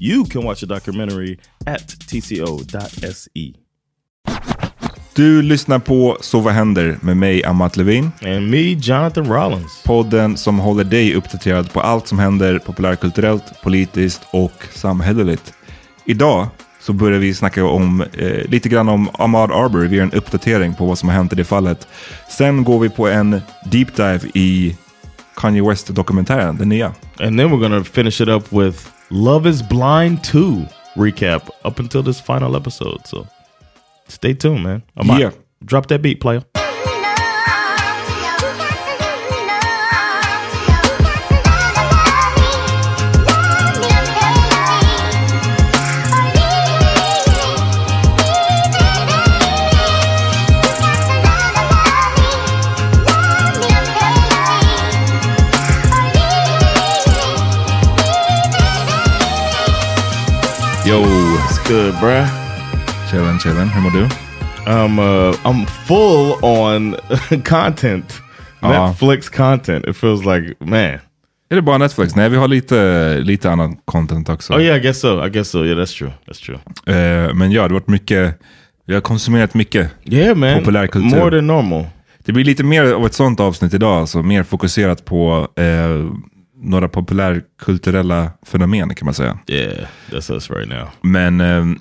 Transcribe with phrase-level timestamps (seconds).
[0.00, 3.52] You can watch the documentary at tco.se.
[5.14, 8.10] Du lyssnar på Så vad händer med mig, Amat Levin.
[8.22, 9.82] And me, Jonathan Rollins.
[9.84, 15.54] Podden som håller dig uppdaterad på allt som händer populärkulturellt, politiskt och samhälleligt.
[16.04, 16.48] Idag
[16.80, 19.88] så börjar vi snacka om eh, lite grann om Ahmad Arbery.
[19.88, 21.88] Vi gör en uppdatering på vad som har hänt i det fallet.
[22.30, 23.40] Sen går vi på en
[23.70, 24.76] deep dive i
[25.36, 26.94] Kanye West-dokumentären, den nya.
[27.20, 32.02] And then we're gonna finish it up with Love is Blind 2 recap up until
[32.02, 33.06] this final episode.
[33.06, 33.26] So
[34.08, 34.82] stay tuned, man.
[34.96, 35.30] I'm Yeah.
[35.64, 36.42] Drop that beat, player.
[60.88, 61.02] Yo!
[61.02, 62.26] It's good, bruh.
[63.10, 63.68] Chillen, chillen.
[63.68, 64.08] Hur mår du?
[64.66, 66.96] I'm uh I'm full on
[67.44, 68.22] content.
[68.60, 68.68] Ja.
[68.88, 69.84] Netflix content.
[69.86, 70.98] It feels like man.
[71.50, 72.14] Är det bara Netflix?
[72.16, 74.52] Nej, vi har lite, lite annan content också.
[74.54, 75.26] Oh yeah, I guess so.
[75.26, 75.64] I guess so.
[75.64, 76.10] Yeah, that's true.
[76.26, 76.58] That's true.
[76.96, 78.38] Eh, men ja, det har varit mycket.
[78.86, 80.58] Vi har konsumerat mycket Yeah, man.
[80.58, 81.18] populärkultur.
[81.18, 81.86] More than normal.
[82.24, 86.06] Det blir lite mer av ett sånt avsnitt idag, alltså mer fokuserat på eh,
[86.62, 89.38] några populärkulturella fenomen kan man säga.
[89.46, 90.88] Yeah, that's us right now.
[91.02, 91.78] Men, ehm,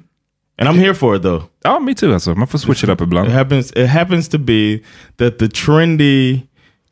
[0.58, 1.44] And I'm here for it though.
[1.64, 2.36] ja, me too alltså.
[2.36, 3.30] Man får switch it up It ibland.
[3.30, 3.72] happens.
[3.72, 4.80] It happens to be
[5.18, 6.42] that the trendy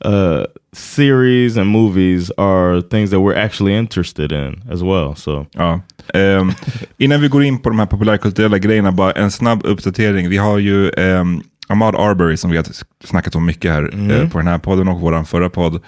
[0.06, 0.44] uh,
[0.74, 5.16] series and movies are things that we're actually interested in as well.
[5.16, 5.82] So Ja.
[6.14, 6.52] Ehm,
[6.98, 10.30] innan vi går in på de här populärkulturella grejerna, bara en snabb uppdatering.
[10.30, 12.66] Vi har ju um, Ahmad Arbery som vi har
[13.04, 15.82] snackat om mycket här eh, på den här podden och vår förra podd.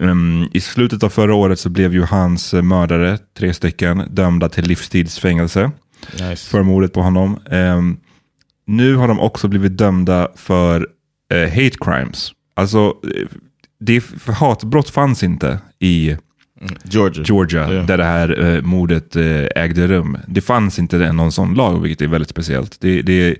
[0.00, 4.48] Ehm, I slutet av förra året så blev ju hans eh, mördare, tre stycken, dömda
[4.48, 5.70] till livstidsfängelse
[6.12, 6.50] nice.
[6.50, 7.38] för mordet på honom.
[7.50, 7.96] Ehm,
[8.66, 10.86] nu har de också blivit dömda för
[11.32, 12.32] eh, hate crimes.
[12.54, 12.78] Alltså,
[13.16, 13.26] eh,
[13.80, 16.16] det, för hatbrott fanns inte i
[16.84, 17.24] Georgia.
[17.26, 17.82] Georgia, Ja.
[17.82, 20.18] där det här eh, mordet eh, ägde rum.
[20.26, 22.80] Det fanns inte någon sån lag, vilket är väldigt speciellt.
[22.80, 23.36] Det, det,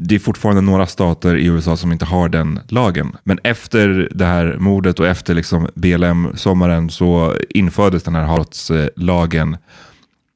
[0.00, 3.16] det är fortfarande några stater i USA som inte har den lagen.
[3.24, 9.56] Men efter det här mordet och efter liksom BLM-sommaren så infördes den här hatlagen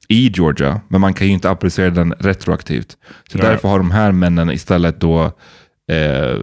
[0.09, 0.81] i Georgia.
[0.89, 2.97] Men man kan ju inte applicera den retroaktivt.
[3.31, 3.47] Så Nej.
[3.47, 5.25] därför har de här männen istället då
[5.91, 6.41] eh,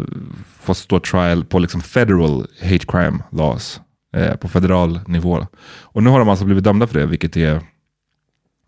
[0.60, 3.81] fått stå trial på liksom federal hate crime laws.
[4.16, 5.48] Eh, på federal nivå.
[5.81, 7.62] Och nu har de alltså blivit dömda för det, vilket är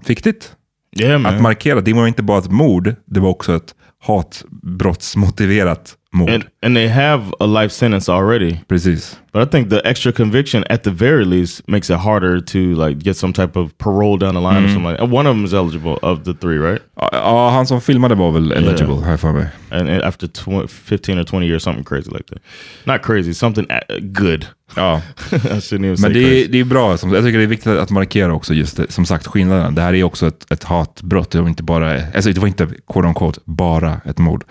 [0.08, 0.56] viktigt.
[1.00, 1.26] Yeah.
[1.26, 3.76] Att markera, det var inte bara ett mord, det var också ett
[4.08, 6.30] hatbrottsmotiverat mord.
[6.30, 8.60] and, and they have a life sentence already.
[8.68, 9.18] Precis.
[9.34, 13.00] But I think the extra conviction, at the very least, makes it harder to like
[13.00, 15.00] get some type of parole down the line or something like.
[15.02, 16.82] One of them is eligible of the three, right?
[16.98, 19.04] Ja, Ja, han som filmade var väl eligible, Yeah.
[19.08, 19.48] här för mig.
[19.72, 22.40] And, and after tw 15 or 20 years, something crazy like that.
[22.86, 24.46] Not crazy, something uh, good.
[24.76, 25.02] Ja.
[25.32, 27.68] I shouldn't even say Men det är, det är bra, jag tycker det är viktigt
[27.78, 29.76] att markera också just det, som sagt skillnaden.
[29.76, 32.68] Det här är också ett, ett hatbrott, det var inte bara, alltså det var inte
[32.94, 34.44] quote on quote, bara ett mord.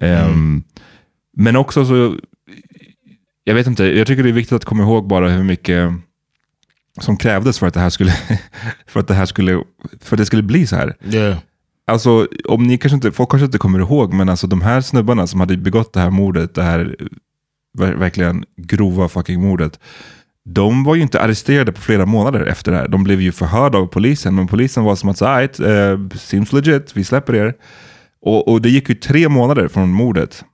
[0.00, 0.62] Ehm,
[1.36, 2.16] men också så,
[3.44, 5.92] jag vet inte, jag tycker det är viktigt att komma ihåg bara hur mycket
[7.00, 8.12] som krävdes för att det här skulle,
[8.86, 9.62] för att det här skulle,
[10.00, 10.96] för att det skulle bli så här.
[11.04, 11.38] Yeah.
[11.86, 15.26] Alltså, om ni kanske inte, folk kanske inte kommer ihåg, men alltså de här snubbarna
[15.26, 16.96] som hade begått det här mordet, det här
[17.78, 19.80] ver- verkligen grova fucking mordet,
[20.44, 22.88] de var ju inte arresterade på flera månader efter det här.
[22.88, 26.52] De blev ju förhörda av polisen, men polisen var som att säga, right, uh, seems
[26.52, 27.54] legit, vi släpper er.
[28.20, 30.44] Och, och det gick ju tre månader från mordet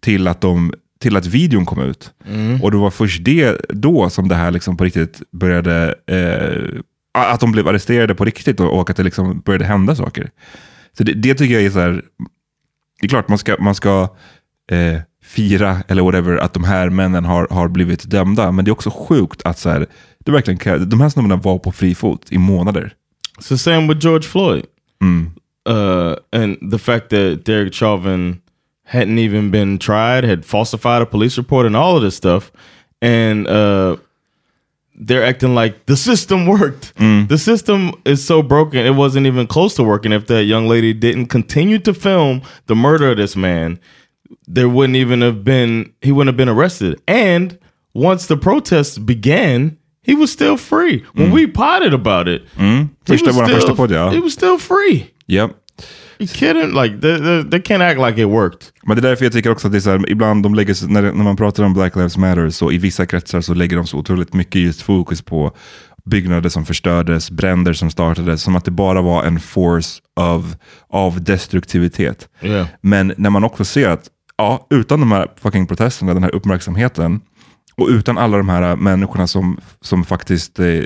[0.00, 2.12] till att, de, till att videon kom ut.
[2.62, 6.80] Och det var först det, då som det här liksom på riktigt började, eh,
[7.18, 10.30] att de blev arresterade på riktigt och, och att det liksom började hända saker.
[10.98, 12.02] Så det, det tycker jag är så här,
[13.00, 14.08] det är klart man ska, man ska
[14.70, 18.52] eh, fira eller whatever att de här männen har, har blivit dömda.
[18.52, 19.86] Men det är också sjukt att så här,
[20.18, 22.92] det verkligen, de här snubbarna var på fri fot i månader.
[23.38, 24.64] It's the same with George Floyd.
[25.68, 28.40] Uh, and the fact that Derek Chauvin
[28.88, 32.50] hadn't even been tried, had falsified a police report, and all of this stuff.
[33.02, 33.96] And uh,
[34.94, 36.92] they're acting like the system worked.
[37.28, 40.92] The system is so broken, it wasn't even close to working if that young lady
[40.94, 43.78] didn't continue to film the murder of this man.
[44.46, 47.00] There wouldn't even have been, he wouldn't have been arrested.
[47.06, 47.58] And
[47.94, 51.04] once the protests began, he was still free.
[51.14, 52.62] When we potted about it, he
[53.12, 54.10] was still- första podd, ja.
[54.10, 55.10] He was still free.
[55.28, 55.50] Ja.
[56.18, 56.82] You kidding?
[56.82, 58.62] Like they, they, they can't act like it worked.
[58.82, 60.88] Men det är därför jag tycker också att det är så här, ibland de lägger,
[60.88, 63.86] när, när man pratar om Black Lives Matter, så i vissa kretsar så lägger de
[63.86, 65.52] så otroligt mycket just fokus på
[66.04, 70.44] byggnader som förstördes, bränder som startades, som att det bara var en force of,
[70.88, 72.28] av destruktivitet.
[72.42, 72.66] Yeah.
[72.80, 77.20] Men när man också ser att, ja, utan de här fucking protesterna, den här uppmärksamheten,
[77.78, 80.82] och utan alla de här människorna som, som faktiskt eh,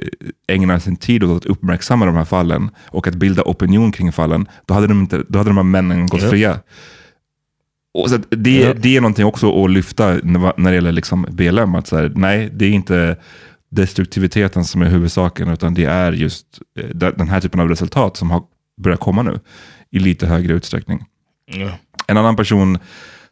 [0.49, 4.47] ägnar sin tid åt att uppmärksamma de här fallen och att bilda opinion kring fallen,
[4.67, 6.31] då hade de, inte, då hade de här männen gått Ja.
[6.31, 6.61] fria.
[7.95, 8.75] Och så det, Ja.
[8.75, 11.75] det är någonting också att lyfta när, det gäller liksom BLM.
[11.75, 13.17] Att så här, nej, det är inte
[13.71, 16.47] destruktiviteten som är huvudsaken, utan det är just
[16.79, 18.43] eh, den den här typen av resultat som har
[18.83, 19.41] börjat komma nu
[19.91, 21.05] i lite högre utsträckning.
[21.55, 21.75] Yeah.
[22.07, 22.79] En annan person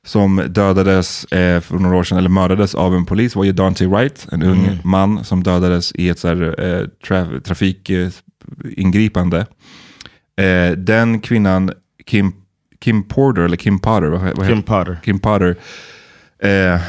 [0.07, 3.87] som dödades eh, för några år sedan, eller mördades av en polis var ju Dante
[3.87, 9.47] Wright, en ung man som dödades i ett så här, eh, tra trafikingripande.
[10.37, 11.73] Eh, den kvinnan,
[12.07, 12.33] Kim,
[12.81, 14.99] Kim Porter, eller Kim Potter, vad, vad Kim Potter.
[15.05, 15.57] Kim Potter
[16.43, 16.81] eh,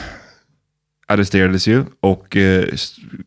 [1.07, 2.65] arresterades ju och eh,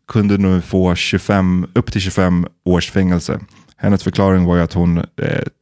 [0.08, 3.40] kunde nu få 25, upp till 25 års fängelse.
[3.76, 5.04] Hennes förklaring var ju att hon eh,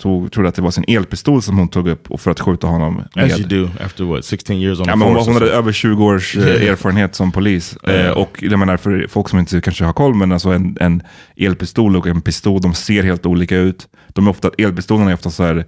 [0.03, 2.67] tog, trodde att det var sin elpistol som hon tog upp och för att skjuta
[2.67, 3.49] honom As you med.
[3.49, 6.69] do after what 16 years on Ja, men hon, hon hade över 20 års eh,
[6.71, 7.77] erfarenhet som polis.
[7.77, 11.03] Eh, och jag menar, för folk som inte kanske har koll, men alltså en, en
[11.37, 13.89] elpistol och en pistol, de ser helt olika ut.
[14.09, 15.65] De är ofta, elpistolerna är ofta så här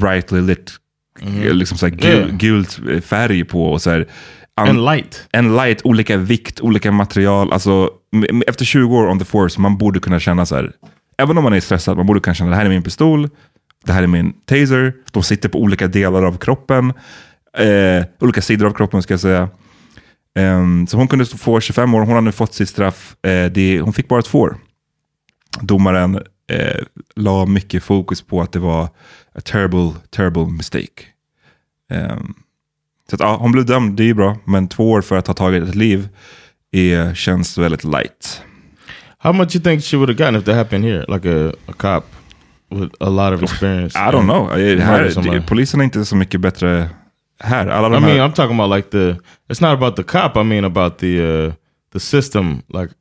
[0.00, 0.72] brightly lit,
[1.22, 2.36] eh, liksom så här gul, Ja.
[2.36, 3.72] gult eh, färg på.
[3.72, 4.08] Och så här,
[4.54, 5.28] and light.
[5.32, 7.52] en light, olika vikt, olika material.
[7.52, 7.90] Alltså,
[8.46, 10.72] efter 20 år on the force, man borde kunna känna så här,
[11.18, 13.28] även om man är stressad, man borde kunna känna det här är min pistol,
[13.84, 16.92] det här är min taser, de sitter på olika delar av kroppen,
[17.58, 19.48] eh, olika sidor av kroppen ska jag säga.
[20.34, 23.80] Ehm, så hon kunde få 25 år, hon har nu fått sitt straff, eh, det,
[23.80, 24.56] hon fick bara två år.
[25.60, 26.82] Domaren eh,
[27.16, 28.84] la mycket fokus på att det var
[29.34, 31.02] a terrible, terrible mistake.
[31.90, 32.34] Ehm,
[33.10, 34.36] så att, ja, hon blev dömd, det är ju bra.
[34.44, 36.08] Men två år för att ha tagit ett liv
[36.72, 38.42] är, känns väldigt light.
[39.18, 41.72] How much you think she would have gotten if that happened here, like a, a
[41.72, 42.04] cop?
[42.70, 43.96] with a lot of experience.
[43.96, 44.50] I don't know.
[44.50, 46.88] Eh, Här, polisen är inte så mycket bättre
[47.40, 47.66] här.
[47.66, 49.16] Alla I de här, mean, I'm talking about like the.
[49.48, 50.36] It's not about the cop.
[50.36, 51.52] I mean about the uh,
[51.92, 52.62] the system.
[52.68, 52.92] Like,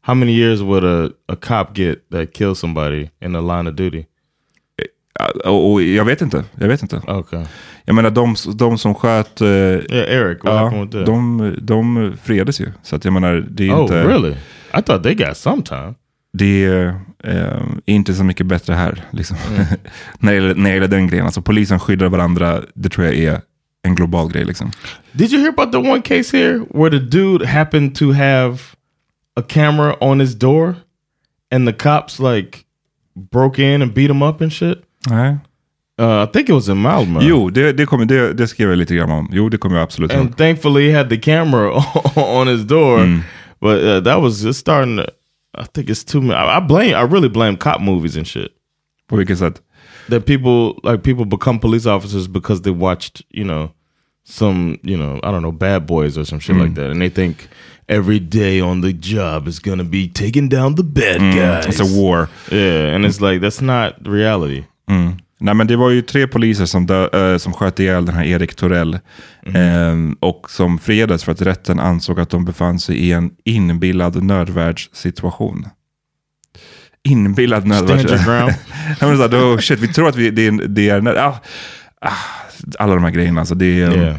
[0.00, 3.74] how many years would a, a cop get that kills somebody in the line of
[3.74, 4.04] duty?
[5.44, 6.44] och, och jag vet inte.
[6.54, 6.96] Jag vet inte.
[6.96, 7.44] Okay.
[7.84, 9.40] Jag menar de, de som sköt...
[9.40, 10.44] eh, Yeah, Eric.
[10.44, 11.06] What ja, happened with that?
[11.06, 12.72] de, de fredades ju.
[12.82, 14.04] Så att jag menar, det är oh, inte...
[14.04, 14.34] really?
[14.78, 15.94] I thought they got some time.
[16.32, 19.04] Det är eh, inte så mycket bättre här.
[19.10, 19.36] Liksom.
[19.54, 19.66] Mm.
[20.18, 21.26] när, det gäller, när det gäller den grejen.
[21.26, 22.62] Alltså polisen skyddar varandra.
[22.74, 23.40] Det tror jag är
[23.82, 24.44] en global grej.
[24.44, 24.70] Liksom.
[25.12, 28.58] Did you hear about the one case here where the dude happened to have
[29.36, 30.74] a camera on his door,
[31.54, 32.58] and the cops like
[33.32, 34.78] broke in and beat him up and shit?
[35.10, 35.38] Nej.
[36.00, 37.20] Uh, I think it was in Malmö.
[37.22, 39.28] Jo, det, det, kommer, det, det skrev jag lite grann om.
[39.32, 40.20] Jo, det kommer jag absolut ihåg.
[40.20, 41.82] and thankfully he had the camera
[42.40, 42.98] on his door.
[42.98, 43.20] Mm.
[43.60, 44.96] But uh, that was just starting.
[44.96, 45.06] To,
[45.54, 46.34] I think it's too many.
[46.34, 46.94] I, I blame.
[46.94, 48.52] I really blame cop movies and shit.
[49.10, 49.60] Vilket sätt?
[50.08, 53.72] That people like people become police officers because they watched you know
[54.24, 56.60] some you know I don't know bad boys or some shit Mm.
[56.60, 57.48] like that, and they think
[57.88, 61.66] every day on the job is gonna be taking down the bad guys.
[61.66, 61.68] Mm.
[61.68, 62.28] It's a war.
[62.50, 64.66] Yeah, and it's like that's not reality.
[64.88, 65.18] Mm.
[65.40, 68.24] Nej, men det var ju tre poliser som, dö, eh, som sköt ihjäl den här
[68.24, 68.98] Erik Torell.
[69.46, 70.10] Mm.
[70.10, 74.22] Eh, och som fredades för att rätten ansåg att de befann sig i en inbillad
[74.22, 75.66] nödvärldssituation.
[77.04, 77.66] Inbillad
[79.32, 80.68] här, oh, shit, vi tror att vi, det är...
[80.68, 81.40] Det är ah,
[82.00, 82.12] ah,
[82.78, 83.40] alla de här grejerna.
[83.40, 84.16] Alltså, det är, Yeah.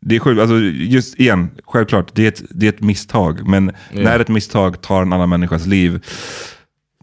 [0.00, 0.40] det är sjukt.
[0.40, 3.48] Alltså, just igen, självklart, det är ett, det är ett misstag.
[3.48, 6.04] Men när ett misstag tar en annan människas liv,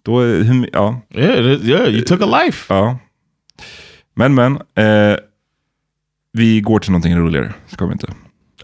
[0.03, 0.19] då...
[0.21, 1.87] Hur, ja, Yeah, yeah.
[1.89, 2.73] You took a life.
[2.73, 2.99] Ja.
[4.15, 5.17] Men men, eh,
[6.33, 8.07] vi går till någonting roligare, ska vi inte?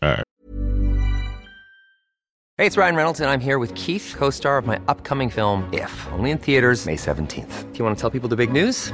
[0.02, 0.24] Right.
[2.58, 5.64] Hey, it's Ryan Reynolds, and I'm here with Keith, co star of my upcoming film,
[5.74, 7.72] If, only in theaters, May 17th.
[7.72, 8.94] Do you want to tell people the big news?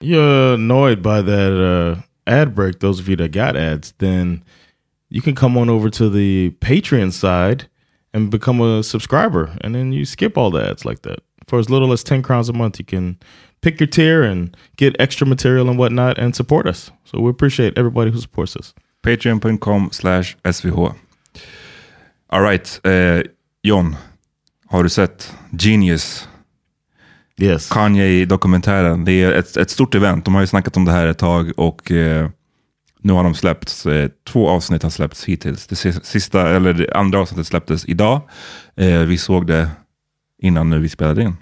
[0.00, 4.44] You're annoyed by that uh, ad break, those of you that got ads, then
[5.08, 7.68] you can come on over to the Patreon side
[8.12, 9.56] and become a subscriber.
[9.60, 11.20] And then you skip all the ads like that.
[11.46, 13.18] For as little as 10 crowns a month, you can
[13.60, 16.90] pick your tier and get extra material and whatnot and support us.
[17.04, 18.74] So we appreciate everybody who supports us.
[19.02, 20.96] Patreon.com slash SVH.
[22.32, 23.22] Alright, eh,
[23.64, 23.96] John.
[24.68, 26.26] Har du sett Genius?
[27.40, 27.68] Yes.
[27.70, 29.04] Kanye-dokumentären.
[29.04, 30.24] Det är ett, ett stort event.
[30.24, 32.28] De har ju snackat om det här ett tag och eh,
[33.02, 33.86] nu har de släppts.
[33.86, 35.66] Eh, två avsnitt har släppts hittills.
[35.66, 38.20] Det si- sista, eller det andra avsnittet släpptes idag.
[38.76, 39.68] Eh, vi såg det
[40.42, 41.36] innan nu vi spelade in.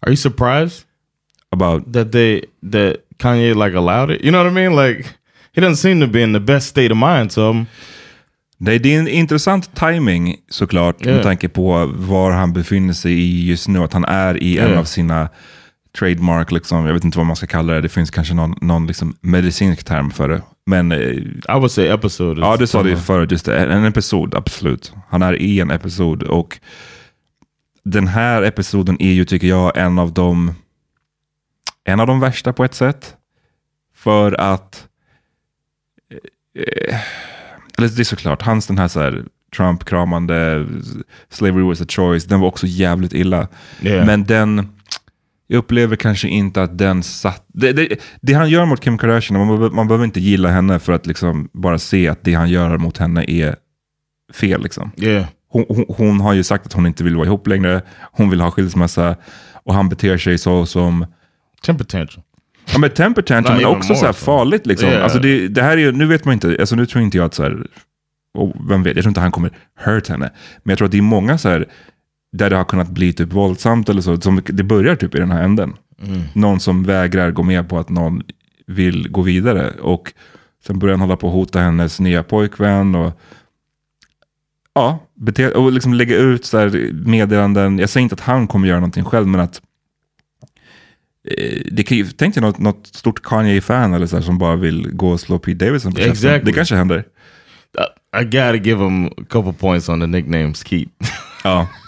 [0.00, 0.84] Are you surprised
[1.50, 4.22] About, that they that Kanye like allowed it?
[4.22, 4.76] You know what I mean?
[4.88, 5.08] Like
[5.54, 7.32] he doesn't seem to be in the best state of mind.
[7.32, 7.66] So I'm,
[8.64, 11.12] det, det är en intressant timing såklart Ja.
[11.12, 13.78] med tanke på var han befinner sig i just nu.
[13.78, 14.78] Att han är i en Ja.
[14.78, 15.28] av sina
[15.98, 17.80] trademark, liksom, jag vet inte vad man ska kalla det.
[17.80, 20.42] Det finns kanske någon, någon liksom medicinsk term för det.
[20.66, 22.40] Men eh, I would say episode.
[22.40, 23.30] is Ja, du sa det förut.
[23.30, 23.58] Just det.
[23.66, 24.92] En episod, absolut.
[25.08, 26.22] Han är i en episod.
[26.22, 26.58] Och
[27.84, 30.54] den här episoden är ju, tycker jag, en av de
[31.84, 33.16] en av de värsta på ett sätt.
[33.94, 34.86] För att
[36.10, 36.18] eh,
[36.54, 37.00] eller
[37.88, 39.24] det är såklart, hans den här, så här
[39.56, 40.66] Trump-kramande,
[41.30, 43.48] slavery was a choice, den var också jävligt illa.
[43.82, 44.06] Yeah.
[44.06, 44.68] Men den,
[45.46, 47.44] jag upplever kanske inte att den satt...
[47.46, 50.92] Det, det, det han gör mot Kim Kardashian, man, man behöver inte gilla henne för
[50.92, 53.56] att liksom bara se att det han gör mot henne är
[54.32, 54.62] fel.
[54.62, 54.90] Liksom.
[54.96, 55.26] Yeah.
[55.48, 58.40] Hon, hon, hon har ju sagt att hon inte vill vara ihop längre, hon vill
[58.40, 59.16] ha skilsmässa
[59.64, 61.06] och han beter sig så som
[61.64, 62.22] Temper tantrum.
[62.72, 64.24] Ja, men temper tantrum, even också så här so.
[64.24, 64.66] farligt.
[64.66, 64.88] Liksom.
[64.88, 65.04] Yeah.
[65.04, 67.24] Alltså det, det här är ju, nu vet man inte, alltså nu tror inte jag
[67.24, 67.66] att så här,
[68.34, 70.30] och vem vet, jag tror inte han kommer hurt henne.
[70.62, 71.66] Men jag tror att det är många så här,
[72.32, 75.30] där det har kunnat bli typ våldsamt eller så, som det börjar typ i den
[75.30, 75.72] här änden.
[76.32, 78.22] Någon som vägrar gå med på att någon
[78.66, 79.70] vill gå vidare.
[79.70, 80.12] Och
[80.66, 82.94] sen börjar han hålla på och hota hennes nya pojkvän.
[82.94, 83.20] Och,
[84.74, 87.78] ja, bete, och liksom lägga ut så meddelanden.
[87.78, 89.62] Jag säger inte att han kommer göra någonting själv, men att
[91.70, 94.88] det kan ju, tänk dig något, något stort Kanye-fan eller så här, som bara vill
[94.92, 96.12] gå och slå Pete Davidson på käften.
[96.12, 96.52] Exactly.
[96.52, 97.04] Det kanske händer.
[97.78, 100.88] I, I gotta give him a couple points on the nickname Skeet.
[101.44, 101.68] Ja.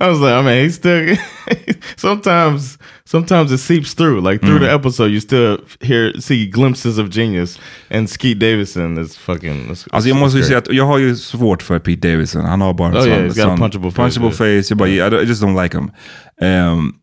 [0.00, 1.16] I was like, I mean, he's still.
[1.96, 4.20] sometimes, sometimes it seeps through.
[4.20, 7.58] Like through the episode, you still hear see glimpses of genius.
[7.90, 9.68] And Skeet Davidson is fucking.
[9.70, 12.44] It's, Alltså jag måste ju säga att jag har ju svårt för Pete Davidson.
[12.44, 14.62] Han har bara en Oh, sån, yeah, punchable face, punchable yeah.
[14.62, 14.66] face.
[14.70, 15.90] Jag, bara, I I just don't like him.
[16.40, 16.99] Så-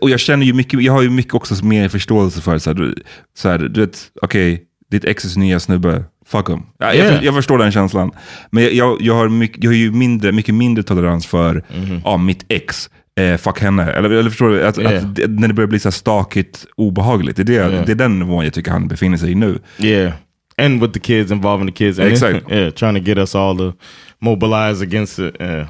[0.00, 2.94] och jag känner ju mycket, jag har ju mycket också mer förståelse för så här,
[3.36, 6.62] så här, du vet, okej, ditt exes nya snubbe, fuck him.
[6.78, 7.18] Ja, jag, Yeah.
[7.18, 8.10] för, jag förstår den känslan.
[8.50, 12.00] Men jag, jag, jag, har, mycket, jag har ju mindre, mycket mindre tolerans för Mhm.
[12.04, 12.90] ja, mitt ex.
[13.20, 13.92] Eh, fuck henne.
[13.92, 14.66] Eller, eller förstår du?
[14.66, 14.96] Att, Yeah.
[15.10, 17.36] att, när det börjar bli så här stakigt obehagligt.
[17.36, 17.84] Det är, det, Yeah.
[17.86, 19.58] det är den nivån jag tycker han befinner sig i nu.
[19.78, 20.12] Yeah.
[20.58, 21.98] And with the kids involving the kids.
[21.98, 22.56] And Exactly.
[22.58, 23.72] yeah, trying to get us all to
[24.20, 25.34] mobilize against it.
[25.40, 25.66] Yeah.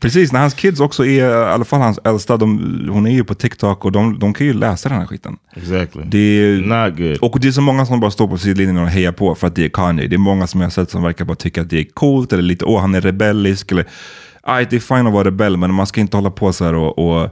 [0.00, 3.24] Precis, när hans kids också är, i alla fall hans äldsta, de, hon är ju
[3.24, 5.36] på TikTok och de, de kan ju läsa den här skiten.
[5.56, 6.02] Exactly.
[6.06, 7.18] Det är, Not good.
[7.32, 9.54] och det är så många som bara står på sidlinjen och hejar på för att
[9.54, 10.06] det är Kanye.
[10.06, 12.32] Det är många som jag har sett som verkar bara tycka att det är coolt
[12.32, 13.72] eller lite, åh han är rebellisk.
[13.72, 13.84] Eller,
[14.42, 16.74] aj, det är fine att vara rebell men man ska inte hålla på så här
[16.74, 17.30] och, och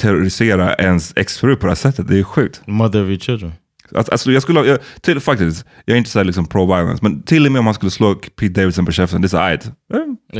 [0.00, 2.08] terrorisera ens exfru på det här sättet.
[2.08, 2.62] Det är sjukt.
[2.66, 3.52] Mother of your children.
[3.94, 7.22] Alltså, alltså, jag skulle, jag, till, faktiskt, jag är inte så här liksom pro-violence, men
[7.22, 9.50] till och med om man skulle slå Pete Davidson på käften, det är så här,
[9.52, 9.64] ajt.
[9.66, 9.70] Eh,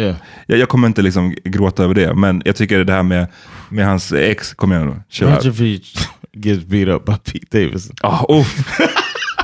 [0.01, 0.17] Yeah.
[0.47, 3.27] Jag, jag kommer inte liksom gråta över det, men jag tycker det här med,
[3.69, 5.03] med hans ex, kom igen nu.
[5.11, 5.45] Chill out.
[5.45, 7.97] Imagine if he gets beat up by Pete Davidson.
[8.03, 8.79] Ah, uff.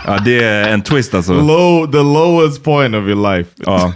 [0.07, 1.33] ja, det är en twist alltså.
[1.33, 3.51] Low, the lowest point of your life.
[3.57, 3.93] Ja.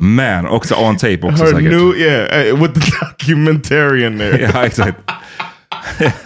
[0.00, 1.62] Man, också on tape också Her säkert.
[1.72, 4.50] new, yeah, uh, with the documentarian there.
[4.54, 4.98] Ja, exakt.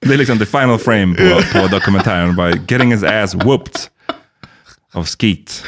[0.00, 2.36] det är liksom the final frame på, på dokumentären.
[2.36, 3.74] Bara getting his ass whooped
[4.94, 5.64] av Skeet.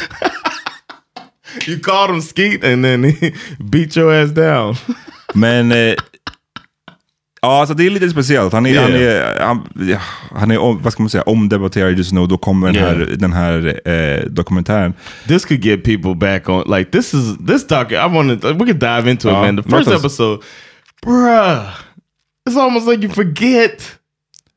[1.67, 4.77] You called him Skeet and then he beat your ass down.
[5.35, 5.95] Men eh,
[7.43, 8.53] ja, alltså det är lite speciellt.
[8.53, 8.85] Han är, Yeah.
[8.85, 9.99] han är, han, ja,
[10.35, 12.27] han är vad ska man säga, omdebatterad just nu.
[12.27, 13.09] Då kommer den här, Yeah.
[13.19, 14.95] den här eh, dokumentären.
[15.29, 16.65] this could get people back on.
[16.79, 17.93] Like this is this doc.
[17.93, 18.53] I want to.
[18.53, 19.57] We could dive into it, Uh, man.
[19.57, 20.43] The first episode,
[21.07, 21.67] bruh.
[22.49, 23.97] It's almost like you forget.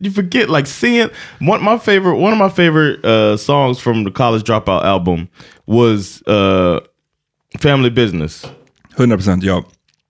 [0.03, 1.63] You forget, like seeing one.
[1.63, 5.29] My favorite, one of my favorite uh, songs from the College Dropout album
[5.65, 6.81] was uh,
[7.59, 8.45] "Family Business,"
[8.97, 9.61] 100% ja.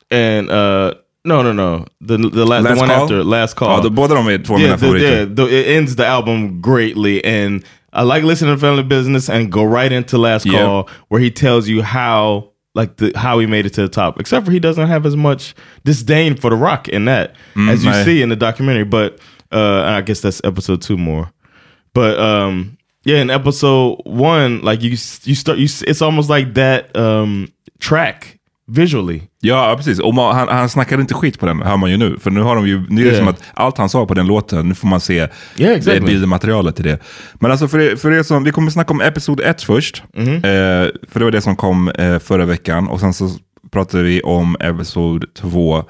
[0.09, 3.03] and uh, no, no, no, the the, la- the Last one Call?
[3.03, 5.17] after "Last Call." Ja, de, båda de är två av mina yeah, favoriter.
[5.17, 9.51] yeah the, it ends the album greatly, and I like listening to Family Business and
[9.51, 10.59] go right into Last Yeah.
[10.59, 14.19] Call, where he tells you how like the how he made it to the top.
[14.19, 15.53] Except for he doesn't have as much
[15.85, 17.35] disdain for The Rock in that
[17.69, 18.03] as you nej.
[18.03, 18.85] see in the documentary.
[18.85, 19.19] But
[19.53, 21.27] uh, I guess that's episode two more.
[21.93, 26.95] But um, yeah, in episode one, like you you start you it's almost like that
[26.95, 27.47] um,
[27.79, 28.37] track
[28.67, 29.21] visually.
[29.41, 29.99] Ja, precis.
[29.99, 32.17] Och man, han, han snackar inte skit på den, hör man ju nu.
[32.19, 33.17] För nu har de ju, nu är det Yeah.
[33.17, 35.13] som att allt han sa på den låten, nu får man se
[35.57, 35.99] Yeah, exactly.
[35.99, 36.99] bildmaterialet till det.
[37.33, 40.03] Men alltså för er, för er som, vi kommer snacka om episod 1 först.
[40.13, 40.35] Mm-hmm.
[40.35, 42.87] Eh, för det var det som kom eh, förra veckan.
[42.87, 43.29] Och sen så
[43.71, 45.83] pratade vi om episod 2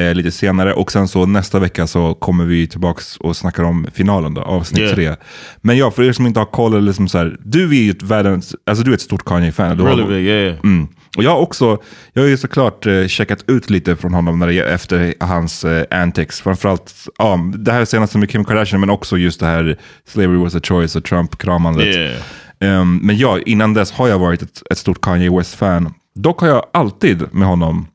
[0.00, 0.74] eh, lite senare.
[0.74, 4.80] Och sen så nästa vecka så kommer vi tillbaks och snackar om finalen då, avsnitt
[4.80, 4.94] Yeah.
[4.94, 5.16] 3.
[5.60, 7.90] Men ja, för er som inte har koll, eller liksom så här, du är ju
[7.90, 9.78] ett världens, alltså du är ett stort Kanye-fan.
[9.78, 10.56] Really big, yeah.
[10.64, 10.88] Mm.
[11.16, 11.78] Och jag har också,
[12.12, 15.84] jag har ju såklart eh, checkat ut lite från honom när det, efter hans eh,
[15.90, 16.40] antics.
[16.40, 19.78] Framförallt, ja, det här senaste med Kim Kardashian, men också just det här
[20.08, 21.86] slavery was a choice och Trump-kramandet.
[21.86, 22.22] Yeah.
[22.60, 25.94] Ehm, men ja, innan dess har jag varit ett, ett stort Kanye West-fan.
[26.14, 27.86] Dock har jag alltid med honom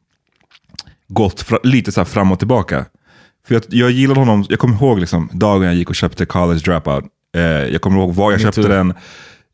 [1.10, 2.86] gått fra, lite så fram och tillbaka.
[3.48, 6.60] För jag, jag gillade honom, jag kommer ihåg liksom, dagen jag gick och köpte College
[6.60, 7.04] Dropout.
[7.36, 8.93] Eh, jag kommer ihåg var jag köpte den.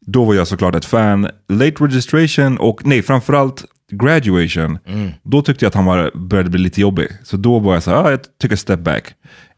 [0.08, 1.30] Då var jag såklart ett fan.
[1.50, 4.78] Late Registration och nej, framförallt Graduation.
[5.24, 7.08] Då tyckte jag att han var, började bli lite jobbig.
[7.24, 9.14] Så då var jag så här, ah, jag tycker step back.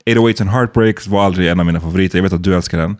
[0.06, 2.18] 808 and Heartbreaks var aldrig en av mina favoriter.
[2.18, 2.98] Jag vet att du älskar den.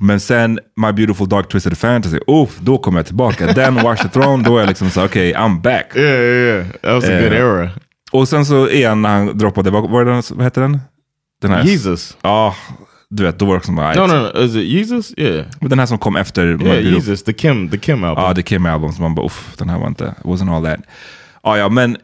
[0.00, 3.46] Men sen My Beautiful Dark Twisted Fantasy, uff, då kom jag tillbaka.
[3.52, 5.86] Den Watch the Throne, då är jag liksom så okej, okay, I'm back.
[5.96, 6.66] Yeah, yeah, yeah.
[6.66, 7.70] That was a Eh, good era.
[8.10, 10.80] Och sen så igen när han droppade, vad, den, vad heter den?
[11.42, 11.64] Den här.
[11.64, 12.16] Jesus.
[12.22, 12.54] Ja,
[13.08, 14.40] du vet, då var det också bara, No, no, no.
[14.44, 15.14] Is it Jesus?
[15.16, 15.46] Yeah.
[15.60, 17.22] Den här som kom efter Yeah, Jesus.
[17.22, 18.24] The Kim, the Kim album.
[18.24, 20.80] Ja, The Kim Album, som man bara, uff, den här var inte, wasn't all that.
[21.42, 21.96] Ja, ja, men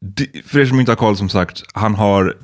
[0.00, 2.36] det- för er som inte har koll, som sagt, han har,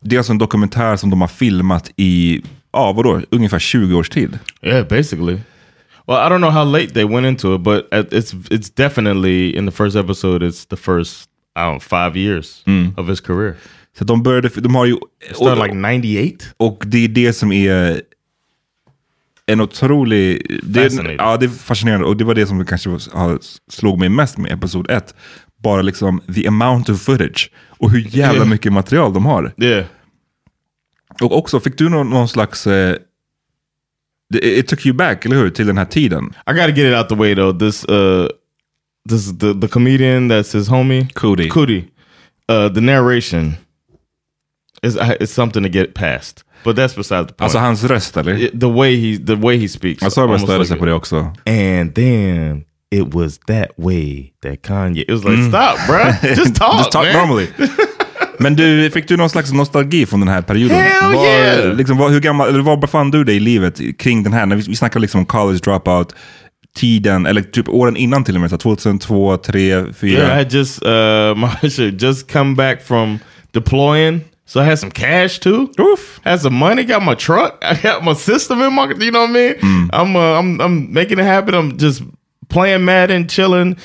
[0.00, 4.08] det är alltså en dokumentär som de har filmat i, ja vadå, ungefär 20 års
[4.08, 4.38] tid.
[4.62, 5.38] Yeah, basically.
[6.12, 9.66] Well, I don't know how late they went into it, but it's it's definitely in
[9.66, 10.46] the first episode.
[10.46, 12.64] It's the first I don't know, five years
[12.96, 13.56] of his career.
[13.98, 14.96] Så de började, de har ju...
[15.34, 16.44] Started like '98.
[16.56, 18.02] Och det är det som är
[19.46, 20.46] en otrolig...
[20.62, 22.06] Det ja, det är fascinerande.
[22.06, 22.98] Och det var det som kanske
[23.70, 25.14] slog mig mest med episod 1.
[25.62, 27.50] Bara liksom the amount of footage.
[27.68, 29.52] Och hur jävla mycket material de har.
[29.56, 29.84] Yeah.
[31.20, 32.66] Och också, fick du någon, någon slags...
[32.66, 32.96] Eh,
[34.34, 35.50] it took you back, eller hur?
[35.50, 36.24] Till den här tiden.
[36.46, 37.58] I got to get it out the way though.
[37.58, 38.28] This uh,
[39.08, 41.48] this the the comedian that's his homie Cootie.
[41.48, 41.84] Cootie.
[42.48, 43.54] Uh, the narration
[44.82, 47.40] is is something to get past, but that's beside the point.
[47.42, 48.48] Alltså hans röst, eller?
[48.60, 50.02] The way he the way he speaks.
[50.02, 51.32] Jag sa bara like sig på det också.
[51.46, 55.04] And then it was that way that Kanye.
[55.08, 56.22] It was like, stop, bruh.
[56.36, 56.78] Just talk, Mm.
[56.78, 57.12] Just talk man.
[57.14, 57.48] normally.
[58.38, 60.76] Men du, fick du någon slags nostalgi från den här perioden?
[60.76, 61.76] Hell var, yeah!
[61.76, 64.46] liksom, var, hur gammal, eller var befann du dig i livet kring den här?
[64.46, 66.14] När vi, vi snackar liksom om college dropout,
[66.76, 70.10] tiden, eller typ åren innan till och med, så 2002, 3, 4.
[70.10, 73.18] Yeah, I just uh my shit just come back from
[73.52, 74.20] deploying.
[74.46, 75.68] So I had some cash too.
[75.80, 76.20] Oof.
[76.24, 79.30] Had some money, got my truck, I got my system in my you know what
[79.30, 79.90] I mean?
[79.92, 81.54] I'm uh, I'm I'm making it happen.
[81.54, 82.02] I'm just
[82.48, 83.76] playing Madden, chilling,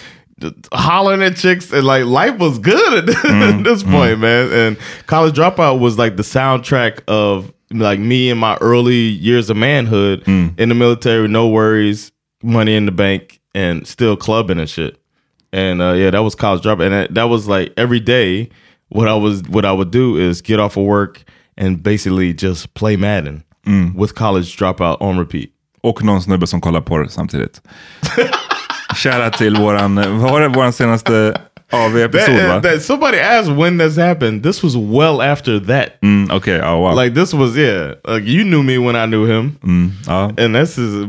[0.72, 3.92] hollering at chicks and like life was good at this mm, mm.
[3.92, 4.52] point, man.
[4.52, 9.58] And college dropout was like the soundtrack of like me in my early years of
[9.58, 10.58] manhood mm.
[10.60, 12.12] in the military, no worries,
[12.44, 14.98] money in the bank, and still clubbing and shit.
[15.52, 18.50] And uh, yeah, that was college dropout, and that, that was like every day.
[18.90, 21.26] What I was, what I would do is get off of work
[21.58, 23.44] and basically just play Madden
[23.96, 25.54] with college dropout on repeat.
[25.82, 27.62] Och någon snubbe som kollar på det samtidigt.
[28.98, 31.38] Shoutout till våran, vad var det, våran senaste
[31.72, 32.62] AV-episod va?
[32.62, 34.44] That, somebody asked when this happened.
[34.44, 36.02] This was well after that.
[36.02, 37.04] Mm, Okej, ja wow.
[37.04, 37.90] Like this was yeah.
[38.08, 39.58] Like you knew me when I knew him,
[40.08, 40.32] ja.
[40.38, 41.06] and this is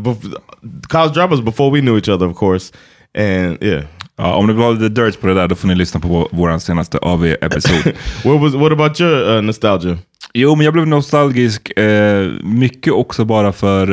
[0.89, 2.73] college dropouts before we knew each other, of course.
[3.15, 3.85] And yeah,
[4.19, 6.29] Ja, om ni vill ha lite dirt på det där, då får ni lyssna på
[6.33, 7.93] vår, senaste AV-episod.
[8.25, 9.99] what was what about your uh, nostalgia?
[10.35, 11.79] Jo, men jag blev nostalgisk.
[11.79, 13.93] Eh, mycket också bara för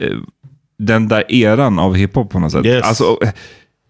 [0.00, 0.16] eh,
[0.80, 2.66] den där eran av hiphop på något sätt.
[2.66, 2.84] Yes.
[2.84, 3.18] Alltså,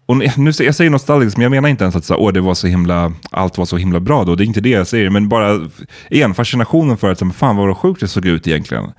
[0.05, 2.53] och nu, jag säger nostalgisk, men jag menar inte ens att så, åh, det var
[2.53, 4.35] så himla, allt var så himla bra då.
[4.35, 5.69] Det är inte det jag säger, men bara
[6.09, 8.91] igen, fascinationen för att så, fan vad sjukt det såg ut egentligen.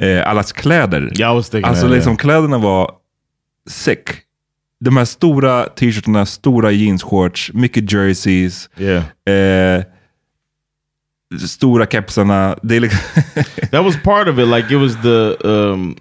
[0.00, 1.00] Eh, allas kläder.
[1.00, 1.24] Thinking
[1.64, 2.18] Alltså that, liksom yeah.
[2.18, 2.90] kläderna var
[3.68, 4.10] sick.
[4.80, 8.70] De här stora t-shirtarna, stora jeansshorts, mycket jerseys.
[8.78, 9.76] Yeah.
[9.78, 9.84] Eh,
[11.46, 12.56] stora kepsarna.
[12.62, 13.00] Det är liksom
[13.70, 14.48] that was part of it.
[14.48, 15.96] Like it was the um,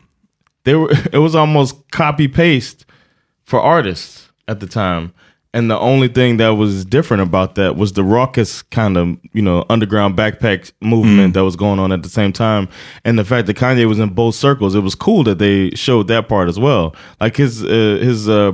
[0.64, 0.92] they were.
[1.14, 2.86] It was almost copy paste
[3.44, 5.14] for artists at the time,
[5.54, 9.42] and the only thing that was different about that was the raucous kind of you
[9.42, 12.70] know underground backpack movement that was going on at the same time,
[13.04, 14.76] and the fact that Kanye was in both circles.
[14.76, 16.96] It was cool that they showed that part as well.
[17.20, 18.54] Like his uh, his uh,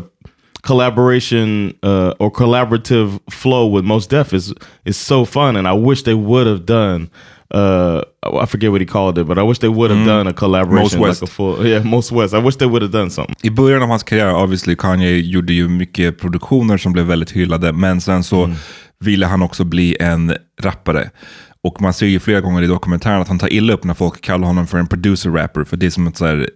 [0.65, 6.03] collaboration uh, or collaborative flow with Most Def is is so fun, and I wish
[6.03, 7.09] they would have done.
[7.53, 8.01] Uh,
[8.43, 10.81] I forget what he called it, but I wish they would have done a collaboration,
[10.84, 11.21] Most West.
[11.21, 12.34] like a full, yeah, Most West.
[12.34, 13.36] I wish they would have done something.
[13.43, 17.73] I början av hans karriär, obviously, Kanye gjorde ju mycket produktioner som blev väldigt hyllade,
[17.73, 18.51] men sen så
[18.99, 21.10] ville han också bli en rappare.
[21.63, 24.21] Och man ser ju flera gånger i dokumentären att han tar illa upp när folk
[24.21, 26.49] kallar honom för en producer-rapper, för det är som att, så här,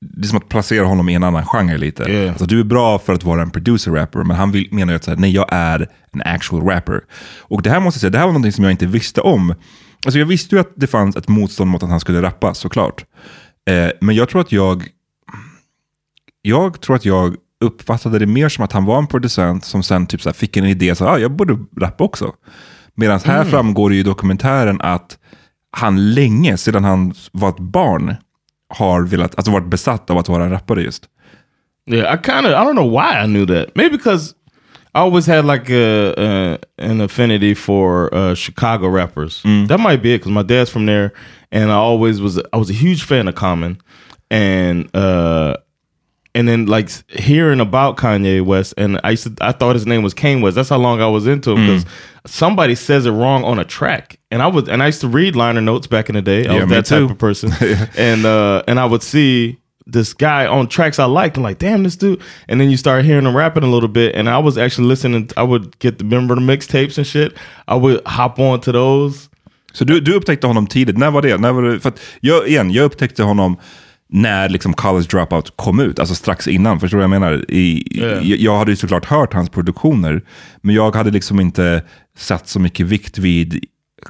[0.00, 2.02] det är som att placera honom i en annan genre lite.
[2.02, 2.28] Yeah.
[2.28, 5.04] Alltså, du är bra för att vara en producer-rapper, men han vill, menar ju att
[5.04, 7.00] så här, nej, jag är en actual rapper.
[7.40, 9.54] Och det här måste jag säga, det här var någonting som jag inte visste om.
[10.08, 13.04] Alltså jag visste ju att det fanns ett motstånd mot att han skulle rappa, såklart.
[13.70, 14.88] Eh, men jag tror att jag
[16.42, 20.06] jag tror att jag uppfattade det mer som att han var en producent som sen
[20.06, 22.32] typ så fick en idé, så ah, jag borde rappa också.
[22.94, 25.18] Medan här framgår det ju i dokumentären att
[25.70, 28.14] han länge, sedan han var ett barn,
[28.68, 31.04] har velat, alltså varit besatt av att vara en rappare just.
[31.90, 33.74] Yeah, I kind of I don't know why I knew that.
[33.74, 34.34] Maybe because
[34.94, 39.42] I always had like a, uh an affinity for uh, Chicago rappers.
[39.42, 41.12] That might be it because my dad's from there,
[41.52, 43.80] and I always was I was a huge fan of Common,
[44.30, 45.56] and uh,
[46.34, 50.02] and then like hearing about Kanye West, and I used to, I thought his name
[50.02, 50.54] was Kane West.
[50.56, 51.84] That's how long I was into him because
[52.26, 55.34] somebody says it wrong on a track, and I would and I used to read
[55.36, 56.46] liner notes back in the day.
[56.46, 57.02] I Yeah, was that too.
[57.02, 57.50] type of person,
[57.96, 59.58] and uh, and I would see
[59.92, 61.36] this guy on tracks I liked.
[61.36, 62.20] I'm like, damn, this dude.
[62.48, 65.30] And then you start hearing him rapping a little bit, and I was actually listening.
[65.36, 67.32] I would get the remember the mixtapes and shit.
[67.68, 69.28] I would hop on to those.
[69.72, 70.98] Så du, du upptäckte honom tidigt.
[70.98, 71.36] När var det?
[71.40, 71.80] När var det?
[71.80, 73.56] För att jag, igen, jag upptäckte honom
[74.10, 76.80] när liksom College Dropout kom ut, alltså strax innan.
[76.80, 77.44] Förstår du vad jag menar?
[77.50, 78.06] I, Ja.
[78.06, 80.22] jag, jag hade ju såklart hört hans produktioner,
[80.62, 81.82] men jag hade liksom inte
[82.18, 83.64] satt så mycket vikt vid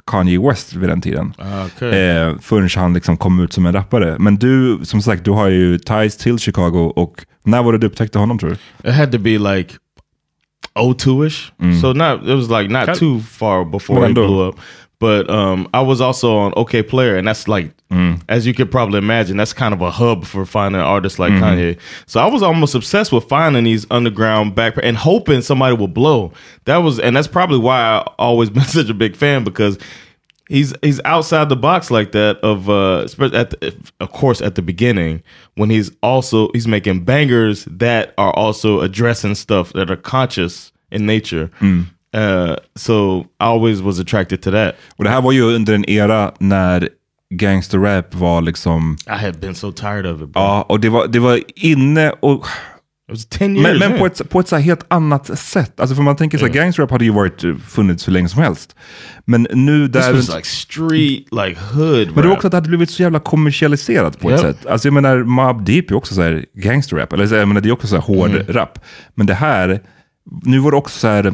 [0.05, 1.33] Kanye West vid den tiden.
[1.65, 1.89] Okay.
[1.89, 4.15] Eh, förrän han liksom kom ut som en rappare.
[4.19, 7.87] Men du, som sagt, du har ju ties till Chicago och när var det du
[7.87, 8.89] upptäckte honom tror du?
[8.89, 9.73] It had to be like
[10.75, 11.51] 02ish.
[11.81, 14.55] So not it was like not too far before he blew up.
[14.99, 17.71] But um, I was also on OK Player, and that's like,
[18.27, 21.79] as you could probably imagine, that's kind of a hub for finding artists like Kanye.
[22.05, 26.31] So I was almost obsessed with finding these underground back and hoping somebody would blow.
[26.65, 29.77] That was, and that's probably why I always been such a big fan because
[30.49, 34.61] he's he's outside the box like that of uh at the, of course at the
[34.63, 35.21] beginning
[35.55, 41.05] when he's also he's making bangers that are also addressing stuff that are conscious in
[41.05, 41.49] nature
[42.17, 45.89] uh so i always was attracted to that Och det här var ju under en
[45.89, 46.89] era när
[47.33, 50.31] gangsterrap var liksom, i had been so tired of it bro.
[50.41, 52.45] ja, och det var, det var inne och
[53.11, 55.79] it was 10 years Men, men på, ett, på ett så här helt annat sätt.
[55.79, 58.41] Alltså för man tänker så här, gangsterrap hade ju varit, eh, funnits hur länge som
[58.41, 58.75] helst.
[59.25, 60.13] Men nu this där...
[60.13, 62.33] was like street like hood men det var rap.
[62.37, 64.55] också att det hade blivit så jävla kommersialiserat på ett Yep.
[64.55, 64.65] sätt.
[64.65, 67.13] Alltså jag menar, Mobb Deep är också så här gangsterrap.
[67.13, 68.43] Eller jag menar, det är också så här hård Mm.
[68.47, 68.79] rap.
[69.15, 69.81] Men det här,
[70.43, 71.33] nu var det också så här,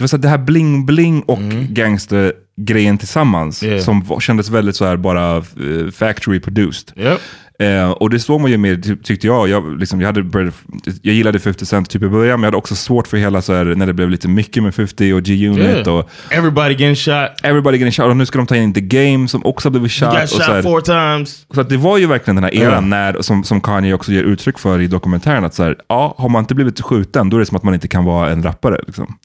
[0.00, 1.38] det var så här, det här bling-bling och
[1.74, 3.62] gangstergrejen tillsammans.
[3.62, 3.72] Mm.
[3.72, 3.84] Yeah.
[3.84, 6.92] Som var, kändes väldigt så här bara eh, factory produced.
[6.96, 7.20] yep
[7.60, 9.48] Eh, och det såg man ju mer, ty- tyckte jag.
[9.48, 10.54] Jag, liksom, jag, hade börjat,
[11.02, 13.54] jag gillade 50 Cent typ i början, men jag hade också svårt för hela så
[13.54, 15.88] här, när det blev lite mycket med 50 och G-Unit yeah.
[15.88, 18.06] och everybody getting shot Everybody getting shot.
[18.10, 20.20] Och nu ska de ta in The Game som också har blivit you shot.
[20.20, 22.54] got och så, shot här, four times så att det var ju verkligen den här
[22.54, 22.80] eran Ja.
[22.80, 26.28] när, som, som Kanye också ger uttryck för i dokumentären, att så här, ja, har
[26.28, 28.80] man inte blivit skjuten, då är det som att man inte kan vara en rappare.
[28.86, 29.18] Liksom.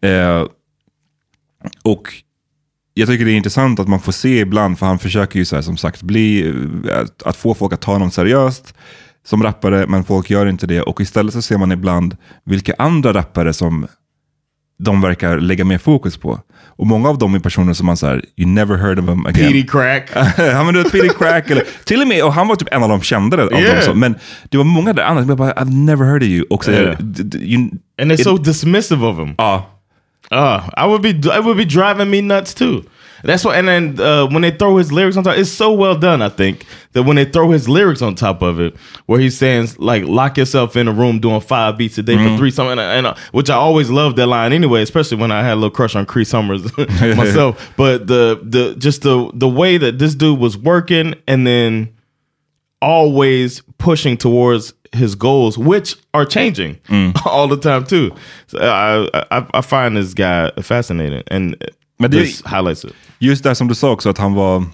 [0.00, 0.44] Eh,
[1.82, 2.02] och
[2.98, 5.54] jag tycker det är intressant att man får se ibland, för han försöker ju så
[5.56, 6.54] här, som sagt bli,
[6.92, 8.74] att, att få folk att ta honom seriöst
[9.26, 10.80] som rappare, men folk gör inte det.
[10.82, 13.86] Och istället så ser man ibland vilka andra rappare som
[14.78, 16.40] de verkar lägga mer fokus på.
[16.78, 19.46] Och många av dem är personer som man säger, you never heard of them again.
[19.52, 20.10] Petey crack
[20.54, 22.82] han var du vet, Petey Crack, eller till och med, och han var typ en
[22.82, 23.74] av de kändare av Yeah.
[23.74, 23.82] dem.
[23.84, 24.14] Som, men
[24.50, 26.44] det var många där andra som jag bara, I've never heard of you.
[26.50, 27.00] Och så, Yeah.
[27.34, 27.70] you,
[28.02, 29.75] and they're it- so dismissive of him ja,
[30.30, 32.84] Uh, I would be it would be driving me nuts too.
[33.22, 35.96] That's what, and then uh, when they throw his lyrics on top, it's so well
[35.96, 36.22] done.
[36.22, 39.68] I think that when they throw his lyrics on top of it, where he's saying
[39.78, 42.80] like "lock yourself in a room doing five beats a day for three something," and,
[42.80, 45.70] and uh, which I always loved that line anyway, especially when I had a little
[45.70, 46.62] crush on Cree Summers
[47.00, 47.72] myself.
[47.76, 51.95] But the the just the the way that this dude was working, and then
[52.80, 56.76] always pushing towards his goals, which are changing
[57.24, 58.10] all the time too.
[58.46, 61.56] So I, I I find this guy fascinating, and
[61.98, 62.92] Men det- this highlights it.
[63.18, 64.64] Just det som du sa också, att han var,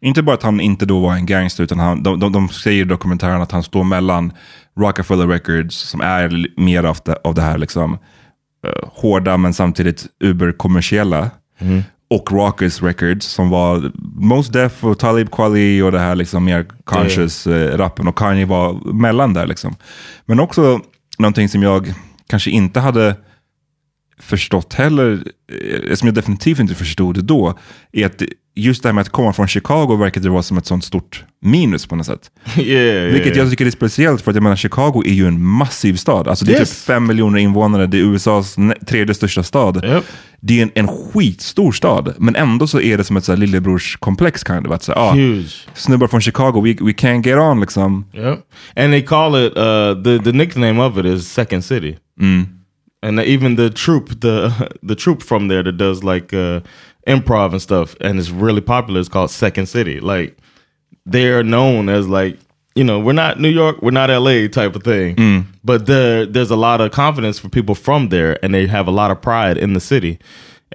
[0.00, 2.80] inte bara att han inte då var en gangster, utan han, de, de, de säger
[2.82, 4.32] i dokumentären att han står mellan
[4.78, 7.98] Rockefeller Records, som är mer av det, av det här liksom,
[8.66, 11.30] eh, hårda men samtidigt uber-kommersiella,
[12.08, 16.66] och Rockers Records som var Most Def och Talib Kweli och det här liksom mer
[16.84, 19.46] conscious eh, rappen och Kanye var mellan där.
[19.46, 19.76] Liksom.
[20.26, 20.80] Men också
[21.18, 21.94] någonting som jag
[22.26, 23.16] kanske inte hade
[24.20, 25.24] förstått heller,
[25.88, 27.58] eh, som jag definitivt inte förstod då,
[27.92, 28.22] är att
[28.58, 31.86] just det här med att komma från Chicago verkade vara som ett sånt stort minus
[31.86, 32.30] på något sätt.
[32.56, 35.42] yeah, yeah, Vilket jag tycker är speciellt för att jag menar Chicago är ju en
[35.44, 36.28] massiv stad.
[36.28, 36.70] Alltså det är Yes.
[36.70, 39.84] typ fem miljoner invånare, det är USAs tredje största stad.
[39.84, 40.04] Yep.
[40.40, 43.36] Det är en, en skitstor stad, men ändå så är det som ett så här
[43.36, 44.72] lillebrorskomplex kind of.
[44.72, 45.66] Att så här, ah, huge.
[45.74, 48.04] snubbar från Chicago, we, we can't get on liksom.
[48.14, 48.38] Yep.
[48.76, 51.96] And they call it uh, the the nickname of it is Second City.
[53.06, 56.60] And even the troupe, the the troupe from there that does like uh,
[57.06, 58.98] improv and stuff, and it's really popular.
[58.98, 60.00] It's called Second City.
[60.00, 60.36] Like
[61.06, 62.36] they're known as like
[62.74, 65.14] you know we're not New York, we're not LA type of thing,
[65.62, 68.90] but there there's a lot of confidence for people from there, and they have a
[68.90, 70.18] lot of pride in the city.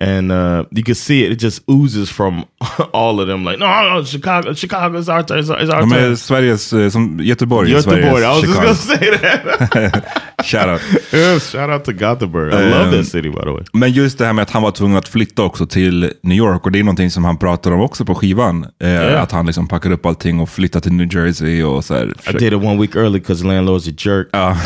[0.02, 1.32] And uh, you can see it.
[1.32, 2.44] It just oozes from
[2.94, 3.44] all of them.
[3.46, 5.40] Like, no, no, Chicago, Chicago is our turn.
[5.40, 6.18] It's our, turn.
[6.18, 8.02] Sveriges, eh, som Göteborg Göteborg.
[8.02, 8.62] Sveriges I was just Chicago.
[8.62, 10.22] gonna say that.
[10.46, 10.82] Shout out.
[11.14, 12.54] yes, shout out to Gothenburg.
[12.54, 13.64] I love Um, that city, by the way.
[13.74, 16.66] Men just det här med att han var tvungen att flytta också till New York
[16.66, 18.66] och det är någonting som han pratar om också på skivan.
[18.84, 19.18] Eh, Ja.
[19.20, 22.14] Att han liksom packar upp allting och flyttar till New Jersey och så här.
[22.30, 24.28] I did it one week early because landlord's a jerk.
[24.32, 24.58] Ja.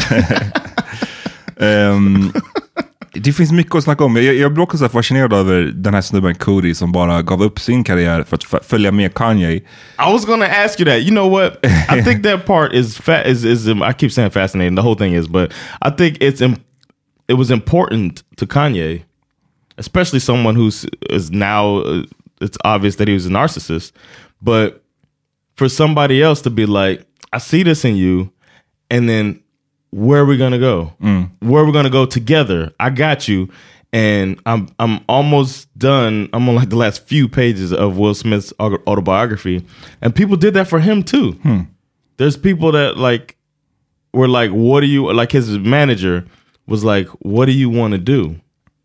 [3.16, 4.16] Det finns mycket att snacka om.
[4.16, 7.60] Jag, jag blir också så fascinerad över den här snubben Cody som bara gav upp
[7.60, 9.52] sin karriär för att följa med Kanye.
[9.56, 9.64] I
[9.98, 11.00] was gonna ask you that.
[11.00, 11.66] You know what?
[11.98, 13.28] I think that part is fat.
[13.28, 14.76] Is is um, I keep saying fascinating.
[14.76, 16.62] The whole thing is, but I think it's im-
[17.28, 19.04] it was important to Kanye,
[19.78, 21.80] especially someone who's is now.
[21.80, 22.04] Uh,
[22.42, 23.92] it's obvious that he was a narcissist,
[24.42, 24.84] but
[25.56, 28.30] for somebody else to be like, I see this in you,
[28.90, 29.40] and then
[29.96, 30.92] where are we gonna go?
[31.40, 32.74] Where are we gonna go together?
[32.82, 33.50] I got you.
[33.94, 36.28] And I'm I'm almost done.
[36.34, 39.66] I'm on like the last few pages of Will Smith's autobiography,
[40.02, 41.40] and people did that for him too.
[42.18, 43.38] There's people that like
[44.14, 46.26] were like, "What do you like?" His manager
[46.68, 48.36] was like, "What do you want to do?"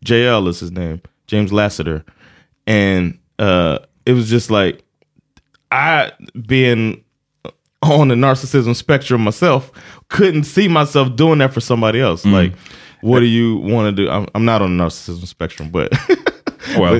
[0.05, 2.05] JL is his name, James Lassiter,
[2.65, 4.81] and uh, it was just like
[5.71, 6.13] I
[6.47, 7.03] being
[7.81, 9.71] on the narcissism spectrum myself
[10.11, 12.25] couldn't see myself doing that for somebody else.
[12.25, 12.53] Like,
[13.01, 14.09] what do you want to do?
[14.09, 15.91] I'm, I'm not on the narcissism spectrum, but
[16.77, 16.95] Well,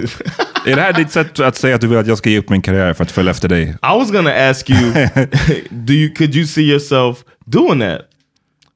[0.65, 2.49] är det här ditt sätt att säga att du vill att jag ska ge upp
[2.49, 3.63] min karriär för att följa efter dig?
[3.63, 4.93] I was gonna ask you,
[5.69, 8.01] do you could you see yourself doing that?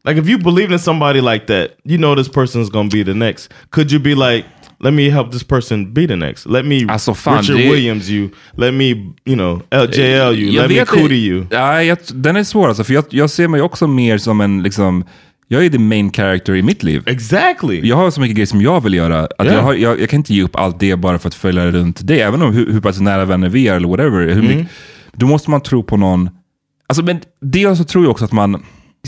[0.04, 3.14] Like, if you believed in somebody like that, you know this person's gonna be the
[3.14, 3.52] next.
[3.72, 4.46] Could you be like,
[4.84, 6.46] let me help this person be the next?
[6.46, 8.30] Let me Alltså, fan, Richard det- Williams you.
[8.54, 8.86] Let me,
[9.26, 10.02] you know, LJL
[10.40, 10.52] you.
[10.52, 11.46] Jag let me Cootie det- you.
[11.52, 14.64] Ja, jag, den är svår alltså, för jag, jag ser mig också mer som en,
[14.64, 15.04] liksom,
[15.48, 17.04] jag är the main character i mitt liv.
[17.06, 17.82] Exactly.
[17.88, 19.20] Jag har så mycket grejer som jag vill göra.
[19.24, 19.46] Att Ja.
[19.46, 22.00] jag, har, jag, jag kan inte ge upp allt det bara för att följa runt
[22.04, 22.22] det.
[22.22, 24.20] Även om hur, hur pass nära vänner vi är eller whatever.
[24.22, 24.46] Hur Mm.
[24.48, 24.68] mycket,
[25.14, 26.30] då måste man tro på någon...
[26.88, 28.64] Alltså, men dels så tror jag också att man...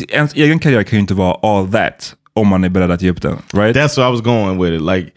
[0.09, 3.09] Ens egen karriär kan ju inte vara all that om man är beredd att ge
[3.09, 3.35] upp den.
[3.53, 3.75] Right?
[3.77, 4.81] That's where I was going with it.
[4.81, 5.11] Like,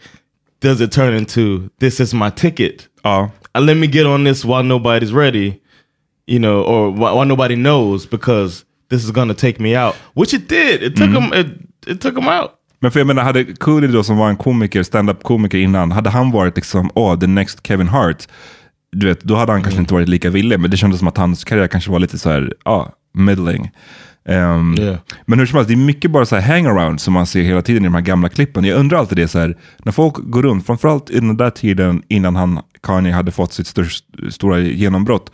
[0.61, 2.87] does it turn into this is my ticket?
[3.03, 3.29] ja.
[3.53, 5.59] Uh, let me get on this while nobody's ready,
[6.25, 9.95] you know, or while, while nobody knows because this is gonna take me out.
[10.13, 10.83] Which it did.
[10.83, 11.33] It took him.
[11.33, 11.47] It,
[11.87, 12.51] it took him out.
[12.81, 16.09] Men för jag menar, hade Cooley då som var en komiker, stand-up komiker innan, hade
[16.09, 18.27] han varit liksom, åh, the next Kevin Hart,
[18.91, 20.59] du vet, då hade han kanske inte varit lika villig.
[20.59, 23.71] Men det kändes som att hans karriär kanske var lite så här, ja, middling.
[24.29, 24.95] Ehm, Yeah.
[25.25, 27.61] Men hur som helst, det är mycket bara så här hangaround som man ser hela
[27.61, 28.63] tiden i de här gamla klippen.
[28.63, 32.03] Jag undrar alltid det så här, när folk går runt, framförallt i den där tiden
[32.07, 35.31] innan han, Kanye hade fått sitt störst, stora genombrott.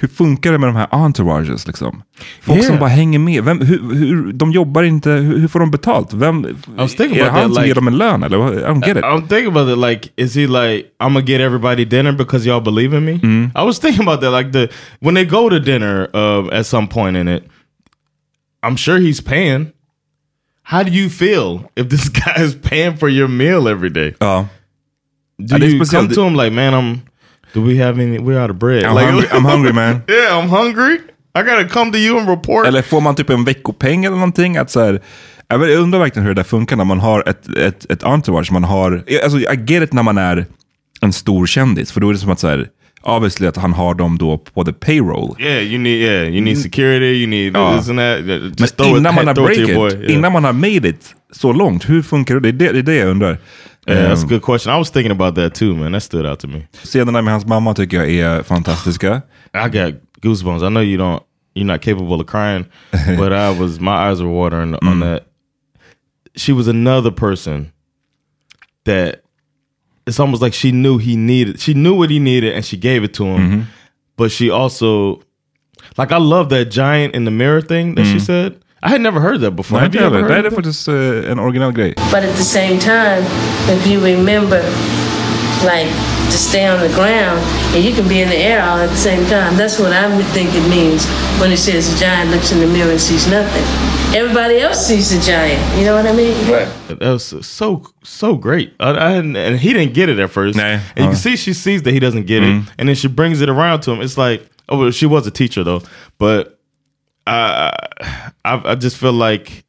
[0.00, 1.66] Hur funkar det med de här entourages?
[1.66, 2.02] Liksom?
[2.42, 2.70] Folk Yeah.
[2.70, 3.44] som bara hänger med.
[3.44, 6.12] Vem, hur, hur, de jobbar inte, hur, hur får de betalt?
[6.14, 6.48] Vem, är
[7.14, 8.22] det han som like- ger dem en lön?
[8.22, 8.36] Eller?
[8.36, 9.02] I don't get it.
[9.04, 9.78] I'm thinking about it.
[9.78, 13.12] Like, is he like, I'm gonna get everybody dinner because y'all believe in me?
[13.54, 14.32] I was thinking about that.
[14.32, 14.68] Like the
[15.00, 17.44] when they go to dinner uh, at some point in it,
[18.68, 19.66] I'm sure he's paying.
[20.62, 24.14] How do you feel if this guy is paying for your meal every day?
[24.20, 24.46] Ja.
[25.38, 26.04] Do Ja, det är you speciellt.
[26.08, 26.98] come to him like, man, I'm.
[27.54, 28.18] Do we have any?
[28.18, 28.84] We're out of bread.
[28.84, 30.02] I'm, like, hungry, I'm hungry man.
[30.08, 30.98] yeah, I'm hungry.
[31.36, 32.66] I gotta come to you and report.
[32.66, 34.56] Eller får man typ en veckopeng eller någonting?
[34.56, 35.00] Att så här,
[35.48, 38.02] jag vet- jag undrar verkligen hur det där funkar när man har ett, ett, ett
[38.04, 38.52] entourage.
[38.52, 40.46] Man har, alltså, I get it när man är
[41.00, 42.68] en stor kändis, för då är det som att så här,
[43.06, 45.36] obviously att han har dem då på the payroll.
[45.40, 46.00] yeah, you need.
[46.00, 47.04] Yeah, you need security.
[47.06, 47.76] You need Ja.
[47.78, 48.60] this and that.
[48.60, 49.90] Just Men innan it, man har break it, boy.
[49.92, 50.12] Yeah.
[50.14, 52.52] innan man har made it så långt, hur funkar det?
[52.52, 53.38] Det är det, det, jag undrar.
[53.86, 54.74] Yeah, that's a Ehm, good question.
[54.74, 55.92] I was thinking about that too, man.
[55.92, 56.62] That stood out to me.
[56.82, 59.22] Scenerna med hans mamma tycker jag är fantastiska.
[59.66, 60.62] I got goosebumps.
[60.62, 61.20] I know you don't.
[61.56, 62.64] You're not capable of crying,
[63.18, 63.80] but I was.
[63.80, 65.22] My eyes were watering on that.
[66.36, 67.66] She was another person
[68.86, 69.14] that
[70.06, 71.58] it's almost like she knew he needed.
[71.60, 73.66] She knew what he needed, and she gave it to him.
[74.16, 75.20] But she also,
[75.96, 78.52] like, I love that giant in the mirror thing that she said.
[78.82, 79.78] I had never heard that before.
[79.80, 80.28] Nej, Have inte you ever heller.
[80.28, 80.64] heard Det är of that?
[80.64, 81.94] faktiskt eh, en original grej.
[82.12, 83.22] But at the same time,
[83.74, 84.60] if you remember,
[85.64, 85.88] like
[86.30, 87.40] to stay on the ground,
[87.74, 89.56] and you can be in the air all at the same time.
[89.56, 91.06] That's what I would think it means
[91.40, 93.64] when it says the giant looks in the mirror and sees nothing.
[94.14, 95.60] Everybody else sees the giant.
[95.78, 96.34] You know what I mean?
[96.50, 96.68] Right.
[96.88, 98.72] That was so so great.
[98.78, 100.56] I, I hadn't, and he didn't get it at first.
[100.56, 100.62] Nah.
[100.62, 101.08] And you Uh.
[101.08, 103.80] can see she sees that he doesn't get it, and then she brings it around
[103.82, 104.00] to him.
[104.00, 105.82] It's like, oh, well, she was a teacher though,
[106.18, 106.60] but
[107.26, 107.74] I,
[108.44, 109.64] I, I just feel like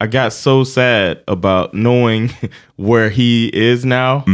[0.00, 2.30] I got so sad about knowing
[2.76, 4.24] where he is now,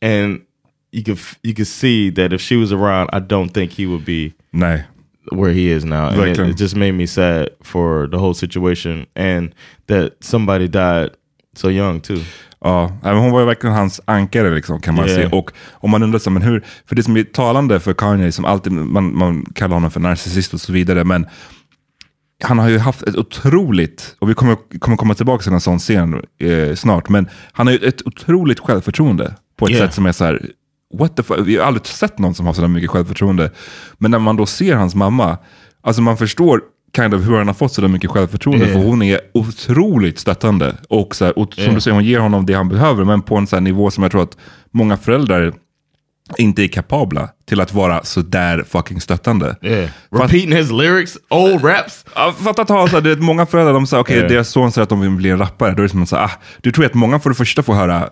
[0.00, 0.46] and
[0.92, 3.86] you could f- you could see that if she was around, I don't think he
[3.86, 4.84] would be Nej.
[5.32, 6.08] Where he is now.
[6.08, 9.54] And it, it just made me sad for the whole situation and
[9.86, 11.10] that somebody died
[11.56, 12.18] so young too.
[12.64, 15.30] Ja, hon var ju verkligen hans ankare liksom, kan man Yeah.
[15.30, 15.36] se.
[15.36, 18.44] Och om man undrar, så, men hur, för det som är talande för Kanye, som
[18.44, 21.26] alltid, man, man kallar honom för narcissist och så vidare, men
[22.44, 25.78] han har ju haft ett otroligt, och vi kommer, kommer komma tillbaka till en sån
[25.78, 29.86] scen eh, snart, men han har ju ett otroligt självförtroende på ett Yeah.
[29.86, 30.46] sätt som är så här,
[30.92, 31.38] what the fuck?
[31.46, 33.50] Vi har aldrig sett någon som har så där mycket självförtroende.
[33.98, 35.38] Men när man då ser hans mamma,
[35.82, 36.60] alltså man förstår
[36.96, 38.80] kind of hur han har fått så där mycket självförtroende, Yeah.
[38.80, 40.76] för hon är otroligt stöttande.
[40.88, 41.74] Och, så här, och som Yeah.
[41.74, 44.10] du säger, hon ger honom det han behöver, men på en så nivå som jag
[44.12, 44.36] tror att
[44.70, 45.52] många föräldrar
[46.38, 49.56] inte är kapabla till att vara så där fucking stöttande.
[49.62, 49.90] Yeah.
[50.10, 52.04] Repeating his lyrics, old raps.
[52.44, 54.28] Fatta att ha så här, du vet, många föräldrar de säger okej, Ja.
[54.28, 55.70] deras son säger att de vill bli en rappare.
[55.74, 56.30] Då är det som att ah,
[56.60, 58.08] du tror att många för det första får höra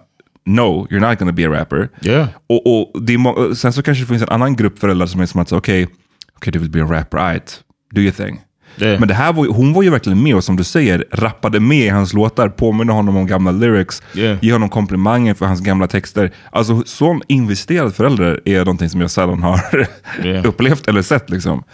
[0.47, 1.89] No, you're not gonna be a rapper.
[2.03, 2.29] Yeah.
[2.49, 5.41] Och, och är sen så kanske det finns en annan grupp föräldrar som är som
[5.41, 5.89] att okej,
[6.37, 7.61] okej du vill bli en rapper, right,
[7.95, 8.41] do your thing.
[8.79, 8.99] Yeah.
[9.01, 11.79] Men det här var, hon var ju verkligen med och som du säger, rappade med
[11.87, 14.39] i hans låtar, påminner honom om gamla lyrics, Yeah.
[14.45, 16.31] ger honom komplimanger för hans gamla texter.
[16.53, 19.61] Alltså sån investerad förälder är någonting som jag sällan har
[20.25, 20.47] Yeah.
[20.47, 21.31] upplevt eller sett.
[21.31, 21.65] Liksom.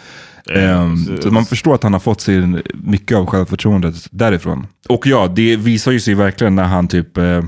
[0.51, 4.67] Yeah, it's- så man förstår att han har fått sin, mycket av självförtroendet därifrån.
[4.89, 7.17] Och ja, det visar ju sig verkligen när han typ...
[7.19, 7.43] Eh,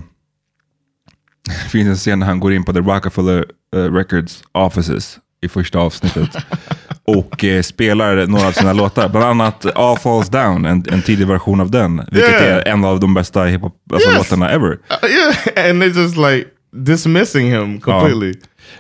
[1.49, 3.45] det finns en scen när han går in på The Rockefeller
[3.77, 6.29] eh, Records offices i första avsnittet.
[7.05, 9.09] och eh, spelar några av sina låtar.
[9.09, 11.97] Bland annat All Falls Down, en, en tidig version av den.
[12.13, 12.57] Vilket Yeah.
[12.57, 14.19] är en av de bästa hiphop alltså, Yes.
[14.19, 14.69] låtarna ever.
[14.71, 18.35] Uh, yeah, and they're just like dismissing him completely.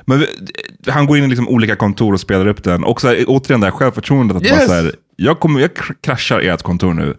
[0.04, 0.26] Men vi-
[0.90, 2.84] han går in i liksom olika kontor och spelar upp den.
[2.84, 4.36] Och så här, återigen det här självförtroendet.
[4.36, 4.66] Att Yes.
[4.66, 7.16] så här, jag, kommer, jag kr- kraschar ert kontor nu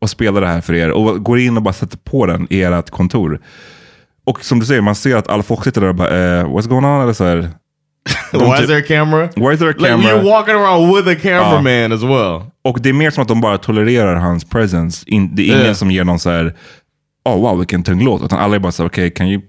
[0.00, 0.90] och spelar det här för er.
[0.90, 3.40] Och går in och bara sätter på den i ert kontor.
[4.28, 6.68] Och som du säger, man ser att alla folk sitter där och bara, eh, what's
[6.68, 7.02] going on?
[7.02, 7.36] Eller så här,
[8.32, 9.28] Why typ- is there a camera?
[9.36, 10.12] Why is there a Like camera?
[10.12, 12.42] you're walking around with a cameraman as well.
[12.64, 15.04] Och det är mer som att de bara tolererar hans presence.
[15.06, 15.74] In, det är ingen Yeah.
[15.74, 16.54] som ger någon så här,
[17.24, 18.22] oh wow vilken tung låt.
[18.22, 19.42] Utan alla är bara så okej can you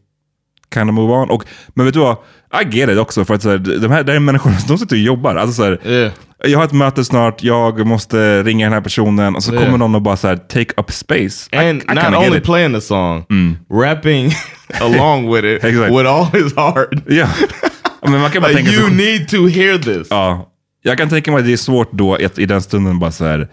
[0.73, 1.29] kind of move on?
[1.29, 2.17] Och, men vet du vad?
[2.61, 3.25] I get it också.
[3.25, 5.35] För att så här, de här, det här är människor som sitter och jobbar.
[5.35, 6.11] Alltså, så här, Yeah.
[6.47, 9.35] Jag har ett möte snart, jag måste ringa den här personen.
[9.35, 9.65] Och så Yeah.
[9.65, 11.49] kommer någon och bara så här, take up space.
[11.51, 13.25] I- And I not kinda get only playing the song,
[13.73, 14.31] rapping
[14.81, 15.97] along with it Exactly.
[15.97, 16.89] with all his heart.
[17.07, 17.27] Ja.
[18.01, 20.07] Men man kan bara Like, tänka you sig, need to hear this.
[20.09, 20.49] ja,
[20.83, 23.25] Jag kan tänka mig att det är svårt då att i den stunden bara så
[23.25, 23.47] här,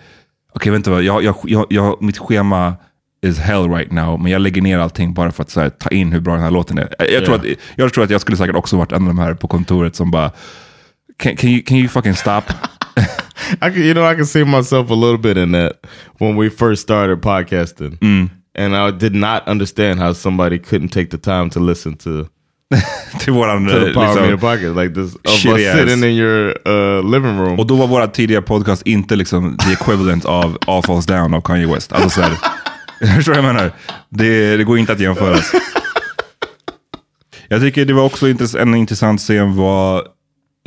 [0.55, 2.75] okej vänta, vad, jag, jag, jag, jag, mitt schema
[3.23, 6.12] is hell right now, men jag lägger ner allting bara för att här, ta in
[6.12, 6.95] hur bra den här låten är.
[6.99, 7.45] Jag, jag, tror att,
[7.77, 10.11] jag tror att jag skulle säkert också varit en av de här på kontoret som
[10.11, 10.31] bara,
[11.17, 12.43] can, can, you, can you fucking stop?
[13.53, 15.73] I can, you know, I can see myself a little bit in that
[16.19, 17.99] when we first started podcasting,
[18.59, 22.29] and I did not understand how somebody couldn't take the time to listen to
[23.21, 23.67] till våran...
[23.67, 25.79] to the eh, Power liksom- Meter podcast like this of us ass.
[25.79, 27.59] sitting in your uh, living room.
[27.59, 31.41] Och då var våra tidiga podcast inte liksom the equivalent av All Falls Down av
[31.41, 31.93] Kanye West.
[31.93, 32.33] Alltså så här,
[33.17, 33.71] förstår vad jag menar.
[34.09, 35.37] Det, det går inte att jämföra.
[37.49, 38.27] Jag tycker det var också
[38.59, 40.03] en intressant scen var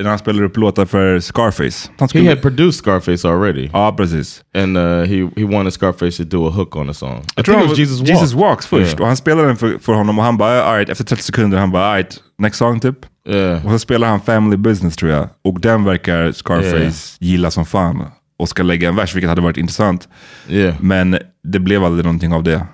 [0.02, 1.90] när han spelade upp låtar för Scarface.
[2.00, 4.42] Han he skulle, had produced Scarface already, ja, precis.
[4.58, 7.24] and uh, he he wanted Scarface to do a hook on the song.
[7.36, 8.10] Jag it was var- Jesus Walk.
[8.10, 8.88] Jesus Walks först.
[8.88, 9.02] Yeah.
[9.02, 11.72] Och han spelade den för, för honom och han bara, alright, efter 30 sekunder, han
[11.72, 12.96] bara, alright, next song typ.
[13.30, 13.66] Yeah.
[13.66, 15.30] Och så spelar han Family Business tror jag.
[15.44, 16.94] Och den verkar Scarface Yeah.
[17.20, 18.04] gilla som fan.
[18.40, 20.08] Och ska lägga en vers, vilket hade varit intressant.
[20.50, 20.76] Yeah.
[20.82, 22.66] Men det blev aldrig någonting av det.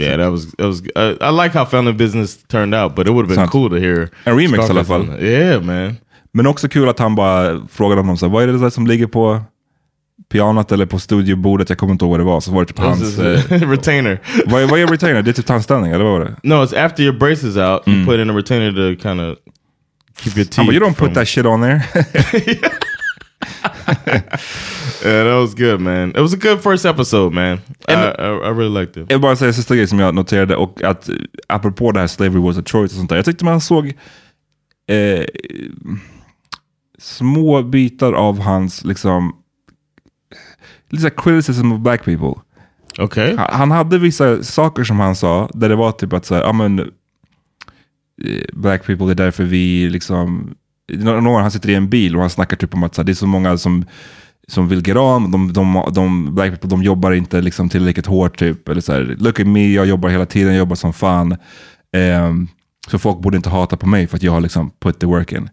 [0.00, 0.80] Yeah, that was that was.
[0.80, 3.50] Uh, I like how Family Business turned out, but it would have been Sant.
[3.50, 5.22] cool to hear En remix i alla fall.
[5.22, 5.96] Yeah, man.
[6.32, 8.86] Men också kul att han bara frågade honom, så här, vad är det där som
[8.86, 9.40] ligger på
[10.32, 11.68] pianot eller på studiobordet?
[11.68, 12.40] Jag kommer inte ihåg vad det var.
[12.40, 13.18] Så var det typ hans...
[13.18, 14.20] Eh, retainer.
[14.46, 15.22] vad, är- vad är retainer?
[15.22, 16.36] Det är typ tandställning, eller vad var det?
[16.42, 17.82] No, it's after your brace is out.
[17.88, 19.38] You put in a retainer to kind of
[20.20, 20.56] keep your teeth.
[20.56, 21.82] Han bara, you don't from- put that shit on there.
[25.04, 26.10] Yeah, that was good, man.
[26.10, 27.60] It was a good first episode, man.
[27.88, 29.06] I, I, I really liked it.
[29.10, 31.14] jag vill bara säga sista grejen som jag noterade, och att eh,
[31.48, 33.16] apropå det här slavery was a choice och sånt där.
[33.16, 33.86] Jag tyckte man såg
[34.90, 35.24] eh,
[36.98, 39.32] små bitar av hans, liksom,
[40.90, 42.34] lite criticism of black people.
[42.98, 43.36] Okay.
[43.36, 46.42] Han- Han hade vissa saker som han sa, där det var typ att så här,
[46.42, 46.84] ja men, eh,
[48.52, 50.54] black people, är därför vi liksom,
[50.88, 53.06] någon gång han sitter i en bil och han snackar typ om att så här,
[53.06, 53.84] det är så många som,
[54.48, 58.38] som vill get on, de, de, de, black people de jobbar inte liksom tillräckligt hårt
[58.38, 61.36] typ, eller så här, look at me, jag jobbar hela tiden, jag jobbar som fan.
[62.26, 62.48] Um,
[62.90, 65.32] så folk borde inte hata på mig för att jag har liksom put the work
[65.32, 65.50] in.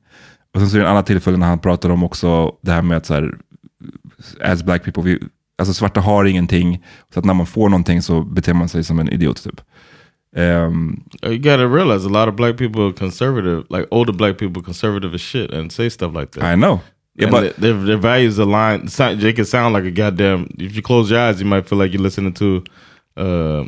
[0.53, 2.81] Och sen så är det en annan tillfälle när han pratar om också det här
[2.81, 3.37] med att så här,
[4.41, 5.19] as black people, vi,
[5.57, 6.83] alltså svarta har ingenting,
[7.13, 9.61] så att när man får någonting så beter man sig som en idiot typ.
[10.35, 14.61] Ehm, You gotta realize a lot of black people are conservative, like older black people,
[14.63, 16.43] conservative as shit, and say stuff like that.
[16.43, 16.79] I know.
[17.17, 18.87] Yeah, And but, their, their values align.
[19.21, 20.49] They can sound like a goddamn.
[20.59, 22.63] If you close your eyes, you might feel like you're listening to
[23.19, 23.63] uh,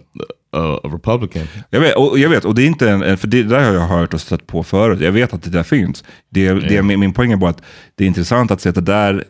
[0.54, 1.48] a, Republican.
[1.70, 3.88] Jag vet, och, jag vet, och det är inte en, för det där har jag
[3.88, 5.00] hört och stött på förut.
[5.02, 6.04] Jag vet att det där finns.
[6.30, 7.62] Det, det, min, min poäng är bara att
[7.96, 9.24] det är intressant att se att det där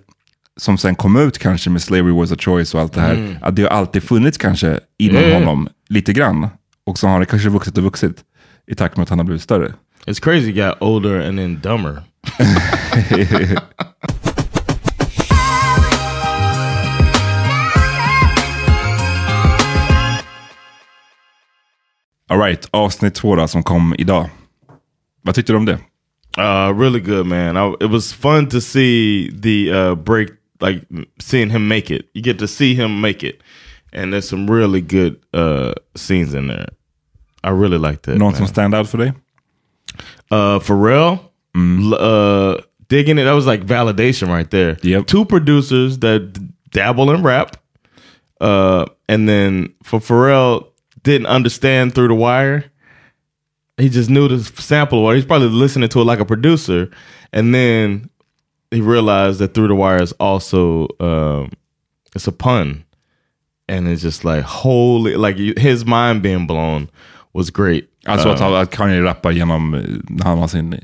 [0.60, 3.56] som sen kom ut kanske med Slavery was a choice och allt det här, att
[3.56, 5.34] det har alltid funnits kanske inom Mm.
[5.34, 6.48] honom lite grann.
[6.88, 8.24] Och så har det kanske vuxit och vuxit
[8.68, 9.74] i takt med att han har blivit större.
[10.06, 10.52] It's crazy.
[10.52, 12.04] He got older and then dumber.
[22.30, 24.30] All right, avsnitt två då, som kom idag.
[25.22, 25.80] Vad tyckte du om det?
[26.38, 27.58] Uh, really good, man.
[27.58, 30.30] I, it was fun to see the uh, break,
[30.62, 30.86] like
[31.20, 32.10] seeing him make it.
[32.14, 33.36] You get to see him make it,
[33.94, 36.77] and there's some really good uh, scenes in there.
[37.48, 38.18] I really like that.
[38.18, 38.36] Någon man.
[38.36, 39.14] som stand out för dig?
[40.32, 41.20] Uh, Pharrell,
[41.56, 42.58] l- uh,
[42.90, 43.24] digging it.
[43.26, 44.78] That was like validation right there.
[44.82, 45.08] Yep.
[45.08, 46.20] Two producers that
[46.72, 47.56] dabble in rap,
[48.42, 50.66] uh, and then for Pharrell
[51.04, 52.64] didn't understand through the wire.
[53.78, 56.90] He just knew the sample or he's probably listening to it like a producer,
[57.32, 58.10] and then
[58.72, 61.52] he realized that through the wire is also um,
[62.16, 62.84] it's a pun,
[63.70, 66.90] and it's just like holy, like his mind being blown
[67.38, 67.86] was great.
[68.06, 70.80] Alltså Uh, att, han- Kanye rappar genom, eh, när han har sin eh,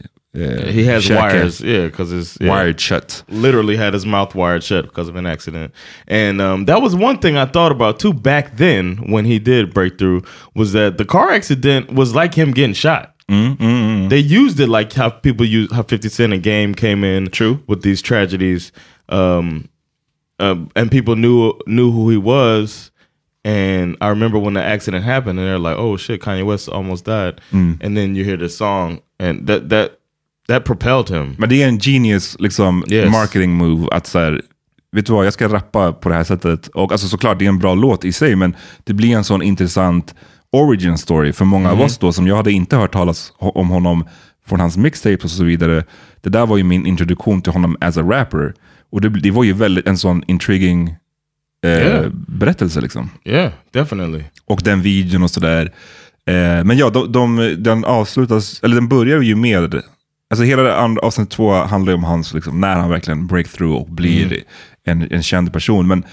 [0.73, 3.23] He has wires, yeah, because it's yeah, wired shut.
[3.27, 5.71] Literally had his mouth wired shut because of an accident,
[6.07, 9.73] and um, that was one thing I thought about too back then when he did
[9.73, 10.21] break through
[10.55, 13.09] was that the car accident was like him getting shot.
[14.09, 17.57] They used it like how people use how Fifty Cent and Game came in True.
[17.67, 18.71] with these tragedies,
[19.09, 19.67] um,
[20.39, 22.91] um, and people knew knew who he was.
[23.45, 27.05] And I remember when the accident happened, and they're like, "Oh shit, Kanye West almost
[27.05, 29.89] died." And then you hear the song, and that that
[30.47, 31.35] that propelled him.
[31.37, 33.11] Men det är en genius liksom, Yes.
[33.11, 34.41] marketing move att så här,
[34.91, 36.67] vet du vad, jag ska rappa på det här sättet.
[36.67, 39.41] Och alltså såklart, det är en bra låt i sig, men det blir en sån
[39.41, 40.15] intressant
[40.51, 44.05] origin story för många av oss då, som jag hade inte hört talas om honom
[44.47, 45.83] från hans mixtapes och så vidare.
[46.21, 48.53] Det där var ju min introduktion till honom as a rapper.
[48.91, 50.95] Och det, det var ju väldigt en sån intriguing
[51.63, 52.05] eh, Yeah.
[52.27, 53.09] berättelse liksom.
[53.25, 54.23] Yeah, definitely.
[54.45, 55.71] Och den videon och sådär.
[56.27, 59.81] Eh, men ja, de, de, den avslutas, eller den börjar ju med,
[60.29, 64.43] alltså hela avsnitt två handlar ju om hans, liksom, när han verkligen breakthrough och blir
[64.85, 65.87] en, en känd person.
[65.87, 66.03] Men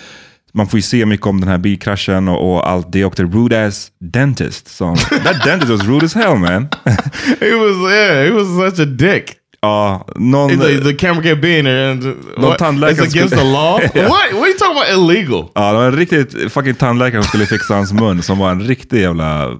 [0.53, 3.05] man får ju se mycket om den här bilkraschen och, och allt det.
[3.05, 4.69] Och the rude ass dentist.
[4.69, 6.69] Som, that dentist was rude as hell man.
[7.41, 9.37] He was yeah, he was such a dick.
[9.63, 10.51] Ja, någon...
[10.51, 12.05] He's like, the camera kept being there, and
[12.37, 12.59] what?
[12.59, 13.81] tandläkare it's against the law.
[13.81, 13.95] Yeah.
[13.95, 14.33] What?
[14.33, 15.11] What are you talking about?
[15.11, 15.45] Illegal?
[15.55, 18.61] Ja, det var en riktigt fucking tandläkare som skulle fixa hans mun som var en
[18.61, 19.59] riktig jävla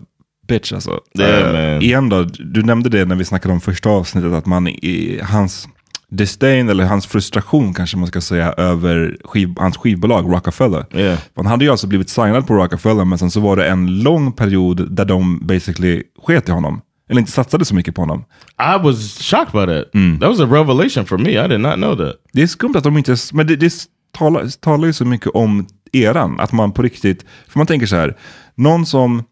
[0.49, 1.01] bitch alltså.
[1.19, 1.83] Yeah, man.
[1.83, 5.69] igen då, du nämnde det när vi snackade om första avsnittet, att man i hans
[6.11, 10.85] disdain, eller hans frustration kanske man ska säga, över skiv, hans skivbolag Rockefeller.
[10.95, 11.19] Yeah.
[11.37, 14.33] Han hade ju alltså blivit signad på Rockefeller, men sen så var det en lång
[14.33, 16.81] period där de basically sket i honom.
[17.11, 18.25] Eller inte satsade så mycket på honom.
[18.59, 19.93] I was shocked by that.
[20.21, 21.45] That was a revelation for me.
[21.45, 22.15] I did not know that.
[22.33, 23.17] Det är skumt att de inte...
[23.33, 23.73] Men det, det
[24.19, 26.41] talar, talar ju så mycket om eran.
[26.41, 27.25] Att man på riktigt...
[27.49, 28.17] För man tänker så här.
[28.55, 29.25] Någon som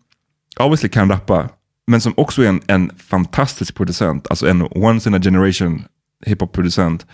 [0.60, 1.48] obviously kan rappa,
[1.86, 4.26] men som också är en, en fantastisk producent.
[4.30, 5.84] Alltså en once in a generation
[6.26, 7.06] hiphop-producent.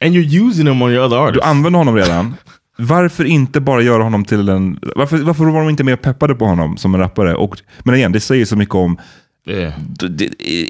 [0.00, 1.46] And you're using them on your other Du artists.
[1.46, 2.34] använder honom redan.
[2.78, 4.78] Varför inte bara göra honom till en...
[4.96, 7.34] Varför, varför var de inte mer peppade på honom som en rappare?
[7.34, 8.98] Och, men igen, det säger så mycket om
[9.46, 9.72] yeah.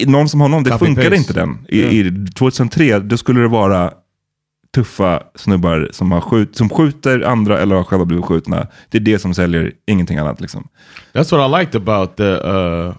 [0.07, 1.16] någon som honom, det Copy funkade paste.
[1.16, 1.66] inte den.
[1.68, 3.93] I, i 2003, då skulle det vara
[4.75, 8.66] tuffa snubbar som, har skjut, som skjuter andra eller har själva blivit skjutna.
[8.89, 10.41] Det är det som säljer, ingenting annat.
[10.41, 10.68] Liksom.
[11.12, 12.95] That's what I liked about the uh,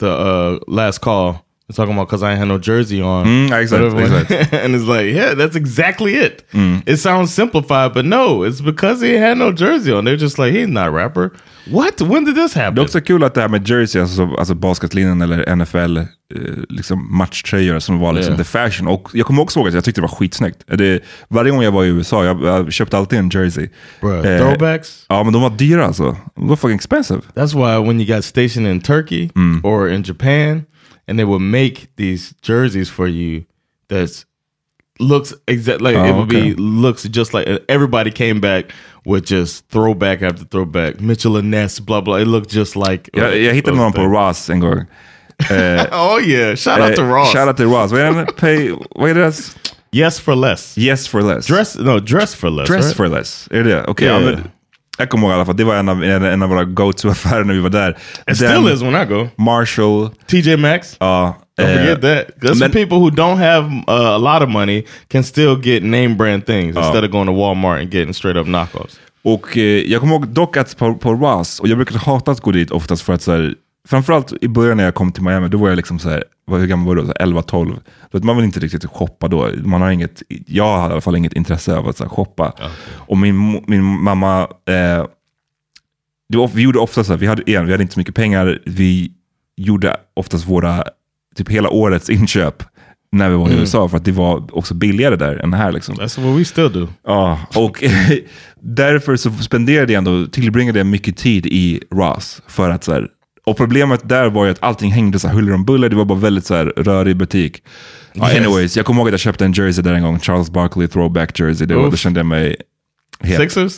[0.00, 1.34] the uh, last call.
[1.72, 3.26] Talking about because I ain't had no jersey on.
[3.26, 4.58] Mm, exactly, exactly.
[4.64, 6.44] and it's like, yeah, that's exactly it.
[6.52, 6.82] Mm.
[6.86, 10.04] It sounds simplified, but no, it's because he had no jersey on.
[10.04, 11.30] They're just like, he's not a rapper.
[11.70, 12.00] What?
[12.00, 12.74] When did this happen?
[12.74, 16.04] Det är också kul att det här med jersey, alltså, alltså basketlinjen eller NFL, eh,
[16.68, 18.38] liksom matchtröjor som var liksom Yeah.
[18.38, 18.88] the fashion.
[18.88, 20.62] Och jag kommer också ihåg att jag tyckte det var skitsnyggt.
[20.78, 23.68] Det, varje gång jag var i USA, jag, jag köpte alltid en jersey.
[24.00, 25.04] Bruh, Eh, throwbacks?
[25.08, 26.16] Ja, men de var dyra alltså.
[26.36, 27.20] De var fucking expensive.
[27.34, 29.60] That's why when you got stationed in Turkey Mm.
[29.64, 30.62] or in Japan,
[31.08, 33.44] and they would make these jerseys for you
[33.88, 34.24] that's
[35.00, 36.50] looks exactly like Oh, it would okay.
[36.50, 38.72] be looks just like everybody came back
[39.04, 42.16] with just throwback after throwback, Mitchell and Ness, blah blah.
[42.16, 44.12] It looked just like Jag, jag hittade någon på things.
[44.12, 44.86] Ross en gång.
[45.50, 47.32] Eh, Oh yeah, shout out to eh, Ross.
[47.32, 47.92] Shout out to Ross.
[47.92, 48.36] Wait?
[48.36, 48.68] Pay,
[49.08, 49.56] är det?
[49.92, 50.78] yes for less.
[50.78, 51.46] Yes for less.
[51.46, 52.68] Dress no dress for less.
[52.68, 52.96] Dress right?
[52.96, 53.48] for less.
[53.50, 53.84] Är det det?
[53.84, 54.38] Okej, Yeah.
[54.98, 55.56] Jag kommer ihåg i alla fall.
[55.56, 57.96] Det var en av, en, en av våra go-to-affärer när vi var där.
[58.30, 59.28] It still is when I go.
[59.36, 60.10] Marshall.
[60.26, 60.96] TJ Maxx.
[61.00, 61.34] Ja.
[61.60, 62.42] Don't eh, forget that.
[62.42, 65.82] That's men- for people who don't have uh, a lot of money can still get
[65.82, 69.00] name brand things instead of going to Walmart and getting straight up knockoffs.
[69.24, 72.40] Och eh, jag kommer ihåg dock att på, på Ross, och jag brukade hata att
[72.40, 73.54] gå dit oftast för att så här,
[73.88, 76.66] framförallt i början när jag kom till Miami, då var jag liksom så här, hur
[76.66, 77.02] gammal var du?
[77.02, 77.66] Så här 11-12.
[78.10, 79.50] Du vet, Man vill inte riktigt shoppa då.
[79.64, 82.52] Man har inget, jag har i alla fall inget intresse av att så här, shoppa.
[82.90, 85.06] Och min, min mamma, eh,
[86.38, 88.58] var, vi gjorde ofta så här, vi hade, igen, vi hade inte så mycket pengar,
[88.66, 89.12] vi
[89.56, 90.84] gjorde oftast våra,
[91.36, 92.62] typ hela årets inköp
[93.12, 95.72] när vi var i USA, för att det var också billigare där än här.
[95.72, 95.94] Liksom.
[95.94, 96.88] That's what we still do.
[97.06, 97.84] Ja, och
[98.60, 102.42] därför så spenderade jag ändå, tillbringade jag mycket tid i Ross.
[102.46, 103.08] För att så här,
[103.46, 106.04] och problemet där var ju att allting hängde så här huller om buller, det var
[106.04, 107.62] bara väldigt så här rörig butik.
[108.14, 108.36] Yes.
[108.36, 111.40] anyways, jag kommer ihåg att jag köpte en jersey där en gång, Charles Barkley throwback
[111.40, 111.66] jersey.
[111.66, 112.56] Det var, då kände jag mig
[113.20, 113.40] het.
[113.40, 113.72] Sixers?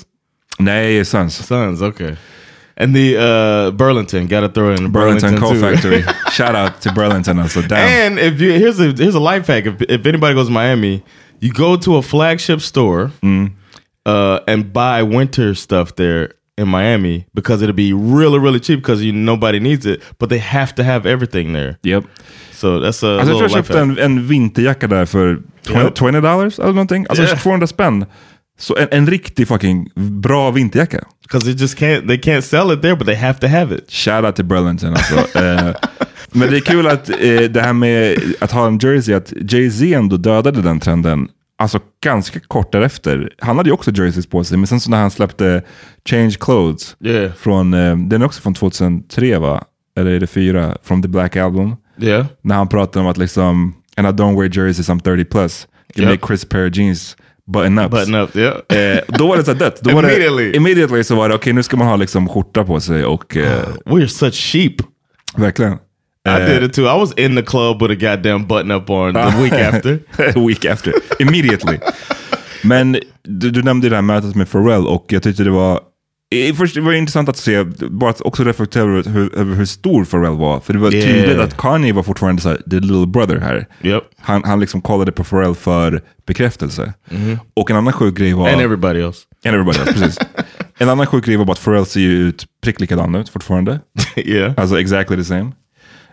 [0.58, 1.46] Nej, Suns.
[1.46, 2.14] Suns, okay.
[2.76, 5.72] And the uh, Burlington, gotta throw in Burlington Burlington, Coal.
[5.72, 6.02] Factory.
[6.32, 7.60] Shout out to Burlington alltså.
[7.60, 8.06] Damn.
[8.06, 9.66] And if you here's a here's a life hack.
[9.66, 11.02] If if anybody goes to Miami,
[11.40, 13.50] you go to a flagship store Mm.
[14.06, 16.28] uh, and buy winter stuff there
[16.60, 20.38] in Miami because it'll be really really cheap because you nobody needs it, but they
[20.38, 21.76] have to have everything there.
[21.82, 22.04] Yep.
[22.52, 25.78] So that's a Alltså, jag little tror jag köpte en, en vinterjacka där för 20
[25.80, 25.98] Yep.
[25.98, 27.06] 20 dollars eller någonting.
[27.08, 27.38] Alltså Yeah.
[27.38, 28.06] 200 spänn.
[28.58, 31.04] Så en, en riktig fucking bra vinterjacka.
[31.22, 33.90] Because they just can't they can't sell it there, but they have to have it.
[33.90, 35.14] Shout out till Burlington alltså.
[35.38, 35.74] Eh,
[36.32, 39.94] men det är kul att eh, det här med att ha en jersey, att Jay-Z
[39.94, 41.28] ändå dödade den trenden.
[41.64, 43.30] Alltså ganska kort därefter.
[43.38, 45.62] Han hade ju också jerseys på sig, men sen så när han släppte
[46.08, 47.32] Change Clothes, Yeah.
[47.32, 49.64] från, eh, den är också från 2003 va?
[49.96, 50.76] Eller är det fyra?
[50.82, 51.76] Från The Black Album.
[52.00, 52.26] Yeah.
[52.42, 55.66] När han pratar om att liksom, and I don't wear jerseys, I'm 30 plus.
[55.94, 56.22] Give me Yep.
[56.24, 57.90] a crisp pair of jeans, button ups.
[57.90, 58.54] Button up, yeah.
[58.96, 59.80] Eh, då var det så dött.
[59.80, 60.50] Då var Immediately.
[60.50, 63.36] Det, immediately så var det, okej nu ska man ha liksom skjorta på sig och
[63.36, 64.74] eh, We're such sheep.
[65.36, 65.76] verkligen.
[66.28, 66.82] I Eh, did it too.
[66.82, 69.98] I was in the club with a goddamn button up on the week after.
[70.36, 70.92] A week after.
[71.18, 71.78] Immediately.
[72.62, 75.80] Men du, du nämnde det här mötet med Pharrell och jag tyckte det var
[76.56, 80.04] Först, det var intressant att se, bara att också reflektera över hur, över hur stor
[80.04, 80.60] Pharrell var.
[80.60, 81.06] För det var Yeah.
[81.08, 83.66] tydligt att Kanye var fortfarande så här, the little brother här.
[83.82, 84.02] Yep.
[84.20, 86.92] Han, han liksom kollade på Pharrell för bekräftelse.
[87.56, 88.48] Och en annan sjuk grej var...
[88.48, 89.20] And everybody else.
[89.44, 90.18] And everybody else, precis.
[90.78, 93.80] En annan sjuk grej var bara att Pharrell ser ju ut prick likadan ut fortfarande.
[94.16, 94.52] yeah.
[94.56, 95.52] Alltså exactly the same.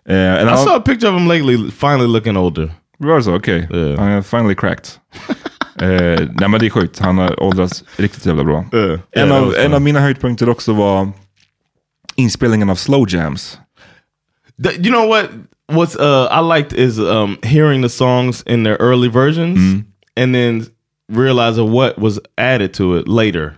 [0.10, 2.72] En I annan- saw a picture of him lately, finally looking older.
[2.98, 3.36] Var det så?
[3.36, 3.68] Okej.
[3.74, 4.00] Yeah.
[4.00, 4.86] Han är finally cracked.
[5.82, 7.00] eh, nej men det är sjukt.
[7.00, 8.66] Han har åldrats riktigt jävla bra.
[8.74, 9.00] Yeah.
[9.12, 11.12] En, Yeah, av, en av mina höjdpunkter också var
[12.16, 13.60] inspelningen av slow jams.
[14.64, 15.30] The- you know what?
[15.72, 19.58] What's uh I liked is um hearing the songs in their early versions
[20.18, 20.66] and then
[21.14, 23.54] realizing what was added to it later.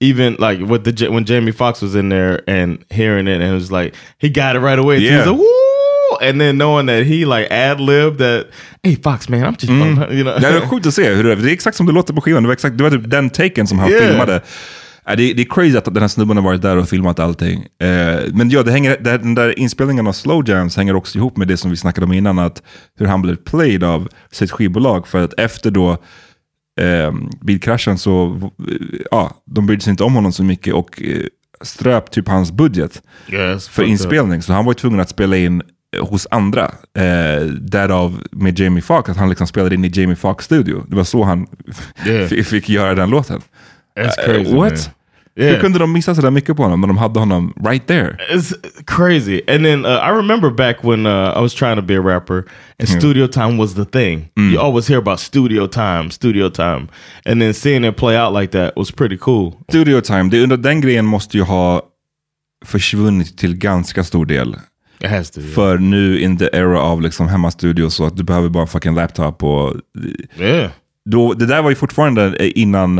[0.00, 3.54] Even like with the when Jamie Foxx was in there and hearing it and it
[3.54, 4.98] was like he got it right away.
[4.98, 5.32] So he was Yeah.
[6.22, 8.46] And then knowing that he like ad libbed that,
[8.82, 9.64] hey Fox man, I'm just
[10.12, 10.40] you know.
[10.40, 11.14] Det är sjukt att se.
[11.14, 11.36] Hur det, är.
[11.36, 12.42] det är exakt som det låter på skivan.
[12.42, 14.06] Det var, exakt, det var typ den taken som han Yeah.
[14.08, 14.40] filmade.
[15.08, 17.66] Ja, det, det är crazy att den här snubben har varit där och filmat allting.
[17.80, 21.48] Eh, men ja, det hänger, den där inspelningen av slow jams hänger också ihop med
[21.48, 22.38] det som vi snackade om innan.
[22.38, 22.62] Att
[22.98, 25.08] hur han blev played av sitt skivbolag.
[25.08, 25.90] För att efter då
[26.80, 28.26] eh, bilkraschen så,
[28.68, 31.20] eh, ja, de brydde sig inte om honom så mycket och eh,
[31.62, 33.02] ströp typ hans budget
[33.32, 34.42] Yes, för inspelning.
[34.42, 35.62] Så han var ju tvungen att spela in
[36.00, 36.64] hos andra.
[36.98, 40.84] Eh, därav med Jamie Foxx, att han liksom spelade in i Jamie Foxx studio.
[40.88, 41.46] Det var så han
[42.06, 42.28] Yeah.
[42.44, 43.40] fick göra den låten.
[43.98, 44.54] That's Eh, crazy.
[44.54, 44.72] what?
[44.72, 44.78] man.
[45.38, 45.54] Yeah.
[45.54, 48.16] Hur kunde de missa så där mycket på honom när de hade honom right there?
[48.32, 48.52] It's
[48.86, 49.40] crazy.
[49.48, 52.44] And then uh, I remember back when uh, I was trying to be a rapper
[52.78, 54.28] and studio time was the thing.
[54.36, 56.88] You always hear about studio time, studio time.
[57.26, 59.52] And then seeing it play out like that was pretty cool.
[59.68, 61.82] Studio time, det, den grejen måste ju ha
[62.64, 64.56] försvunnit till ganska stor del.
[65.54, 69.42] För nu in the era av liksom hemmastudio så att du behöver bara fucking laptop
[69.44, 69.74] och
[70.38, 70.70] yeah.
[71.04, 72.94] då, det där var ju fortfarande eh, innan,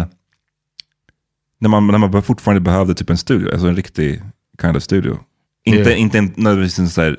[1.61, 4.23] när man, när man fortfarande behövde typ en studio, alltså en riktig
[4.63, 5.19] kind of studio.
[5.65, 6.01] Inte, Yeah.
[6.01, 7.17] inte en, nödvändigtvis en så här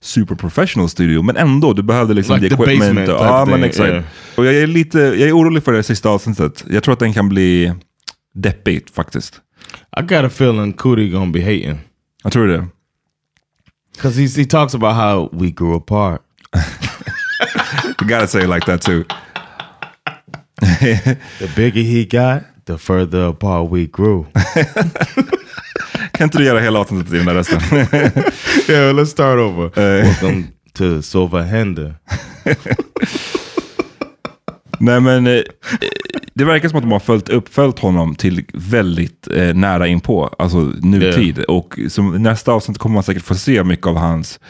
[0.00, 3.08] super professional studio, men ändå, du behövde liksom Like the the equipment.
[3.08, 3.88] och- ja, men exakt.
[3.90, 4.04] yeah.
[4.36, 6.64] Och jag är lite, jag är orolig för det sista avsnittet.
[6.70, 7.72] Jag tror att den kan bli
[8.34, 9.40] deppigt faktiskt.
[9.98, 11.78] I got a feeling Cootie gonna be hating.
[12.22, 12.66] Jag tror det.
[13.98, 16.22] Because he talks about how we grew apart.
[18.00, 19.04] You gotta say it like that too.
[21.40, 24.26] The bigger he got, the further apart we grew.
[26.12, 27.60] Kan inte du göra hela avsnittet i den där rösten?
[28.68, 29.64] yeah, let's start over.
[29.64, 30.44] Uh, Welcome
[30.74, 31.94] to Sovahenda.
[34.78, 35.42] Nej men eh,
[36.34, 40.34] det verkar som att de har följt upp följt honom till väldigt eh, nära inpå,
[40.38, 41.38] alltså nutid.
[41.38, 44.40] Och som, nästa avsnitt kommer man säkert få se mycket av hans,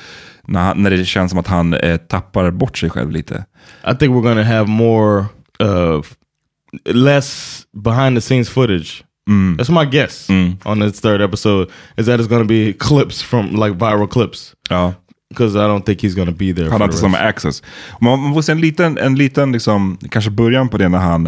[0.47, 3.45] när, han, när det känns som att han eh, tappar bort sig själv lite.
[3.93, 5.25] I think we're gonna have more,
[5.63, 6.03] uh,
[6.85, 10.31] less behind the scenes footage That's my guess
[10.65, 14.55] on this third episode is that it's to be clips from like viral clips.
[14.71, 14.95] Ja.
[15.31, 16.71] Because I don't think he's to be there.
[16.71, 17.63] Han har inte samma access.
[18.01, 21.27] Man man får se en liten, en liten liksom, kanske början på det när han,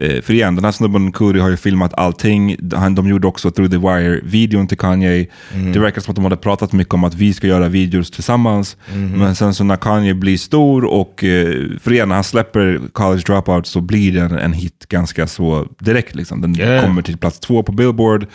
[0.00, 2.56] eh, för igen, den här snubben Curry har ju filmat allting.
[2.74, 5.26] Han, de gjorde också Through the Wire-videon till Kanye.
[5.72, 8.76] Det verkar som att de hade pratat mycket om att vi ska göra videos tillsammans.
[9.16, 13.22] Men sen så när Kanye blir stor och, eh, för igen, när han släpper College
[13.26, 16.14] Dropout så blir den en hit ganska så direkt.
[16.14, 16.40] Liksom.
[16.40, 16.84] Den Yeah.
[16.84, 18.26] kommer till plats två på Billboard.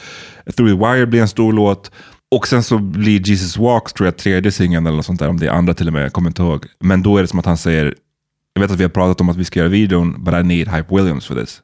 [0.56, 1.91] Through the Wire blir en stor låt.
[2.36, 5.29] Och sen så blir Jesus Walks, tror jag, tredje singeln eller något sånt där.
[5.29, 6.65] Om det är andra till och med, jag kommer inte ihåg.
[6.79, 7.95] Men då är det som att han säger,
[8.53, 10.67] jag vet att vi har pratat om att vi ska göra videon, but I need
[10.67, 11.61] Hype Williams for this.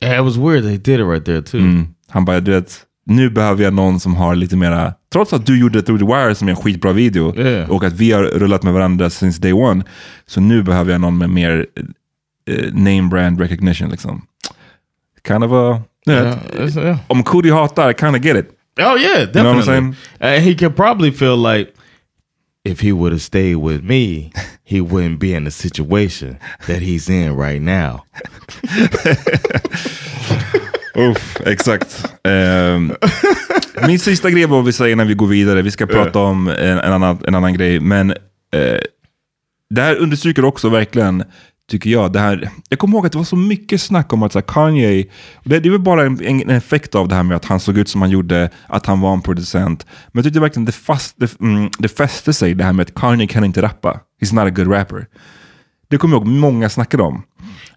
[0.00, 1.60] Yeah, it was weird they did it right there too.
[1.60, 1.86] Mm.
[2.08, 5.60] Han bara, du vet, nu behöver jag någon som har lite mera, trots att du
[5.60, 7.70] gjorde Through the Wire som är en skitbra video, Yeah.
[7.70, 9.84] och att vi har rullat med varandra since day one,
[10.26, 11.66] så nu behöver jag någon med mer
[12.50, 14.22] eh, name brand recognition liksom.
[15.26, 16.38] Kind of a, Yeah,
[16.76, 16.98] yeah.
[17.06, 18.50] om Cody hatar, kind of get it.
[18.78, 19.96] Oh yeah, know what I'm definitely.
[20.20, 21.74] Uh, he could probably feel like
[22.64, 24.32] if he would have stayed with me,
[24.64, 28.04] he wouldn't be in the situation that he's in right now.
[30.96, 32.04] Uff, exakt.
[32.24, 32.92] Ehm,
[33.86, 35.62] min sista grej vad vi säger innan vi går vidare.
[35.62, 37.80] Vi ska prata om en, en, annan, en annan grej.
[37.80, 38.78] Men eh,
[39.70, 41.24] det här understryker också verkligen,
[41.70, 42.50] tycker jag, det här.
[42.68, 45.06] Jag kommer ihåg att det var så mycket snack om att så här, Kanye,
[45.44, 47.78] det, det är väl bara en, en effekt av det här med att han såg
[47.78, 49.86] ut som han gjorde, att han var en producent.
[50.06, 52.94] Men jag tyckte verkligen det, fast, det, mm, det fäste sig, det här med att
[52.94, 54.00] Kanye kan inte rappa.
[54.20, 55.06] He's not a good rapper.
[55.90, 57.22] Det kommer jag ihåg många snackade om.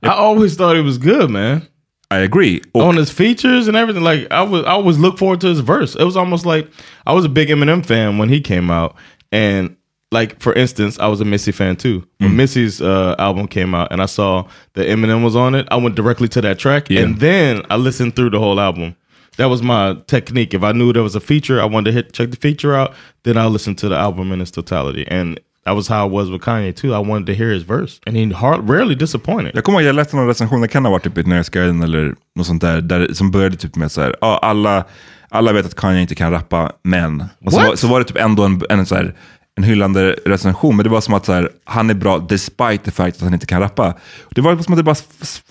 [0.01, 1.61] I always thought he was good, man.
[2.09, 2.61] I agree.
[2.73, 5.59] Och, On his features and everything, like I was, I always look forward to his
[5.59, 5.95] verse.
[5.95, 6.67] It was almost like
[7.05, 8.95] I was a big Eminem fan when he came out,
[9.31, 9.75] and
[10.11, 12.03] like for instance, I was a Missy fan too.
[12.19, 14.43] When Missy's uh, album came out, and I saw
[14.73, 17.03] that Eminem was on it, I went directly to that track, Yeah.
[17.03, 18.95] and then I listened through the whole album.
[19.37, 20.53] That was my technique.
[20.53, 22.91] If I knew there was a feature, I wanted to hit check the feature out.
[23.23, 26.29] Then I listened to the album in its totality, and that was how it was
[26.31, 26.93] with Kanye too.
[26.95, 29.51] I wanted to hear his verse, and he hard, rarely disappointed.
[29.55, 32.15] Jag kommer ihåg, jag läste någon recension, det kan ha varit typ i Nöjesguiden eller
[32.35, 34.85] något sånt där, där som började typ med så här, ja, alla,
[35.29, 37.23] alla vet att Kanye inte kan rappa, men.
[37.45, 37.67] Och så, What?
[37.67, 39.15] var, så var det typ ändå en, en, så här,
[39.57, 42.91] en hyllande recension, men det var som att så här, han är bra despite the
[42.91, 43.93] fact att han inte kan rappa.
[44.29, 44.95] Det var som att det bara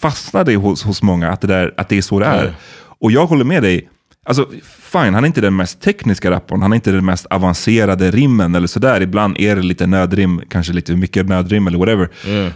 [0.01, 2.43] fastnade hos, hos många, att det, där, att det är så det är.
[2.43, 2.55] Mm.
[3.01, 3.89] Och jag håller med dig,
[4.29, 4.49] Alltså
[4.93, 8.55] fine, han är inte den mest tekniska rapparen, han är inte den mest avancerade rimmen
[8.55, 9.01] eller sådär.
[9.01, 12.09] Ibland är det lite nödrim, kanske lite mycket nödrim eller whatever.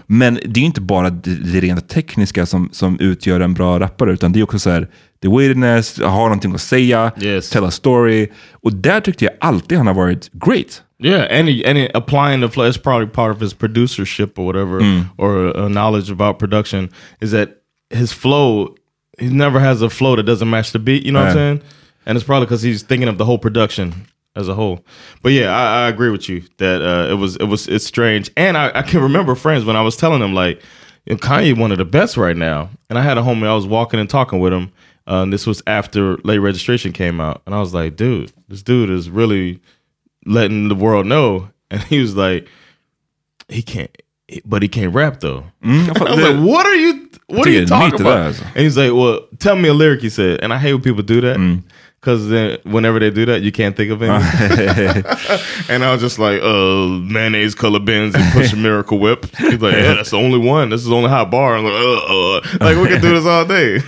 [0.06, 4.12] Men det är inte bara det, det rent tekniska som, som utgör en bra rappare,
[4.12, 4.88] utan det är också så här,
[5.22, 7.50] the weirdness, ha någonting att säga, Yes.
[7.50, 8.28] tell a story.
[8.52, 10.82] Och där tyckte jag alltid han har varit great.
[11.00, 14.44] Yeah, and he, and he, applying the flow is probably part of his producership or
[14.44, 14.80] whatever,
[15.18, 16.90] or uh, knowledge about production.
[17.20, 18.74] Is that his flow?
[19.18, 21.04] He never has a flow that doesn't match the beat.
[21.04, 21.62] You know what I'm saying?
[22.06, 24.84] And it's probably because he's thinking of the whole production as a whole.
[25.22, 28.30] But yeah, I, I agree with you that uh, it was it was it's strange.
[28.36, 30.62] And I, I can remember friends when I was telling them like,
[31.08, 32.70] Kanye one of the best right now.
[32.88, 34.70] And I had a homie I was walking and talking with him.
[35.06, 38.62] Uh, and this was after late registration came out, and I was like, dude, this
[38.62, 39.60] dude is really
[40.26, 41.50] letting the world know.
[41.70, 42.48] And he was like,
[43.48, 43.90] he can't,
[44.44, 45.44] but he can't rap though.
[45.62, 48.40] Mm, I was like, what are you, what are you talking about?
[48.40, 50.40] And he's like, well, tell me a lyric, he said.
[50.42, 51.36] And I hate when people do that.
[51.36, 51.62] Mm.
[52.00, 55.04] Because then whenever they do that, you can't think of anything.
[55.68, 59.26] and I was just like, uh, mayonnaise color bins and push a miracle whip.
[59.36, 60.70] He's like, yeah, that's the only one.
[60.70, 61.56] This is the only hot bar.
[61.56, 62.58] I'm like, uh, uh.
[62.58, 63.80] Like, we can do this all day.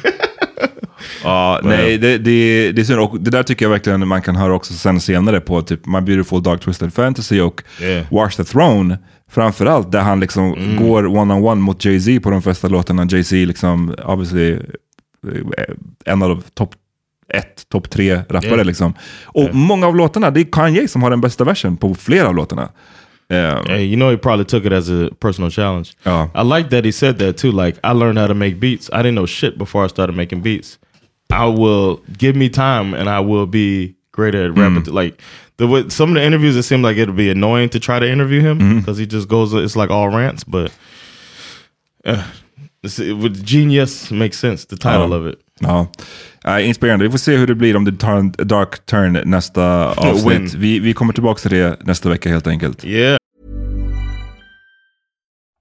[1.25, 3.01] Ja, nej, det, det, det är synd.
[3.01, 6.01] Och det där tycker jag verkligen man kan höra också sen senare på typ My
[6.01, 8.07] Beautiful Dark Twisted Fantasy och Yeah.
[8.11, 8.99] Watch the Throne.
[9.31, 13.07] Framförallt där han liksom går one-on-one mot Jay-Z på de flesta låtarna.
[13.11, 15.64] Jay-Z liksom, obviously, eh,
[16.05, 16.70] en av topp
[17.35, 18.64] ett, topp tre rappare Yeah.
[18.66, 18.95] liksom.
[19.25, 22.35] Och många av låtarna, det är Kanye som har den bästa versen på flera av
[22.35, 22.68] låtarna.
[23.31, 25.89] Eh, Hey, you know he probably took it as a personal challenge.
[26.03, 26.31] Ja.
[26.35, 27.64] I like that he said that too.
[27.64, 28.89] Like I learned how to make beats.
[28.89, 30.79] I didn't know shit before I started making beats.
[31.33, 34.93] I will give me time and I will be great at rapping.
[34.95, 35.22] Like
[35.57, 38.07] the way some of the interviews, it seemed like it'd be annoying to try to
[38.12, 39.53] interview him because he just goes.
[39.55, 40.70] It's like all rants, but
[42.05, 42.22] uh,
[42.83, 44.66] it, with genius makes sense.
[44.66, 45.16] The title Ja.
[45.16, 45.39] of it.
[45.61, 45.87] Ja,
[46.45, 47.05] äh, inspirerande.
[47.05, 50.55] Vi får se hur det blir om det tar en dark turn nästa avsnitt.
[50.55, 52.85] Vi, vi kommer tillbaka till det nästa vecka helt enkelt.
[52.85, 53.16] Yeah.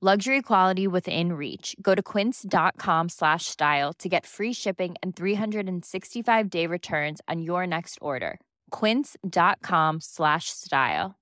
[0.00, 1.74] Luxury quality within reach.
[1.82, 7.66] Go to quince.com slash style to get free shipping and 365 day returns on your
[7.66, 8.38] next order.
[8.70, 11.16] Quince.com slash style.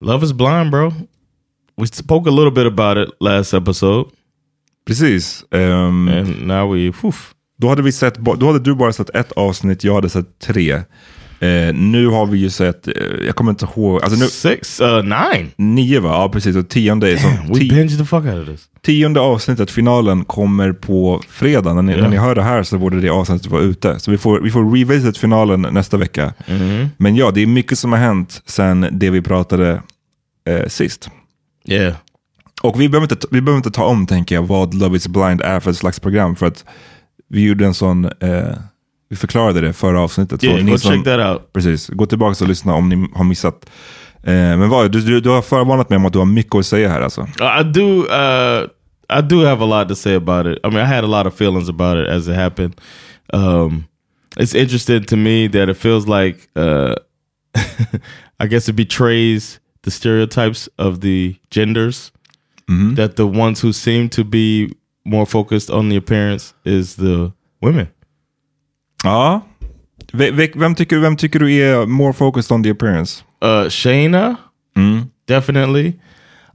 [0.00, 0.92] Love is blind, bro.
[1.76, 4.10] We spoke a little bit about it last episode.
[4.84, 5.44] Precis.
[5.52, 7.34] Ehm, And now we, poof.
[7.60, 10.72] Då, hade vi sett, då hade du bara sett ett avsnitt, jag hade sett tre.
[11.42, 12.94] Eh, nu har vi ju sett, eh,
[13.26, 15.50] jag kommer inte ihåg, alltså nu, Six, uh, nine.
[15.56, 16.08] nio va?
[16.08, 18.60] Ja precis, och tionde, är som, Damn, we binged the fuck out of this.
[18.82, 21.74] tionde avsnittet, finalen, kommer på fredag.
[21.74, 21.98] När ni, Ja.
[22.02, 23.98] när ni hör det här så borde det avsnittet vara ute.
[23.98, 26.32] Så vi får, vi får revisit finalen nästa vecka.
[26.46, 26.88] Mm-hmm.
[26.96, 29.82] Men ja, det är mycket som har hänt sen det vi pratade
[30.48, 31.10] eh, sist.
[31.68, 31.94] Yeah.
[32.62, 35.40] Och vi behöver, inte, vi behöver inte ta om, tänker jag, vad Love is blind
[35.40, 36.36] är för ett slags program.
[36.36, 36.64] För att
[37.30, 38.54] vi gjorde en sån, eh,
[39.10, 40.44] vi förklarade det förra avsnittet.
[40.44, 41.52] Yeah, ni go som- check that out.
[41.52, 43.70] Precis, gå tillbaka och lyssna om ni har missat.
[44.22, 46.66] Eh, men vad, du, du, du har förvarnat mig om att du har mycket att
[46.66, 47.20] säga här alltså.
[47.60, 47.80] I do.
[48.06, 48.66] Uh,
[49.18, 50.58] I do have a lot to say about it.
[50.64, 52.74] I mean, I had a lot of feelings about it as it happened.
[53.32, 53.84] Um,
[54.36, 56.94] it's interesting to me that it feels like, uh,
[58.40, 62.12] I guess, it betrays the stereotypes of the genders.
[62.94, 64.76] That the ones who seem to be
[65.10, 67.30] more focused on the appearance is the
[67.62, 67.86] women.
[69.04, 69.40] Ja.
[70.12, 73.22] Ve- ve- Vem tycker, vem tycker du är more focused on the appearance?
[73.44, 74.36] Uh, Shayna,
[75.28, 75.88] definitely.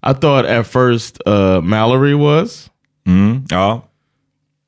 [0.03, 2.69] I thought at first uh, Mallory was,
[3.07, 3.45] Mm.
[3.49, 3.81] Ja.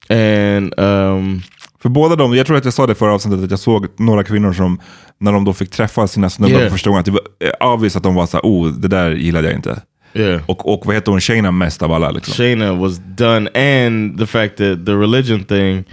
[0.09, 1.41] and um,
[1.81, 4.23] För båda de, jag tror att jag sa det förra avsnittet, att jag såg några
[4.23, 4.79] kvinnor som,
[5.19, 6.63] när de då fick träffa sina snubbar Yeah.
[6.63, 9.11] för första gången, att det var eh, obvious att de var såhär, oh, det där
[9.11, 9.81] gillade jag inte.
[10.19, 10.41] Yeah.
[10.45, 12.33] Och, och vad heter hon, Shayna mest av alla liksom.
[12.33, 15.83] Shayna was done, and the fact that the religion thing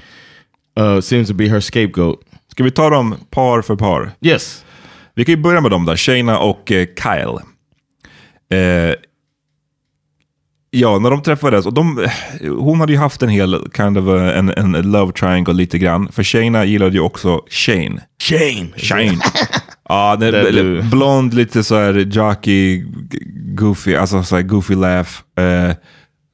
[0.81, 2.20] uh, seems to be her scapegoat.
[2.49, 4.11] Ska vi ta dem par för par?
[4.20, 4.64] Yes.
[5.14, 7.39] Vi kan ju börja med dem där, Shayna och eh, Kyle.
[8.59, 8.95] Eh,
[10.75, 12.07] ja, när de träffades, och de,
[12.59, 16.09] hon hade ju haft en hel kind of a, en, en love triangle lite grann.
[16.12, 18.01] För Shayna gillade ju också Shane.
[18.22, 18.66] Shane.
[18.77, 19.18] Shane.
[19.89, 22.85] ja, det, blond, lite så här jockey,
[23.57, 25.11] goofy, alltså så här goofy laugh.
[25.39, 25.75] Eh,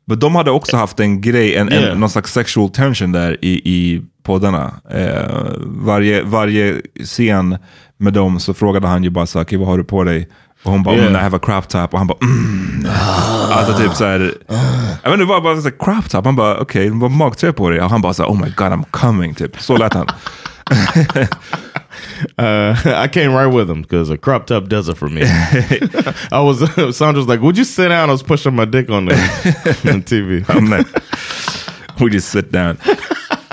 [0.07, 1.93] men de hade också haft en grej, en, Yeah.
[1.93, 4.74] en, någon slags sexual tension där i, i poddarna.
[4.91, 5.36] Eh,
[5.66, 7.57] varje, varje scen
[7.99, 10.28] med dem så frågade han ju bara så här, "Okej, vad har du på dig?
[10.62, 11.06] Och hon bara, Yeah.
[11.06, 11.92] mm, I have a crop top.
[11.92, 12.86] Och han bara, mm.
[13.50, 14.34] Alltså typ så här,
[15.02, 16.24] jag vet inte, var bara så här, crop top.
[16.24, 17.80] Han bara, okej, okay, vad magtröja på dig?
[17.80, 19.34] Och han bara så här, oh my god, I'm coming.
[19.34, 19.61] Typ.
[19.62, 20.06] Så lät han.
[22.38, 25.22] Uh, I came right with him because a crop top does it for me.
[26.32, 26.61] I was
[26.96, 29.14] Sandra's like, "Would you sit down?" I was pushing my dick on the,
[29.92, 30.44] on TV.
[30.48, 30.84] Ja, nej.
[31.98, 32.76] We just sit down.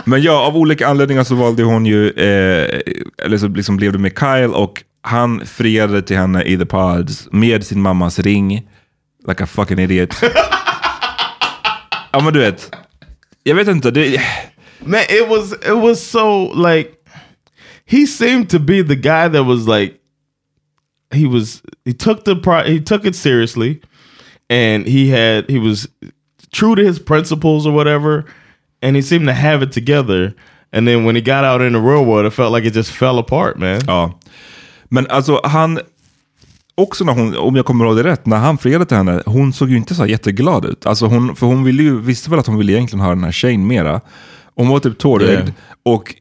[0.05, 2.81] Men ja, av olika anledningar så valde hon ju, eh,
[3.25, 7.27] eller så liksom blev det med Kyle och han friade till henne i the pods
[7.31, 8.67] med sin mammas ring.
[9.27, 10.15] Like a fucking idiot.
[12.13, 12.75] ja men du vet,
[13.43, 13.91] jag vet inte.
[13.91, 14.21] Det,
[14.85, 16.97] Man, it was it was so like
[17.85, 19.99] he seemed to be the guy that was like
[21.11, 23.81] he was he took the pri- he took it seriously
[24.49, 25.87] and he had he was
[26.51, 28.25] true to his principles or whatever
[28.81, 30.35] and he seemed to have it together
[30.71, 32.91] and then when he got out in the real world it felt like it just
[32.91, 34.09] fell apart man ja.
[34.89, 35.79] Men alltså han,
[36.75, 39.53] också när hon, om jag kommer ihåg det rätt, när han friade till henne, hon
[39.53, 40.85] såg ju inte så jätteglad ut.
[40.85, 43.31] Alltså hon, för hon ville ju, visste väl att hon ville egentligen ha den här
[43.31, 44.01] Shane mera.
[44.55, 45.29] Hon var typ tårögd.
[45.31, 45.49] Yeah.
[45.83, 46.15] Och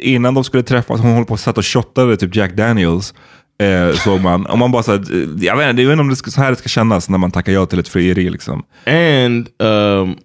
[0.00, 3.14] innan de skulle träffas, hon höll på att satt och shottade typ Jack Daniels.
[3.60, 4.46] Eh, såg man.
[4.46, 6.30] Och man bara så här, eh, jag vet inte, jag vet inte om det ska,
[6.30, 8.62] så här det ska kännas när man tackar ja till ett frieri liksom.
[8.86, 10.16] And um,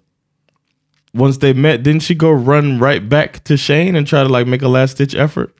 [1.12, 4.50] once they met, didn't she go run right back to Shane and try to like
[4.50, 5.50] make a last ditch effort?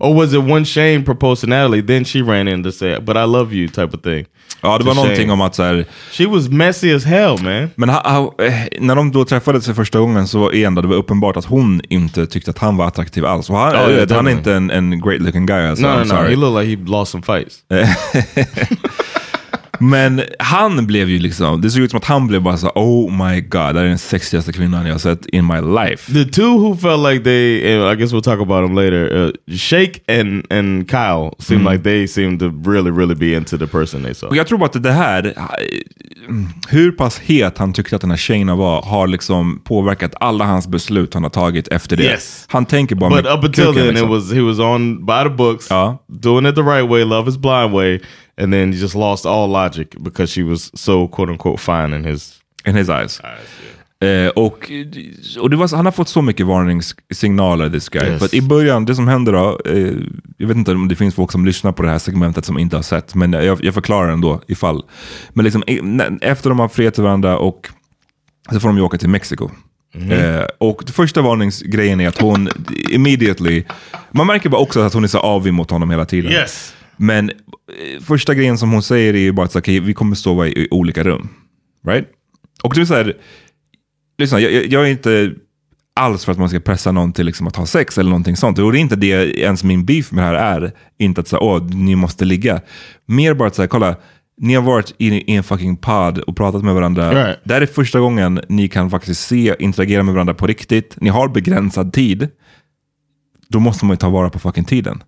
[0.00, 3.16] Or was it when Shane proposed to Natalie, then she ran in to say, "But
[3.16, 4.26] I love you" type of thing?
[4.60, 5.32] Ja, det var någonting Shane.
[5.32, 7.70] om att så här, She was messy as hell, man.
[7.74, 10.82] Men ha, ha, eh, när de då träffades för första gången så var igen det
[10.82, 13.50] var uppenbart att hon inte tyckte att han var attraktiv alls.
[13.50, 15.66] Och han, Oh, yeah, han är inte en, en great looking guy.
[15.66, 16.04] Alltså, no, no, no.
[16.04, 16.30] sorry.
[16.30, 17.58] He looked like he lost some fights.
[19.80, 23.26] Men han blev ju liksom, det såg ut som att han blev bara så oh
[23.28, 26.12] my god, det här är den sexigaste kvinnan jag sett in my life.
[26.12, 29.16] The two who felt like they, and I guess we'll talk about them later.
[29.16, 33.66] Uh, Shake and and Kyle seemed like they seemed to really, really be into the
[33.66, 34.28] person they saw.
[34.28, 36.34] Och jag tror bara att det här, eh,
[36.68, 40.68] hur pass het han tyckte att den här Shayna var, har liksom påverkat alla hans
[40.68, 42.02] beslut han har tagit efter det.
[42.04, 42.44] Yes.
[42.48, 44.08] Han tänker bara But up until then, liksom.
[44.08, 46.04] it was he was on by the books, Ja.
[46.08, 48.00] doing it the right way, love is blind way,
[48.40, 52.40] and then just lost all logic because she was so quote unquote fine in his
[52.66, 53.20] In his eyes.
[54.00, 54.70] Eh, och
[55.38, 58.08] och det var, han har fått så mycket varningssignaler, this guy.
[58.08, 58.18] Yes.
[58.18, 59.92] För att i början, det som händer då, eh,
[60.38, 62.76] jag vet inte om det finns folk som lyssnar på det här segmentet som inte
[62.76, 64.82] har sett, men jag, jag förklarar ändå ifall.
[65.30, 65.62] Men liksom,
[66.20, 67.68] efter de har friat varandra och
[68.52, 69.50] så får de ju åka till Mexiko.
[70.10, 72.48] Eh, och det första varningsgrejen är att hon
[72.90, 73.64] immediately,
[74.10, 76.32] man märker bara också att hon är så avig mot honom hela tiden.
[76.32, 76.74] Yes.
[76.96, 80.46] Men eh, första grejen som hon säger är ju bara att okay, vi kommer sova
[80.46, 81.28] i, i olika rum.
[81.86, 82.08] Right?
[82.62, 83.16] Och det är så här,
[84.18, 85.34] lyssna, jag, jag, är inte
[85.94, 88.58] alls för att man ska pressa någon till liksom att ha sex eller någonting sånt.
[88.58, 90.72] Och det är inte det ens min beef med det här är.
[90.98, 92.60] Inte att säga, åh, ni måste ligga.
[93.06, 93.96] Mer bara att säga, kolla,
[94.36, 97.26] ni har varit i, i en fucking pod och pratat med varandra.
[97.26, 97.38] Right.
[97.44, 100.96] Det här är första gången ni kan faktiskt se, interagera med varandra på riktigt.
[101.00, 102.28] Ni har begränsad tid.
[103.48, 105.02] Då måste man ju ta vara på fucking tiden.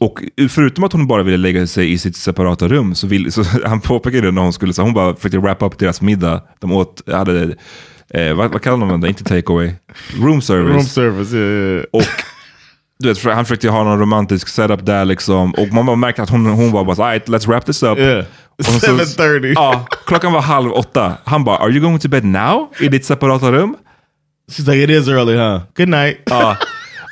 [0.00, 3.44] Och förutom att hon bara ville lägga sig i sitt separata rum, så, vill, så
[3.64, 6.42] han påpekade när hon skulle, så hon bara försökte wrap up deras middag.
[6.60, 7.54] De åt, hade,
[8.10, 9.08] eh, vad, vad kallar de det?
[9.08, 9.72] Inte takeaway?
[10.20, 10.72] Room service.
[10.74, 11.84] Room service, yeah, yeah.
[11.92, 12.02] Och
[12.98, 15.54] du vet, han försökte ha någon romantisk setup där liksom.
[15.54, 17.98] Och man bara märkte att hon, hon var bara så "Alright, let's wrap this up.
[17.98, 18.24] Yeah.
[18.58, 19.52] Och så- 7:30.
[19.54, 21.12] Ja, klockan var halv åtta.
[21.24, 22.68] Han bara, are you going to bed now?
[22.80, 23.76] I ditt separata rum?
[24.52, 25.60] She's like, it is early, huh?
[25.76, 26.18] Good night.
[26.26, 26.56] Ja.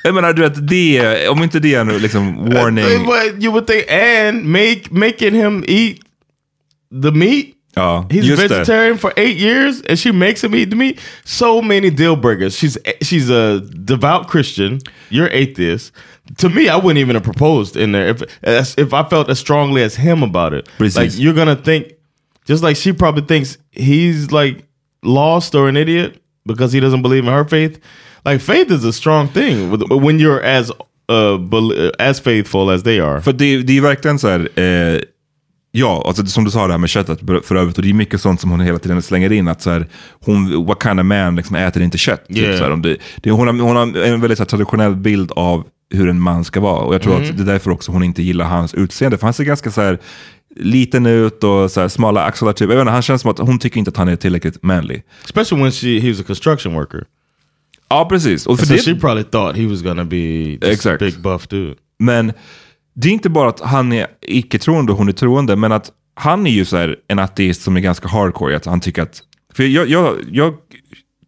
[0.05, 3.05] Jag menar, du vet, det, om inte det är nu liksom warning.
[3.05, 6.01] But you would think, and make making him eat
[7.03, 7.47] the meat.
[7.77, 8.49] Ja, He's just det.
[8.49, 11.01] vegetarian for eight years, and she makes him eat the meat.
[11.25, 12.55] So many deal breakers.
[12.57, 14.79] She's she's a devout Christian.
[15.11, 15.93] You're atheist.
[16.39, 18.23] To me, I wouldn't even have proposed in there if
[18.79, 20.69] if I felt as strongly as him about it.
[20.79, 20.97] Precis.
[20.97, 21.93] Like you're gonna think,
[22.47, 24.65] just like she probably thinks he's like
[25.03, 27.81] lost or an idiot because he doesn't believe in her faith.
[28.25, 33.01] Like faith is a strong thing when you're as uh, bel- as faithful as they
[33.01, 33.21] are.
[33.21, 35.01] För det, det är verkligen så här, eh,
[35.73, 38.21] ja, alltså som du sa det här med köttet för övrigt, och det är mycket
[38.21, 39.87] sånt som hon hela tiden slänger in, att så här,
[40.25, 42.27] hon, what kind of man liksom, äter inte kött?
[42.29, 42.59] Typ, Yeah.
[42.59, 45.65] så här, det, det, hon, har, hon har en väldigt så här, traditionell bild av
[45.95, 48.23] hur en man ska vara, och jag tror att det är därför också hon inte
[48.23, 49.99] gillar hans utseende, för han ser ganska så här,
[50.57, 52.53] liten ut och så här, smala axlar.
[52.53, 52.61] Typ.
[52.69, 55.03] Jag vet inte, han känns som att hon tycker inte att han är tillräckligt manlig.
[55.25, 57.05] Especially when she he was a construction worker.
[57.89, 58.47] Ja, precis.
[58.47, 60.99] Och för So det, she probably thought he was gonna be this Exact.
[61.01, 61.75] big buff dude.
[61.99, 62.33] Men
[62.95, 66.47] det är inte bara att han är icke-troende och hon är troende, men att han
[66.47, 68.57] är ju så här en ateist som är ganska hardcore.
[68.57, 69.23] Att han tycker att,
[69.55, 70.55] för jag, jag, jag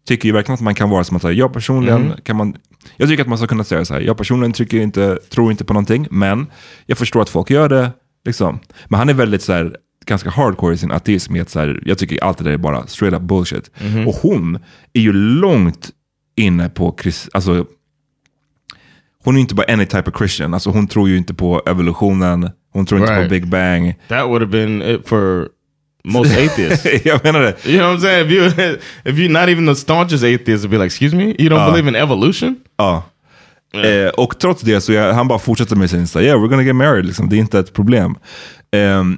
[0.07, 2.55] tycker ju verkligen att man kan vara som att säga, jag personligen kan man,
[2.97, 5.63] jag tycker att man ska kunna säga så här, jag personligen tycker inte, tror inte
[5.65, 6.47] på någonting, men
[6.85, 7.91] jag förstår att folk gör det.
[8.25, 8.59] Liksom.
[8.87, 11.35] Men han är väldigt så här, ganska hardcore i sin ateism.
[11.35, 13.71] i att Så här, jag tycker allt det där är bara straight up bullshit.
[14.07, 14.59] Och hon
[14.93, 15.89] är ju långt
[16.37, 17.65] inne på krist, alltså,
[19.23, 20.53] hon är inte bara any type of Christian.
[20.53, 22.49] Alltså hon tror ju inte på evolutionen.
[22.73, 23.25] Hon tror inte Right.
[23.25, 23.95] på Big Bang.
[24.07, 25.49] That would have been it for
[26.03, 26.85] most atheists.
[27.05, 27.65] jag menar det.
[27.65, 28.25] You know what I'm saying?
[28.27, 28.45] If you
[29.03, 31.71] if you're not even the staunchest atheist, would be like, excuse me, you don't Uh.
[31.71, 32.55] believe in evolution?
[32.77, 33.03] Ja.
[33.73, 36.63] Eh, och trots det så är, han bara fortsätter med sin här, yeah we're gonna
[36.63, 37.05] get married.
[37.05, 37.29] Liksom.
[37.29, 38.15] Det är inte ett problem.
[38.71, 39.17] Ehm,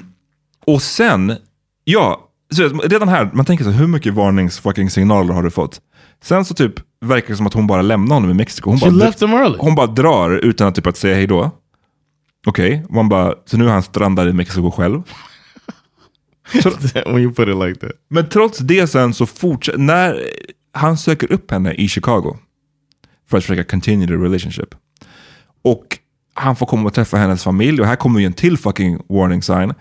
[0.65, 1.35] och sen,
[1.83, 5.81] ja, så redan här, man tänker så hur mycket varnings fucking signaler har du fått?
[6.23, 8.69] Sen så typ verkar som att hon bara lämnar honom i Mexiko.
[8.69, 9.55] Hon She bara, left him early.
[9.59, 11.51] hon bara drar utan att, typ, att säga hej då.
[12.47, 15.01] Okej, man bara, så nu är han strandad i Mexiko själv.
[17.05, 17.91] when you put it like that.
[18.09, 20.23] Men trots det sen så fortsätter, när
[20.73, 22.37] han söker upp henne i Chicago
[23.29, 24.75] för att försöka continue the relationship.
[25.63, 25.85] Och
[26.33, 29.41] han får komma och träffa hennes familj och här kommer ju en till fucking warning
[29.41, 29.73] sign.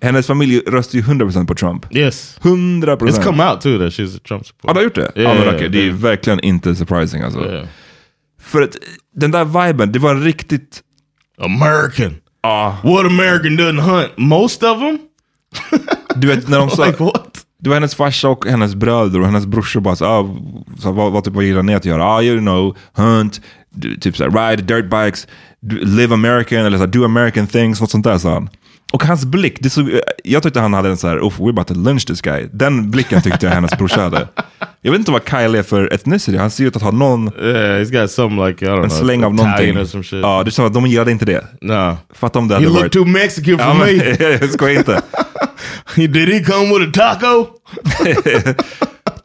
[0.00, 1.86] Hennes familj röstar ju 100% på Trump.
[1.96, 2.38] Yes.
[2.42, 2.98] 100%.
[2.98, 4.74] It's come out too that she's a Trump Ja, supporter.
[4.74, 5.20] du har gjort det?
[5.20, 5.96] Yeah, ja, men okej, det är yeah.
[5.96, 7.40] verkligen inte surprising alltså.
[7.50, 7.66] Yeah.
[8.40, 8.76] För att
[9.16, 10.80] den där viben, det var en riktigt...
[11.40, 12.14] American.
[12.42, 14.08] Ja, What American doesn't hunt?
[14.16, 14.98] Most of them?
[16.14, 16.86] du vet när de sa...
[16.86, 17.44] Like what?
[17.60, 20.36] Det var hennes farsa och hennes bröder och hennes brorsor bara så, ah,
[20.78, 22.04] så vad, vad, typ, vad gillar ni att göra?
[22.04, 23.40] Ah, you know, hunt,
[23.74, 25.26] du- typ så här, ride dirt bikes,
[25.82, 28.48] live American eller så här, do American things, något sånt där sa han.
[28.92, 29.90] Och hans blick, det såg,
[30.24, 32.48] jag tyckte han hade en så här, oh, we're about to lynch this guy.
[32.52, 34.28] Den blicken tyckte jag hennes brorsa hade.
[34.80, 37.80] Jag vet inte vad Kyle är för ethnicity, han ser ut att ha någon, Yeah,
[37.80, 39.76] he's got some like I don't en släng av någonting.
[40.22, 41.44] Ja, det är som att de gillade inte det.
[41.60, 41.96] Nah.
[42.14, 42.92] Fatta om det He hade looked varit...
[42.92, 44.16] too Mexican for me.
[44.40, 45.02] jag skojar inte.
[45.96, 47.46] Did he come with a taco?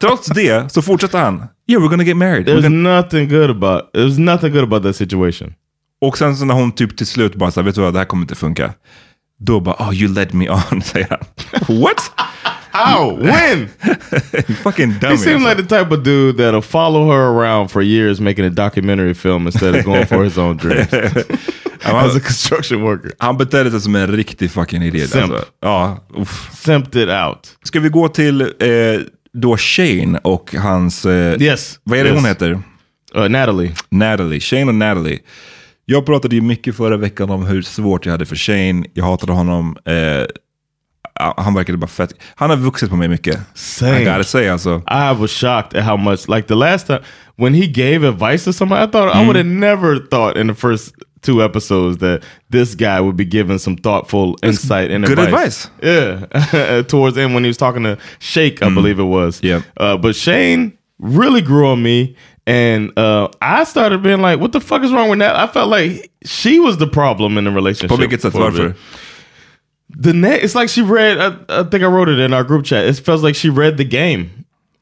[0.00, 1.44] Trots det så fortsätter han.
[1.68, 2.48] Yeah, we're gonna get married.
[2.48, 3.00] There's gonna...
[3.00, 5.54] nothing good about there's nothing good about that situation.
[6.00, 7.98] Och sen så när hon typ till slut bara så här, vet du vad, det
[7.98, 8.72] här kommer inte funka.
[9.40, 11.24] Då bara, oh you led me on, säger han.
[11.80, 12.10] What?
[12.70, 13.16] How?
[13.16, 13.68] When?
[14.62, 15.14] Fucking dummy.
[15.14, 15.48] He seemed alltså.
[15.48, 19.46] like the type of dude that'll follow her around for years making a documentary film
[19.46, 20.92] instead of going for his own dreams.
[21.84, 23.12] As a construction worker.
[23.18, 25.10] Han betedde sig som en riktig fucking idiot.
[25.10, 25.32] Simp.
[25.32, 25.46] Alltså.
[25.62, 26.50] Ja, uff.
[26.52, 27.48] Simped it out.
[27.64, 28.46] Ska vi gå till eh,
[29.32, 31.06] då Shane och hans...
[31.06, 31.78] Eh, Yes.
[31.82, 32.18] Vad är det yes.
[32.18, 32.62] hon heter?
[33.16, 33.72] Uh, Natalie.
[33.90, 34.40] Natalie.
[34.40, 35.18] Shane och Natalie.
[35.86, 38.84] Jag pratade ju mycket förra veckan om hur svårt jag hade för Shane.
[38.94, 39.76] Jag hatade honom.
[39.84, 40.24] Eh,
[41.36, 42.14] han verkade bara fett.
[42.34, 43.40] Han har vuxit på mig mycket.
[43.54, 44.00] Same.
[44.00, 44.82] I gotta say alltså.
[44.90, 47.00] I was shocked at how much, like the last time
[47.36, 50.54] when he gave advice to somebody, I thought I would have never thought in the
[50.54, 55.70] first two episodes that this guy would be giving some thoughtful insight and good advice.
[55.82, 59.40] Yeah, towards the end when he was talking to Shake, I believe it was.
[59.42, 59.62] Yeah.
[59.76, 62.16] uh, but Shane really grew on me.
[62.46, 65.68] And uh, I started being like, "What the fuck is wrong with that?" I felt
[65.68, 67.90] like she was the problem in the relationship.
[67.90, 68.20] A bit.
[68.52, 68.76] Varför?
[69.96, 71.18] The net, it's like she read.
[71.18, 72.84] I, I think I wrote it in our group chat.
[72.86, 74.30] It feels like she read the game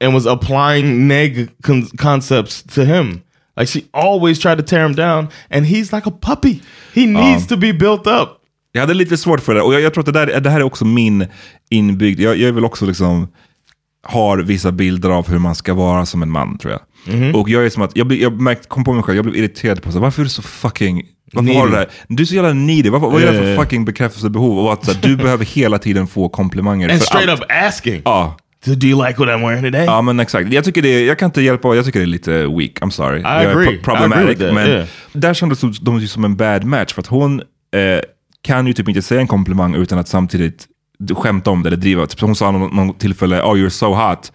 [0.00, 3.22] and was applying neg con- concepts to him.
[3.56, 6.62] Like she always tried to tear him down, and he's like a puppy.
[6.94, 8.38] He needs to be built up.
[8.72, 10.60] Jag hade lite svårt för det och jag, jag tror att det, där, det här
[10.60, 11.26] är också min
[11.70, 13.28] inbyggd, jag, jag vill också liksom
[14.02, 16.80] har vissa bilder av hur man ska vara som en man tror jag.
[17.06, 17.34] Mhm.
[17.34, 19.82] Och jag är som att, jag, jag märkte, kom på mig själv, jag blev irriterad
[19.82, 21.88] på så varför är du så fucking, varför har du det här?
[22.08, 24.58] Du är så jävla needy, varför, vad är det för fucking bekräftelsebehov?
[24.66, 27.40] Och att så du behöver hela tiden få komplimanger And straight allt.
[27.40, 28.36] up asking, Ja,
[28.66, 30.52] "Do you like what I'm wearing today?" ja men exakt.
[30.52, 32.90] Jag tycker det, är- jag kan inte hjälpa, jag tycker det är lite weak, I'm
[32.90, 33.20] sorry.
[33.20, 33.64] jag är agree.
[33.66, 34.86] pro- I problematic, agree with that, men yeah.
[35.12, 38.00] där kändes de- de ju som en bad match, för att hon eh,
[38.42, 40.66] kan ju typ inte säga en komplimang utan att samtidigt
[41.14, 42.06] skämta om det eller driva.
[42.06, 44.32] Typ, hon sa någon, någon tillfälle, oh you're so hot.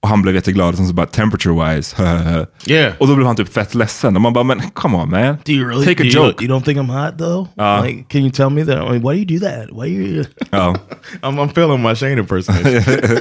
[0.00, 1.96] Och han blev jätteglad, och sen så bara temperature wise.
[2.66, 2.92] Yeah.
[2.98, 4.16] Och då blev han typ fett ledsen.
[4.16, 5.36] Och man bara, men come on man.
[5.44, 5.86] Do you really?
[5.86, 6.44] Take a you, joke.
[6.44, 7.48] You don't think I'm hot though?
[7.58, 7.82] Uh.
[7.84, 8.78] like, can you tell me that?
[8.78, 9.72] I mean, why do you do that?
[9.72, 10.24] Why you?
[10.52, 10.74] Ja.
[11.22, 13.20] I'm, I'm feeling my Shane impersonation.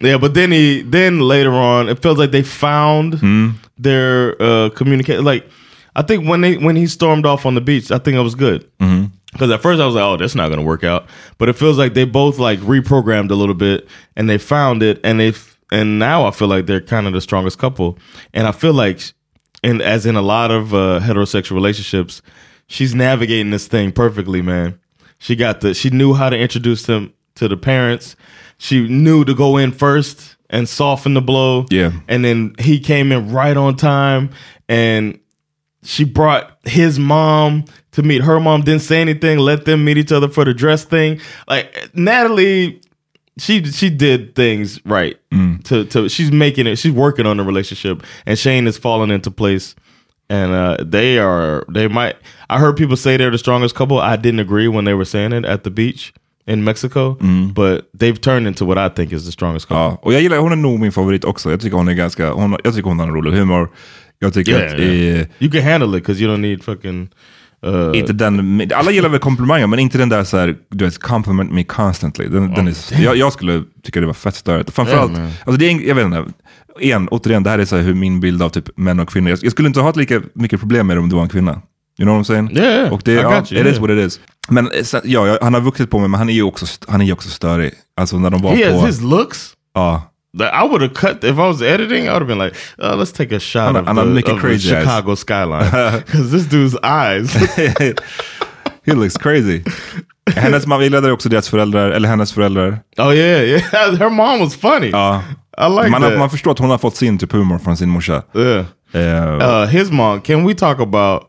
[0.00, 3.20] yeah, but then he then later on, it feels like they found
[3.78, 5.24] their uh, communication.
[5.24, 5.44] Like
[5.96, 8.34] I think when they when he stormed off on the beach, I think it was
[8.34, 8.64] good.
[9.34, 11.06] Because at first I was like, "Oh, that's not going to work out,"
[11.36, 14.98] but it feels like they both like reprogrammed a little bit, and they found it,
[15.04, 15.34] and they
[15.70, 17.98] and now I feel like they're kind of the strongest couple,
[18.32, 19.12] and I feel like,
[19.62, 22.22] and as in a lot of uh, heterosexual relationships,
[22.66, 24.78] she's navigating this thing perfectly, man.
[25.18, 28.16] She got the she knew how to introduce them to the parents.
[28.58, 31.66] She knew to go in first and soften the blow.
[31.70, 31.92] Yeah.
[32.08, 34.30] And then he came in right on time
[34.68, 35.18] and
[35.82, 37.64] she brought his mom
[37.94, 40.84] to meet her mom, didn't say anything, let them meet each other for the dress
[40.84, 41.20] thing.
[41.48, 42.80] Like Natalie
[43.36, 45.16] she she did things right.
[45.64, 49.30] To to she's making it, she's working on the relationship and Shane is falling into
[49.30, 49.74] place.
[50.30, 52.16] And uh, they are they might
[52.48, 53.98] I heard people say they're the strongest couple.
[53.98, 56.12] I didn't agree when they were saying it at the beach
[56.46, 57.16] in Mexico,
[57.54, 59.82] but they've turned into what I think is the strongest couple.
[59.82, 61.50] Ja, och jag gillar, hon är nog min favorit också.
[61.50, 63.68] Jag tycker hon är ganska, hon, jag tycker hon har en rolig humor.
[64.18, 65.26] Jag tycker Yeah, att, yeah.
[65.38, 67.08] You can handle it because you don't need fucking
[67.66, 70.98] uh, inte den, alla gillar väl komplimanger, men inte den där så här, du vet,
[70.98, 72.28] compliment me constantly.
[72.28, 74.70] Den, den är, jag, jag skulle tycka det var fett störigt.
[74.70, 75.32] Framförallt, Yeah, man.
[75.46, 76.24] alltså det är, en- jag vet inte,
[76.80, 79.30] igen, återigen, det här är så här hur min bild av typ män och kvinnor,
[79.30, 81.60] jag, jag skulle inte ha lika mycket problem med det om du var en kvinna.
[81.98, 82.56] You know what I'm saying?
[82.56, 82.92] Yeah, yeah.
[82.92, 83.80] Och det, I ja, got you, it is yeah.
[83.80, 84.20] what it is.
[84.48, 87.04] Men eh, ja, han har vuxit på mig, men han är ju också, han är
[87.04, 87.72] ju också störig.
[87.96, 88.86] Alltså när de var he på...
[88.86, 89.52] his looks.
[89.74, 90.10] ja.
[90.38, 92.08] That I would have cut if I was editing.
[92.08, 94.34] I would have been like, uh, "Let's take a shot I'm- of, I'm the, making
[94.34, 94.82] of the crazy eyes.
[94.82, 95.70] Chicago skyline
[96.06, 97.30] because this dude's eyes."
[98.86, 99.62] He looks crazy.
[100.36, 102.78] Hennes mamma, gillade också deras föräldrar, eller hennes föräldrar.
[102.98, 103.62] oh yeah, yeah.
[103.98, 104.90] Her mom was funny.
[104.90, 105.22] Ja.
[105.58, 106.18] I like man, that.
[106.18, 108.22] man förstår att hon har fått sin typ humor från sin morsa.
[108.34, 108.64] yeah.
[108.92, 110.20] Eh, Uh, his mom.
[110.20, 111.22] Can we talk about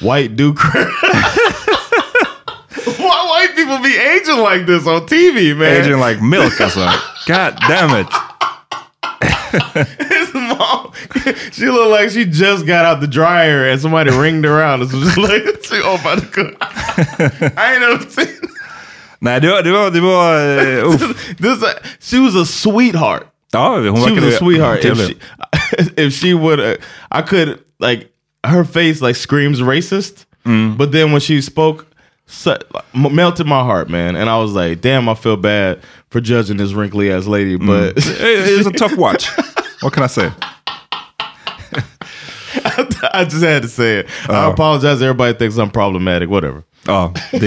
[0.00, 0.56] white dude?
[3.66, 5.82] People be aging like this on TV, man?
[5.82, 7.00] aging like milk or something.
[7.26, 8.06] God damn it.
[10.08, 10.92] His mom,
[11.52, 14.82] she looked like she just got out the dryer and somebody ringed her out.
[14.82, 16.56] It's just like, she, oh my god.
[17.58, 18.28] I ain't never seen
[19.20, 19.62] Nej, det var...
[19.62, 21.36] Det var, det var uff.
[21.38, 21.62] this.
[21.62, 23.26] uh, She was a sweetheart.
[23.52, 24.84] Ja, hon She was a sweetheart.
[24.84, 25.16] If she,
[25.96, 26.76] if she would, uh,
[27.10, 28.12] I could like
[28.44, 30.76] her face like screams racist, Mm.
[30.76, 31.86] but then when she spoke,
[32.26, 32.56] so,
[32.94, 34.16] m- melted my heart, man.
[34.16, 35.80] And I was like, damn, I feel bad
[36.10, 37.66] for judging this wrinkly ass lady, Mm.
[37.66, 39.28] but It was a tough watch.
[39.82, 40.30] What can I say?
[43.12, 44.06] I just had to say it.
[44.28, 45.02] I apologize.
[45.02, 46.28] Everybody thinks I'm problematic.
[46.28, 46.62] Whatever.
[46.86, 47.38] Ja, det,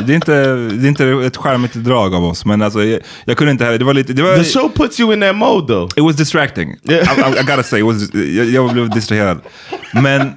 [0.00, 3.36] det, är inte, det är inte ett charmigt drag av oss, men alltså, jag, jag
[3.36, 3.78] kunde inte heller.
[3.78, 4.12] Det var lite...
[4.12, 5.88] Det var, The show puts you in that mode, though.
[5.96, 6.76] It was distracting.
[6.84, 7.18] Yeah.
[7.18, 9.40] I, I, I gotta say, it was, jag, jag blev distraherad.
[9.92, 10.32] Men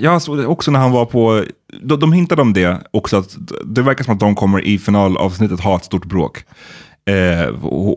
[0.00, 1.44] Jag såg det också när han var på,
[1.82, 5.60] de, de hintade om det också, att det verkar som att de kommer i finalavsnittet
[5.60, 6.44] ha ett stort bråk.
[7.10, 7.54] Eh,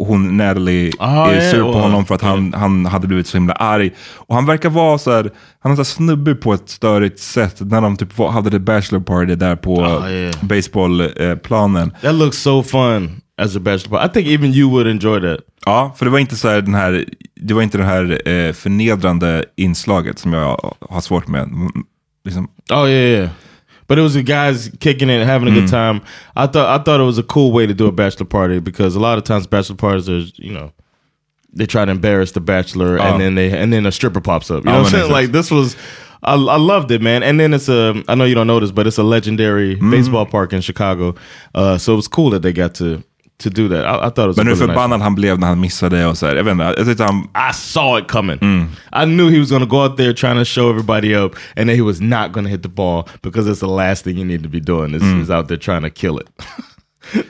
[0.07, 3.53] hon, Natalie, Ah, är sur på honom för att han, han hade blivit så himla
[3.53, 3.91] arg.
[4.15, 7.81] Och han verkar vara så här, han är så snubbig på ett störigt sätt när
[7.81, 10.33] de typ hade det bachelor party där på Ah, yeah.
[10.41, 11.91] baseballplanen.
[12.01, 14.05] That looks so fun as a bachelor party.
[14.09, 15.39] I think even you would enjoy that.
[15.65, 17.05] Ja, för det var inte så här den här,
[17.41, 21.49] det var inte det här eh, förnedrande inslaget som jag har svårt med.
[22.25, 23.29] Mm, Oh yeah, yeah.
[23.87, 26.01] But it was the guys kicking it, having a good time.
[26.35, 28.95] I thought I thought it was a cool way to do a bachelor party because
[28.95, 30.71] a lot of times bachelor parties are, you know,
[31.51, 33.03] they try to embarrass the bachelor Oh.
[33.03, 34.63] and then they and then a stripper pops up.
[34.63, 35.11] You Oh, know what I'm saying?
[35.11, 35.75] Like this was
[36.21, 37.23] I, I loved it, man.
[37.23, 40.27] And then it's a I know you don't know this, but it's a legendary baseball
[40.27, 41.15] park in Chicago.
[41.55, 43.03] Uh, so it was cool that they got to
[43.39, 43.85] to do that.
[43.85, 46.05] I, I thought it was men hur really nice förbannad han blev när han missade
[46.05, 46.35] och så här.
[46.35, 48.37] Jag vet inte, jag tyckte han, I saw it coming.
[48.91, 51.75] I knew he was to go out there trying to show everybody up, and that
[51.75, 54.49] he was not to hit the ball because it's the last thing you need to
[54.49, 56.27] be doing is, is out there trying to kill it.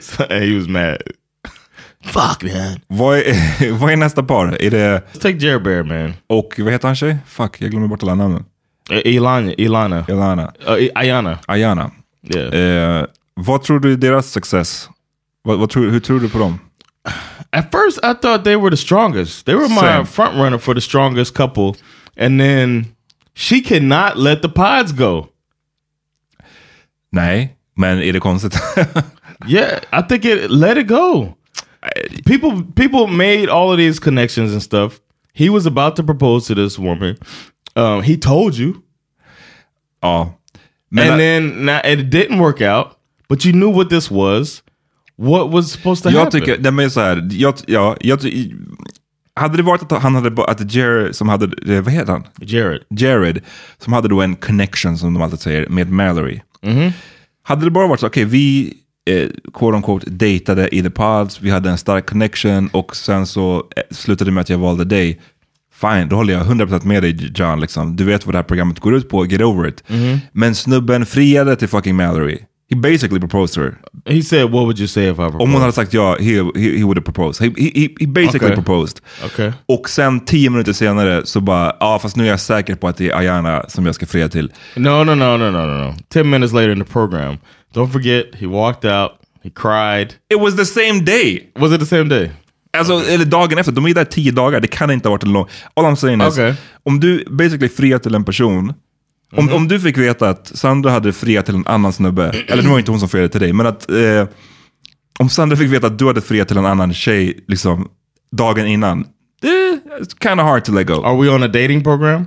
[0.00, 1.02] so and he was mad.
[2.04, 2.80] Fuck man.
[2.86, 4.62] vad är, vad är nästa par?
[4.62, 6.12] Är det, Let's take Jared Bear, man.
[6.26, 7.16] och vad heter han tjej?
[7.26, 8.44] Fuck, jag glömmer bort alla namnen.
[8.92, 11.38] Uh, Ilana, Ilana, Elana, uh, Ayana.
[11.46, 11.90] Ayana.
[12.34, 13.00] Yeah.
[13.00, 14.88] Eh, vad tror du är deras success?
[15.44, 16.58] Vad tror, hur tror du på dem?
[17.52, 19.46] At first, I thought they were the strongest.
[19.46, 20.06] They were my Same.
[20.06, 21.74] front runner for the strongest couple,
[22.16, 22.84] and then
[23.34, 25.26] she cannot let the pods go.
[27.12, 28.54] Nej, men är det konstigt?
[29.48, 31.34] Yeah, I think it let it go.
[32.26, 35.00] People people made all of these connections and stuff.
[35.32, 37.16] He was about to propose to this woman.
[37.74, 38.82] Um, he told you,
[40.02, 40.34] ja.
[40.90, 42.98] Men, and then now, it didn't work out.
[43.28, 44.62] But you knew what this was.
[45.20, 46.40] What was supposed to jag happen?
[46.40, 48.18] tycker, nej men så här, jag, ja, jag,
[49.34, 52.24] hade det varit att han hade, att Jared som hade, eh, vad heter han?
[52.40, 52.80] Jared.
[52.90, 53.40] Jared,
[53.78, 56.40] som hade då en connection som de alltid säger med Mallory.
[56.62, 56.92] Mhm.
[57.42, 58.74] Hade det bara varit så, okej vi
[59.10, 63.56] eh, quote unquote dejtade i the pods, vi hade en stark connection och sen så
[63.76, 65.20] eh, slutade det med att jag valde dig.
[65.80, 67.60] Fine, då håller jag 100% med dig John.
[67.60, 67.96] Liksom.
[67.96, 69.84] Du vet vad det här programmet går ut på, get over it.
[69.88, 70.18] Mhm.
[70.32, 72.38] Men snubben friade till fucking Mallory.
[72.70, 73.74] He basically proposed to her.
[74.06, 76.34] He said, "What would you say if I proposed?" Om hon hade sagt ja, he,
[76.54, 77.42] he, he would have proposed.
[77.42, 78.54] He, he, he basically Okay.
[78.64, 79.00] proposed.
[79.24, 79.52] Okay.
[79.68, 82.96] Och sen tio minuter senare så bara, ja fast nu är jag säker på att
[82.96, 84.52] det är Ayana som jag ska fria till.
[84.76, 85.94] No, no, no, no, no, no.
[86.08, 87.36] Ten minutes later in the program,
[87.74, 89.10] don't forget he walked out.
[89.42, 90.14] He cried.
[90.34, 91.50] It was the same day!
[91.58, 92.30] Was it the same day?
[92.78, 95.32] Alltså, eller dagen efter, de är där tio dagar, det kan inte ha varit en
[95.32, 95.46] lång...
[95.74, 96.54] All I'm saying is, Okay.
[96.82, 98.74] om du basically friar till en person,
[99.36, 99.54] om, Mhm.
[99.54, 102.78] om du fick veta att Sandra hade friat till en annan snubbe, eller det var
[102.78, 104.28] inte hon som friade till dig, men att eh,
[105.18, 107.88] om Sandra fick veta att du hade friat till en annan tjej liksom,
[108.32, 109.06] dagen innan,
[109.42, 109.48] det
[110.00, 111.02] it's kind of hard to let go.
[111.04, 112.24] Are we on a dating program?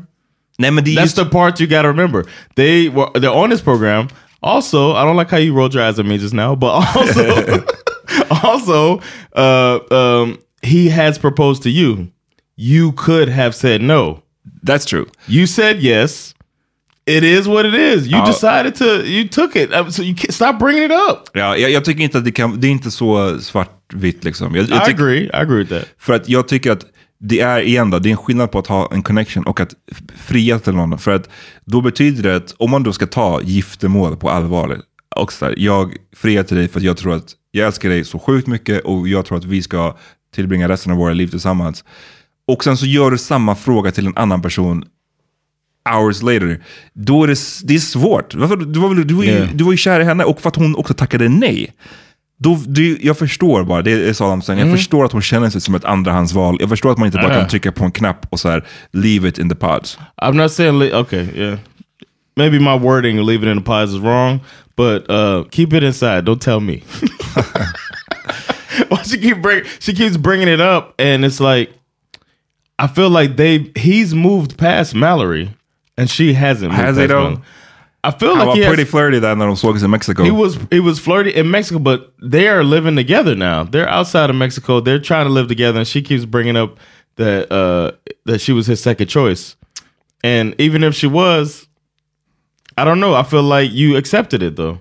[0.57, 2.23] Nej men That's just, the part you gotta remember.
[2.55, 4.07] They were they're on this program.
[4.39, 7.63] Also, I don't like how you rolled your eyes at me just now, but also,
[8.43, 9.01] also,
[9.35, 12.07] uh, um, he has proposed to you.
[12.55, 14.21] You could have said no.
[14.63, 15.05] that's true.
[15.27, 16.32] You said yes.
[17.05, 18.07] It is what it is.
[18.07, 18.25] You Ja.
[18.27, 18.85] decided to.
[19.05, 19.69] You took it.
[19.71, 21.29] Uh, So you stop bringing it up.
[21.33, 24.55] Ja, jag, jag tycker inte att det kan, det är inte så svartvitt liksom.
[24.55, 25.23] Jag, I jag tycker- agree.
[25.23, 25.83] I agree with that.
[25.99, 26.85] För att jag tycker att
[27.19, 29.73] det är igen då, det är en skillnad på att ha en connection och att
[30.17, 30.97] fria till någon.
[30.97, 31.29] För att
[31.65, 34.81] då betyder det att om man då ska ta giftermål på allvar,
[35.15, 38.03] och så här, jag friar till dig för att jag tror att jag älskar dig
[38.03, 39.97] så sjukt mycket och jag tror att vi ska
[40.35, 41.83] tillbringa resten av våra liv tillsammans.
[42.47, 44.85] Och sen så gör du samma fråga till en annan person
[45.89, 46.63] hours later.
[46.93, 48.35] Då är det, det är svårt.
[48.35, 48.55] Varför?
[48.55, 49.49] Du, var, väl- du, var ju, Yeah.
[49.53, 51.73] du var ju kär i henne och för att hon också tackade nej.
[52.37, 54.67] Då, det, jag förstår bara, det är så I'm saying.
[54.67, 56.57] Jag förstår att hon känner sig som ett andrahandsval.
[56.59, 57.39] Jag förstår att man inte bara Ja.
[57.39, 59.97] kan trycka på en knapp och så här, leave it in the pods.
[60.21, 61.57] I'm not saying okay, yeah.
[62.35, 64.39] Maybe my wording leave it in the pies is wrong,
[64.77, 66.25] but uh, keep it inside.
[66.25, 66.81] Don't tell me.
[68.89, 71.71] well, she keep bring she keeps bringing it up, and it's like
[72.79, 75.49] I feel like they he's moved past Mallory,
[75.97, 76.71] and she hasn't.
[76.71, 77.23] moved Has he past though?
[77.29, 77.43] Mallory.
[78.05, 80.23] I feel Han like var he, pretty has, flirty där när de sågs i Mexico.
[80.23, 83.63] he was he was flirty in Mexico, but they are living together now.
[83.63, 84.81] They're outside of Mexico.
[84.81, 86.77] They're trying to live together, and she keeps bringing up
[87.15, 87.91] that uh,
[88.25, 89.55] that she was his second choice.
[90.21, 91.67] And even if she was,
[92.77, 93.13] I don't know.
[93.13, 94.79] I feel like you accepted it though.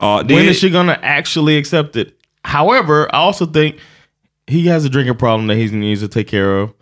[0.00, 2.16] ja, det, When is she gonna actually accept it?
[2.44, 3.76] However, I also think
[4.48, 6.72] he has a drinking problem that he needs to take care of,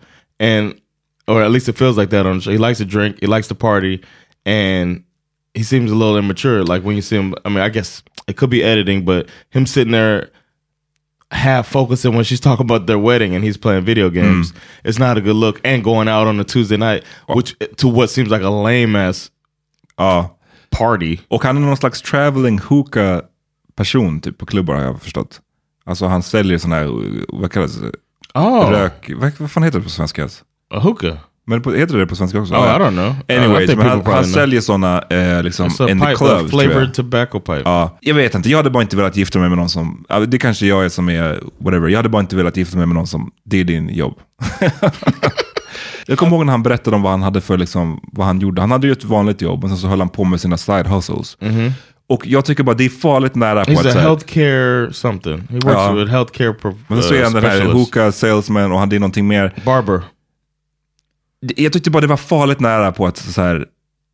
[0.40, 0.80] and
[1.28, 2.50] or at least it feels like that on the show.
[2.50, 4.02] He likes to drink, he likes to party,
[4.44, 5.04] and
[5.54, 6.64] he seems a little immature.
[6.64, 9.66] Like when you see him, I mean, I guess it could be editing, but him
[9.66, 10.30] sitting there
[11.32, 14.14] half focusing when she's talking about their wedding and he's playing video hmm.
[14.14, 14.52] games,
[14.84, 15.60] it's not a good look.
[15.64, 17.36] And going out on a Tuesday night, oh.
[17.36, 19.30] which to what seems like a lame ass
[19.98, 20.04] Ja.
[20.04, 20.30] Ah.
[20.70, 21.18] party.
[21.28, 23.20] Och han är någon slags traveling hookah
[23.74, 25.40] person typ på klubbar har jag förstått.
[25.84, 27.92] Alltså han säljer sådana här, vad kallas det?
[28.34, 30.28] Oh, Rök, vad, vad fan heter det på svenska?
[30.74, 31.16] A hookah.
[31.48, 32.54] Men på, heter det på svenska också?
[32.54, 33.14] Oh, I don't know.
[33.38, 36.32] Anyways, men people han, han säljer sådana eh, liksom It's a in the pipe, clubs.
[36.32, 36.70] a tror jag.
[36.70, 37.62] flavored tobacco pipe.
[37.64, 40.38] Ja, jag vet inte, jag hade bara inte velat gifta mig med någon som, det
[40.38, 43.06] kanske jag är som är, whatever, jag hade bara inte velat gifta mig med någon
[43.06, 44.14] som, det är din jobb.
[46.06, 48.60] jag kommer ihåg när han berättade om vad han hade för, liksom, vad han gjorde.
[48.60, 50.86] Han hade ju ett vanligt jobb, men sen så höll han på med sina side
[50.86, 51.36] hustles.
[52.08, 54.92] Och jag tycker bara det är farligt nära på He's att a så här- healthcare
[54.92, 55.38] something.
[55.50, 55.92] He works Ja.
[55.92, 58.96] with healthcare pro- men så är uh, han den här hookah salesman och han det
[58.96, 59.54] är någonting mer.
[59.64, 60.02] Barber.
[61.40, 63.66] Jag tyckte bara det var farligt nära på att så här,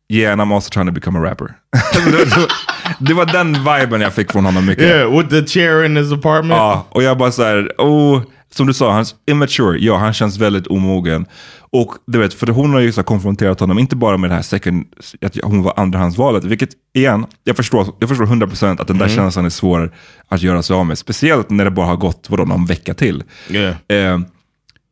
[0.09, 1.47] yeah and I'm also trying to become a rapper.
[2.99, 4.83] det, var, den viben jag fick från honom mycket.
[4.83, 6.57] Yeah, with the chair in his apartment.
[6.57, 9.77] Ja, och jag bara så här, oh, som du sa, han är immature.
[9.79, 11.25] Ja, han känns väldigt omogen.
[11.73, 14.41] Och du vet, för hon har ju så konfronterat honom, inte bara med det här
[14.41, 14.85] second,
[15.25, 19.45] att hon var andrahandsvalet, vilket igen, jag förstår, jag förstår 100% att den där känslan
[19.45, 19.91] är svår
[20.27, 20.97] att göra sig av med.
[20.97, 23.23] Speciellt när det bara har gått, vadå, någon vecka till.
[23.49, 23.75] Yeah.
[23.87, 24.19] Eh,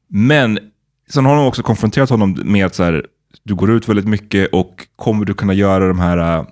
[0.09, 0.59] men
[1.13, 3.05] sen har hon också konfronterat honom med att så här,
[3.43, 6.45] du går ut väldigt mycket och kommer du kunna göra de här äh,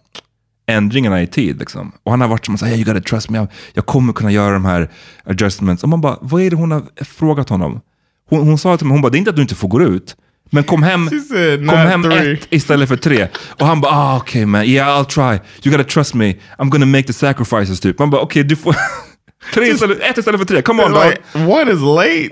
[0.68, 1.60] ändringarna i tid?
[1.60, 1.92] Liksom?
[2.04, 4.54] Och han har varit som att säga, you gotta trust me, jag, kommer kunna göra
[4.54, 4.90] de här
[5.24, 5.84] adjustments.
[5.84, 7.82] Och man bara, vad är det hon har frågat honom?
[8.30, 9.82] Hon, hon sa till mig, hon bara, det är inte att du inte får gå
[9.82, 10.16] ut,
[10.52, 13.28] men kom hem, said, kom "Not hem three." ett istället för tre.
[13.60, 15.40] Och han bara, ah, okej okay, man, yeah I'll try.
[15.64, 18.00] You gotta trust me, I'm gonna make the sacrifices typ.
[18.00, 18.76] Man bara, okej du får...
[19.54, 21.04] tre istället, ett istället för tre, come on dog.
[21.06, 21.22] Like,
[21.54, 22.30] one is late.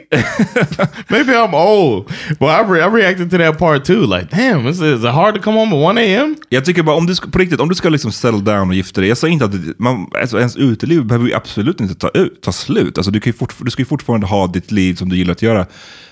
[1.07, 2.05] Maybe I'm old.
[2.39, 4.05] But I, re- I reacted to that part too.
[4.17, 6.35] Like, damn, is, is it hard to come home at 1 a.m.?
[6.49, 9.01] Jag tycker bara, om du på riktigt, om du ska liksom settle down och gifta
[9.01, 9.07] dig.
[9.09, 12.41] Jag säger inte att det- man, alltså, ens uteliv behöver ju absolut inte ta, ut,
[12.41, 12.97] ta slut.
[12.97, 15.41] Alltså, du, kan ju du ska ju fortfarande ha ditt liv som du gillar att
[15.41, 15.65] göra.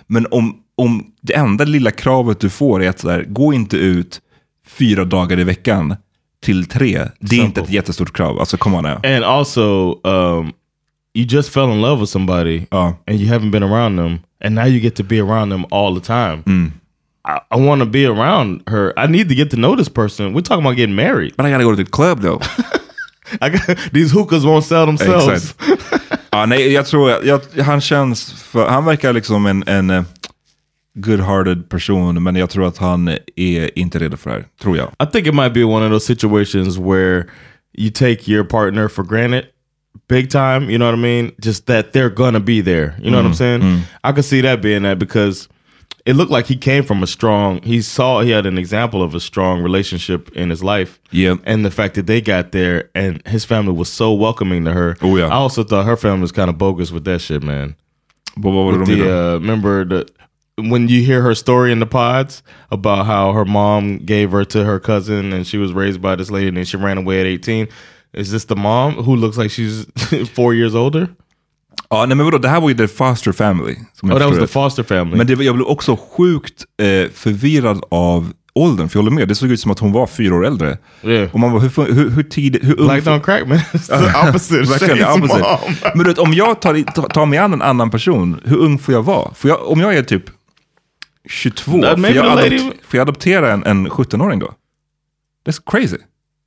[0.08, 3.78] Men om, om det enda lilla kravet du får är att så där, gå inte
[3.78, 4.22] ut
[4.68, 5.96] fyra dagar i veckan
[6.44, 7.02] till tre.
[7.20, 8.40] Det är inte ett jättestort krav.
[8.40, 9.06] Alltså come on now.
[9.06, 10.52] And also, um,
[11.16, 12.94] you just fell in love with somebody Ja.
[13.08, 14.20] and you haven't been around them.
[14.42, 16.44] And now you get to be around them all the time.
[16.44, 16.72] Mm.
[17.24, 18.94] I, I want to be around her.
[18.98, 20.34] I need to get to know this person.
[20.34, 21.36] We're talking about getting married.
[21.38, 22.40] But I gotta go to the club though.
[23.42, 25.56] I got, these hookahs won't sell themselves.
[26.32, 30.04] Ja, nej, jag tror, jag, han känns, för, han verkar liksom en, en eh,
[30.96, 34.88] good-hearted person, men jag tror att han är inte redo för det här, tror jag.
[35.00, 37.26] I think it might be one of those situations where
[37.78, 39.46] you take your partner for granted
[40.08, 41.32] big time, you know what I mean?
[41.40, 42.96] Just that they're gonna be there.
[43.00, 43.84] You know what I'm saying?
[44.04, 45.48] I could see that being that because
[46.06, 49.16] it looked like he came from a strong he saw he had an example of
[49.16, 51.00] a strong relationship in his life.
[51.12, 51.40] Yep.
[51.46, 54.96] And the fact that they got there and his family was so welcoming to her.
[55.02, 55.28] Oh, yeah.
[55.28, 57.76] I also thought her family was kind of bogus with that shit, man.
[58.38, 60.08] But vad var det With de the, uh, remember the
[60.58, 62.42] when you hear her story in the pods
[62.72, 66.32] about how her mom gave her to her cousin and she was raised by this
[66.32, 67.68] lady and then she ran away at 18
[68.18, 69.86] is this the mom who looks like she's
[70.36, 71.08] four years older
[71.90, 73.76] Ja, nej men vadå, det här var ju the foster family.
[73.94, 77.84] Som oh that was the foster family Men det, jag blev också sjukt eh, förvirrad
[77.92, 79.28] av åldern, för jag håller med.
[79.28, 80.78] Det såg ut som att hon var fyra år äldre.
[81.04, 81.34] Yeah.
[81.34, 82.64] Och man bara, hur, hur, hur tidigt...
[82.64, 85.40] Hur ung black don't crack man it's the opposite Verkligen, opposite.
[85.40, 85.76] mom.
[85.96, 88.94] Men du vet, om jag tar, tar, mig an en annan person, hur ung får
[88.94, 89.34] jag vara?
[89.34, 90.24] Får jag, om jag är typ
[91.30, 94.54] 22, That får jag, the lady- adopt, får jag adoptera en, en 17-åring då?
[95.48, 95.98] That's crazy.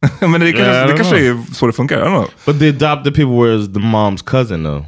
[0.21, 2.31] Men det kanske, Yeah, I det kanske är så det funkar, I don't know.
[2.47, 4.85] but the adopted people were the mom's cousin though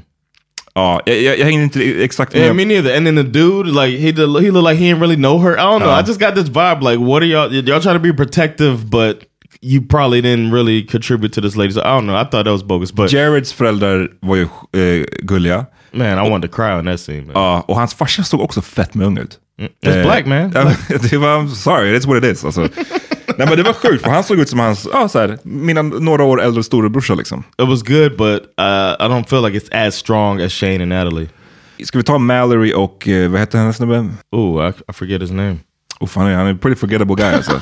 [0.75, 2.43] Ja, jag, jag, jag hänger inte exakt med.
[2.43, 2.97] Yeah, me neither.
[2.97, 5.53] And then the dude, like he did, he looked like he didn't really know her.
[5.59, 5.91] I don't know.
[5.91, 6.01] Uh.
[6.01, 6.81] I just got this vibe.
[6.83, 7.53] Like, what are y'all?
[7.53, 9.25] Y'all trying to be protective, but
[9.61, 11.73] you probably didn't really contribute to this lady.
[11.73, 12.15] So I don't know.
[12.17, 12.93] I thought that was bogus.
[12.93, 14.43] But Jareds föräldrar var ju
[14.73, 15.67] eh, gulliga.
[15.93, 17.23] man, I wanted to cry on that scene.
[17.27, 17.33] Man.
[17.35, 19.39] Ja, och hans farsa såg också fett med ung ut.
[19.85, 20.53] It's Eh, black man.
[20.55, 20.73] ja,
[21.11, 22.45] det var, I'm sorry, that's what it is.
[22.45, 22.69] Alltså.
[23.39, 25.83] Nej men det var sjukt, för han såg ut som hans, ja så här, mina
[25.83, 27.45] några år äldre storebrorsa liksom.
[27.63, 30.89] It was good, but uh, I don't feel like it's as strong as Shane and
[30.89, 31.29] Natalie.
[31.85, 34.09] Ska vi ta Mallory och, eh, vad heter hennes snubbe?
[34.37, 35.57] Ooh, I, I forget his name.
[36.01, 37.53] Oh, fan, han är en pretty forgettable guy alltså.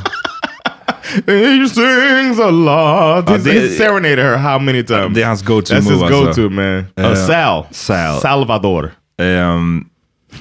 [1.26, 3.26] He sings a lot.
[3.28, 5.14] He's, det- he's serenaded her how many times?
[5.14, 6.40] Det är hans go-to That's move his go-to, alltså.
[6.50, 6.84] man.
[7.00, 7.66] Uh, Sal.
[7.70, 8.20] Sal.
[8.20, 8.90] Salvador.
[9.22, 9.84] Ehm,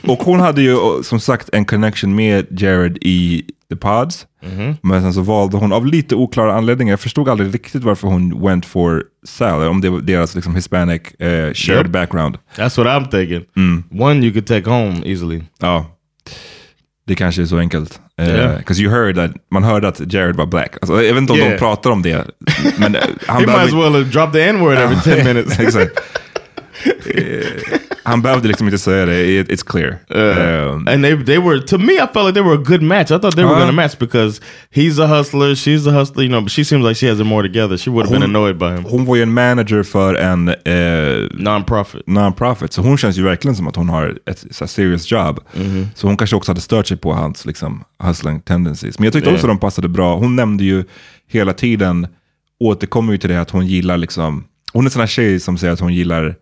[0.07, 4.26] och hon hade ju eh, som sagt en connection med Jared i The Pods.
[4.81, 8.41] Men sen så valde hon av lite oklara anledningar, jag förstod aldrig riktigt varför hon
[8.45, 11.91] went for Sal, om det var deras liksom hispanic eh, shared Yep.
[11.91, 12.38] background.
[12.55, 13.84] That's what I'm thinking.
[14.01, 15.41] One you could take home easily.
[15.59, 15.85] Ja,
[17.07, 17.99] det kanske är så enkelt.
[18.22, 18.57] Yeah.
[18.57, 20.76] Because you heard that, man hörde att Jared var black.
[20.81, 21.59] Alltså, jag vet inte om de Yeah.
[21.59, 22.27] pratar om det.
[22.77, 25.59] Men eh, han He might as well have dropped the N-word every 10 minutes.
[25.59, 25.99] Exakt.
[28.08, 29.98] Han behövde liksom inte säga det, It, it's clear.
[30.10, 33.12] Um, and they they were to me, I felt like they were a good match.
[33.12, 33.58] I thought they were Uh.
[33.60, 34.42] going to match because
[34.76, 36.42] he's a hustler, she's a hustler, you know.
[36.42, 37.78] But she seems like she has it more together.
[37.78, 38.84] She would have been annoyed by him.
[38.86, 42.02] hon var ju en manager för en eh, Non-profit.
[42.08, 45.40] non-profit, så hon känns ju verkligen som att hon har ett så serious job.
[45.54, 45.88] Mhm.
[45.96, 49.00] Så hon kanske också hade stört sig på hans liksom, hustling tendencies.
[49.00, 49.36] Men jag tyckte Yeah.
[49.36, 50.16] också de passade bra.
[50.16, 50.84] Hon nämnde ju
[51.32, 52.08] hela tiden,
[52.60, 54.44] återkommer ju till det att hon gillar liksom,
[54.74, 56.36] hon är en sån här tjej som säger att hon gillar,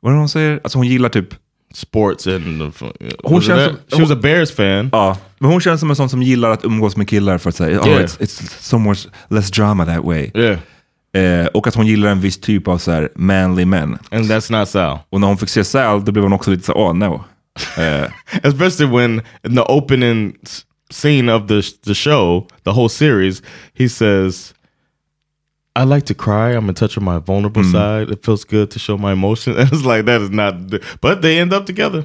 [0.00, 0.60] vad är det hon säger?
[0.64, 1.28] Alltså hon gillar typ
[1.74, 2.44] Sports and
[2.78, 2.86] the,
[3.24, 4.88] Hon känns som- she was a Bears fan.
[4.92, 7.56] Ja, men hon känns som en sån som gillar att umgås med killar för att
[7.56, 8.02] säga, oh, Yeah.
[8.02, 10.30] it's, it's so much less drama that way.
[10.34, 10.58] Yeah.
[11.12, 13.98] Eh, och att hon gillar en viss typ av så här manly men.
[14.10, 14.98] And that's not Sal.
[15.10, 17.24] Och när hon fick se Sal, då blev hon också lite så oh no.
[17.78, 18.04] Eh,
[18.42, 20.34] Especially when in the opening
[20.90, 23.42] scene of the the show, the whole series,
[23.78, 24.54] he says,
[25.78, 26.56] "I like to cry.
[26.56, 28.10] I'm in touch with my vulnerable side.
[28.12, 30.54] It feels good to show my emotions." And it's like that is not.
[31.00, 32.04] But they end up together.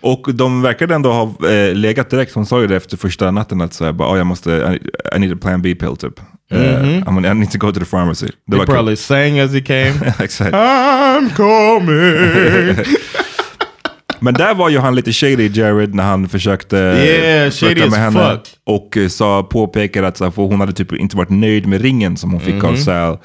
[0.00, 2.34] och de verkade ändå ha eh, legat direkt.
[2.34, 5.32] Hon sa ju det efter första natten att bara, oh, jag måste, I, I need
[5.32, 6.20] a plan B pill typ.
[6.50, 8.26] Eh, I'm gonna- I need to go to the pharmacy.
[8.46, 9.94] Det probably sang as he came.
[10.20, 10.54] Exakt.
[10.54, 12.84] I'm coming.
[14.20, 18.30] Men där var ju han lite shady Jared när han försökte Yeah, shady med henne.
[18.30, 18.48] fuck.
[18.66, 22.16] Och eh, sa, påpekade att så för hon hade typ inte varit nöjd med ringen
[22.16, 22.64] som hon fick Mhm.
[22.66, 23.18] av Sal.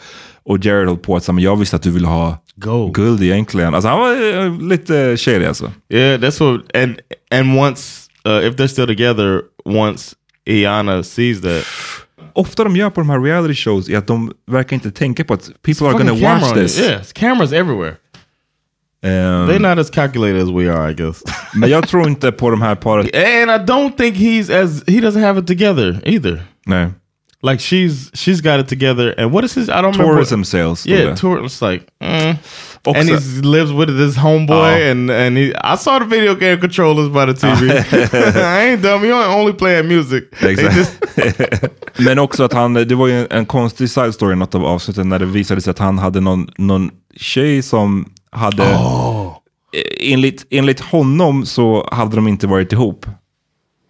[0.45, 2.93] Och Jared höll på att säga, jag visste att du ville ha Gold.
[2.95, 3.73] guld egentligen.
[3.75, 5.71] Alltså han var eh, lite shady alltså.
[5.93, 6.75] yeah, that's what.
[6.75, 6.95] And
[7.31, 10.15] and once uh, if they're still together, once
[10.49, 11.63] Iana sees that,
[12.35, 15.33] Ofta de gör på de här reality shows är att de verkar inte tänka på
[15.33, 16.79] att people are fucking gonna watch this.
[16.79, 16.85] it.
[16.85, 17.95] Yeah, it's cameras everywhere.
[19.03, 21.23] Ehm, They're not as calculated as we are, I guess.
[21.55, 23.15] men jag tror inte på de här paret.
[23.15, 26.43] and I don't think he's as he doesn't have it together either.
[26.65, 26.87] Nej.
[27.45, 29.15] Like she's she's got it together.
[29.17, 29.67] And what is his?
[29.69, 30.13] I don't remember.
[30.13, 30.87] Tourism sales.
[30.87, 31.43] Yeah, tour.
[31.43, 32.35] It's like, mm.
[32.85, 34.91] Också- and he lives with this homeboy, Oh.
[34.91, 35.51] and and he.
[35.73, 37.69] I saw the video game controllers by the TV.
[38.59, 39.03] I ain't dumb.
[39.03, 40.23] You ain't only playing music.
[40.39, 41.01] Exakt.
[41.97, 44.65] Men också att han, det var ju en, en konstig side story i något av
[44.65, 49.33] avsnitten när det visade sig att han hade någon, någon tjej som hade, Oh.
[49.99, 53.05] Enligt, enligt honom så hade de inte varit ihop.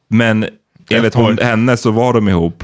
[0.09, 0.45] Men
[0.89, 2.63] enligt hon, henne så var de ihop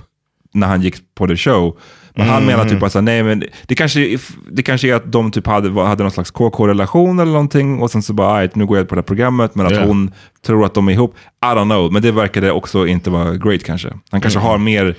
[0.54, 1.78] när han gick på the show.
[2.16, 2.74] Men han menar Mm.
[2.76, 4.18] typ att så här, nej men det kanske,
[4.52, 8.04] det kanske är att de typ hade, hade någon slags KK-relation eller någonting och sen
[8.04, 9.88] så bara, "Aj, nu går jag på det här programmet men att Yeah.
[9.88, 10.12] hon
[10.46, 11.16] tror att de är ihop.
[11.44, 13.94] I don't know, men det verkade också inte vara great kanske.
[14.12, 14.50] Han kanske Mm.
[14.50, 14.96] har mer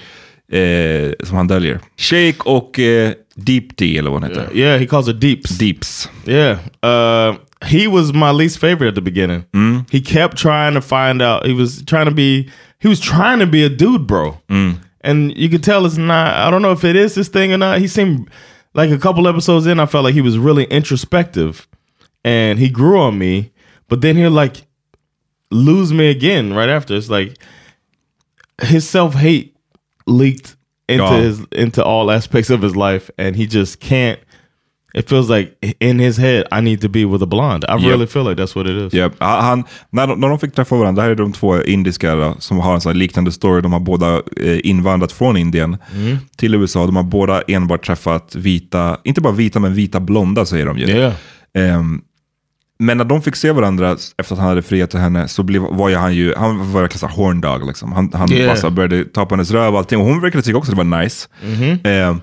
[0.53, 1.81] eh, som han döljer.
[1.97, 3.13] Shake och eh,
[3.45, 4.51] Deep D eller hon heter.
[4.55, 5.57] yeah, he calls her deeps.
[5.59, 6.09] Deeps.
[6.25, 6.61] Yeah.
[6.83, 7.37] Uh,
[7.67, 9.45] he was my least favorite at the beginning.
[9.91, 11.47] He kept trying to find out.
[11.47, 12.49] He was trying to be.
[12.79, 14.39] He was trying to be a dude, bro.
[15.03, 16.35] And you could tell it's not.
[16.37, 17.79] I don't know if it is this thing or not.
[17.81, 18.29] He seemed
[18.75, 19.81] like a couple episodes in.
[19.81, 21.67] I felt like he was really introspective,
[22.25, 23.53] and he grew on me.
[23.89, 24.63] But then he'll like
[25.51, 26.95] lose me again right after.
[26.97, 27.37] It's like
[28.63, 29.57] his self hate
[30.07, 30.57] leaked
[30.91, 31.17] into Ja.
[31.21, 34.19] his into all aspects of his life, and he just can't.
[34.95, 37.65] It feels like in his head, I need to be with a blonde.
[37.69, 37.91] I Yep.
[37.93, 38.95] really feel like that's what it is.
[38.95, 39.13] Yep.
[39.19, 42.59] Han, när, de, när de fick träffa varandra, det här är de två indiska som
[42.59, 43.61] har en sån liknande story.
[43.63, 45.77] De har båda eh, invandrat från Indien
[46.37, 46.87] till USA.
[46.87, 50.87] De har båda enbart träffat vita, inte bara vita, men vita blonda säger de ju.
[50.89, 51.13] Yeah.
[51.55, 52.01] Ehm,
[52.81, 55.63] men när de fick se varandra efter att han hade friat till henne så blev,
[55.63, 57.93] var ju han ju, han var verkligen såhär horn dog liksom.
[57.93, 58.63] Han, han Yeah.
[58.63, 59.99] här började ta på hennes röv och allting.
[59.99, 61.29] Och hon verkade tycka också det var nice.
[61.85, 62.21] Ehm,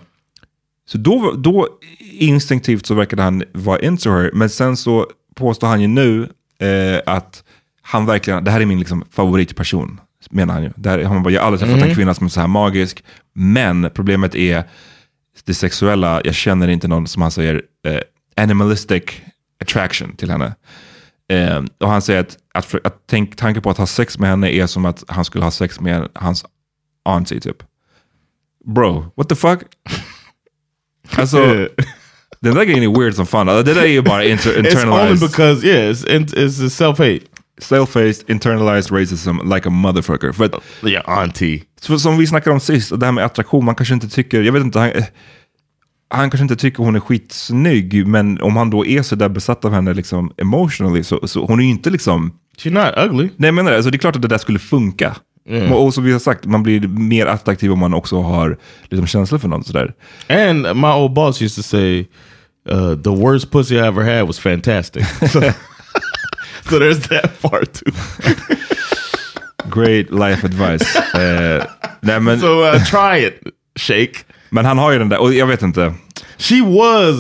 [0.86, 1.68] så då, då
[2.12, 4.32] instinktivt så verkade han vara into her.
[4.34, 6.30] Men sen så påstår han ju nu
[6.60, 7.44] eh, att
[7.82, 10.00] han verkligen, det här är min liksom favoritperson.
[10.30, 10.72] Menar han ju.
[10.76, 13.04] Det här, han bara, jag har aldrig träffat en kvinna som är så här magisk.
[13.34, 14.64] Men problemet är
[15.46, 18.00] det sexuella, jag känner inte någon som han säger eh,
[18.36, 19.04] animalistic
[19.62, 20.56] attraction till henne.
[21.30, 24.30] Eh, och han säger att, att, för, att tänk, tanken på att ha sex med
[24.30, 26.46] henne är som att han skulle ha sex med hans
[27.06, 27.64] auntie typ.
[28.76, 29.60] Bro, what the fuck?
[31.18, 31.68] Alltså,
[32.40, 33.50] den där grejen är weird som fan.
[33.50, 36.70] Alltså, Det där är ju bara inter, It's only internalized, because yeah, it's it's a
[36.70, 37.20] self hate.
[37.62, 40.32] self-faced, internalized racism like a motherfucker.
[40.32, 40.54] För att,
[40.84, 41.64] Yeah, auntie.
[41.82, 44.54] Så, som vi snackade om sist, det här med attraktion, man kanske inte tycker, jag
[44.54, 44.92] vet inte, han,
[46.10, 49.66] han kanske inte tycker hon är skitsnygg, men om han då är så där besatt
[49.66, 53.30] av henne liksom emotionally, så, så hon är ju inte liksom, She's not ugly.
[53.38, 55.16] nej jag menar det, alltså, det är klart att det där skulle funka.
[55.72, 59.08] Och, och som vi har sagt, man blir mer attraktiv om man också har liksom,
[59.08, 59.94] känslor för någon sådär.
[60.30, 62.00] And my old boss used to say,
[62.72, 65.42] uh, "The worst pussy I ever had was fantastic." so,
[66.70, 67.92] so there's that part too.
[69.70, 70.96] Great life advice.
[71.16, 71.64] eh,
[72.02, 73.42] nej, men, So uh, try it,
[73.76, 74.26] Shake.
[74.50, 75.94] Men han har ju den där, och jag vet inte.
[76.38, 77.16] She was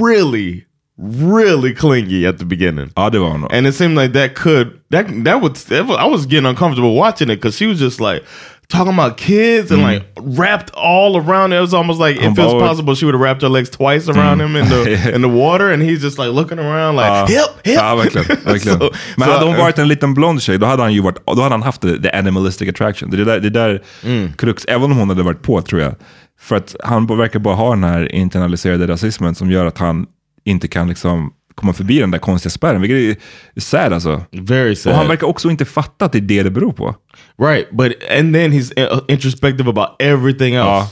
[0.00, 0.62] really,
[0.98, 2.90] really clingy at the beginning.
[2.96, 3.44] Ja, det var hon.
[3.44, 6.94] And it seemed like that could that that would, that was I was getting uncomfortable
[6.94, 8.22] watching it because she was just like
[8.68, 11.56] talking about kids and like wrapped all around it.
[11.56, 13.70] It was almost like Hon if it was possible, she would have wrapped her legs
[13.70, 17.06] twice around him in the in the water, and he's just like looking around like
[17.10, 17.26] Ja.
[17.26, 17.76] help, help.
[17.78, 18.26] Ja, verkligen.
[18.44, 18.78] verkligen.
[18.78, 21.18] So- Men so- hade hon varit en liten blond tjej, då hade han ju varit,
[21.26, 23.10] då hade han haft the, the animalistic attraction.
[23.10, 24.32] Det är där, det är där Mm.
[24.32, 25.94] krux, även om hon hade varit på tror jag.
[26.38, 30.06] För att han verkar bara ha den här internaliserade rasismen som gör att han
[30.44, 33.18] inte kan liksom komma förbi den där konstiga spärren, vilket
[33.54, 34.22] är sad alltså.
[34.32, 34.92] Very sad.
[34.92, 36.94] Och han verkar också inte fatta att det är det det beror på.
[37.38, 40.66] Right, but and then he's uh, introspective about everything else.
[40.66, 40.90] Ja.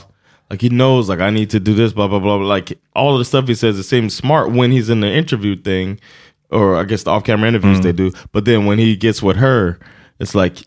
[0.49, 2.55] Like he knows, like I need to do this, blah blah blah.
[2.55, 5.55] Like all of the stuff he says, it seems smart when he's in the interview
[5.55, 5.99] thing,
[6.49, 8.11] or I guess the off-camera interviews they do.
[8.31, 9.79] But then when he gets with her,
[10.19, 10.61] it's like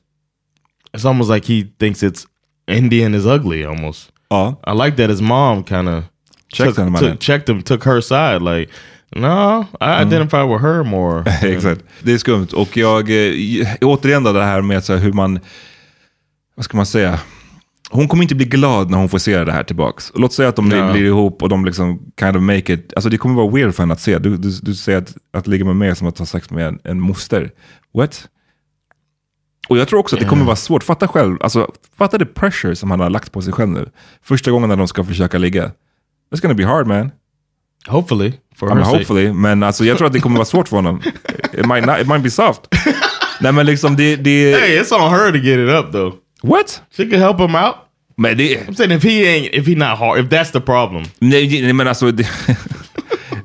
[0.95, 2.27] it's almost like he thinks it's
[2.67, 3.65] Indian is ugly.
[3.65, 4.11] Almost.
[4.31, 4.61] Ja.
[4.67, 6.05] I like that his mom kind of
[6.53, 8.43] Checked took, took, checked him, took her side.
[8.43, 8.73] Like,
[9.17, 11.25] no, I identify with her more.
[11.43, 11.81] Exakt.
[12.03, 12.47] Det är skumt.
[12.55, 15.41] Och jag, eh, återigen då det här med så här hur man,
[16.55, 17.21] vad ska man säga?
[17.91, 20.13] Hon kommer inte bli glad när hon får se det här tillbaks.
[20.15, 20.93] Låt säga att de Ja.
[20.93, 22.93] blir ihop och de liksom kind of make it.
[22.97, 24.19] Alltså det kommer vara weird för henne att se.
[24.19, 26.79] Du, du, du säger att, att ligga med mig som att ha sex med en,
[26.85, 27.51] en moster.
[27.95, 28.29] What?
[29.69, 30.83] Och jag tror också att det kommer vara svårt.
[30.85, 33.91] Fatta själv, alltså fatta the pressure som han har lagt på sig själv nu.
[34.23, 35.71] Första gången när de ska försöka ligga.
[36.35, 37.11] It's gonna be hard man.
[37.87, 40.77] Hopefully, for I mean, hopefully, men alltså, jag tror att det kommer vara svårt för
[40.77, 41.03] honom.
[41.53, 42.61] It might, not, it might be soft.
[43.41, 44.17] Nej men liksom det...
[44.17, 46.15] det Hey, it's on her to get it up though.
[46.43, 46.83] What?
[46.97, 47.75] She could help him out.
[48.17, 48.69] Men det...
[48.69, 51.05] I'm saying if he ain't, if he not hard, if that's the problem.
[51.19, 52.11] Nej, nej men alltså...
[52.11, 52.29] Det,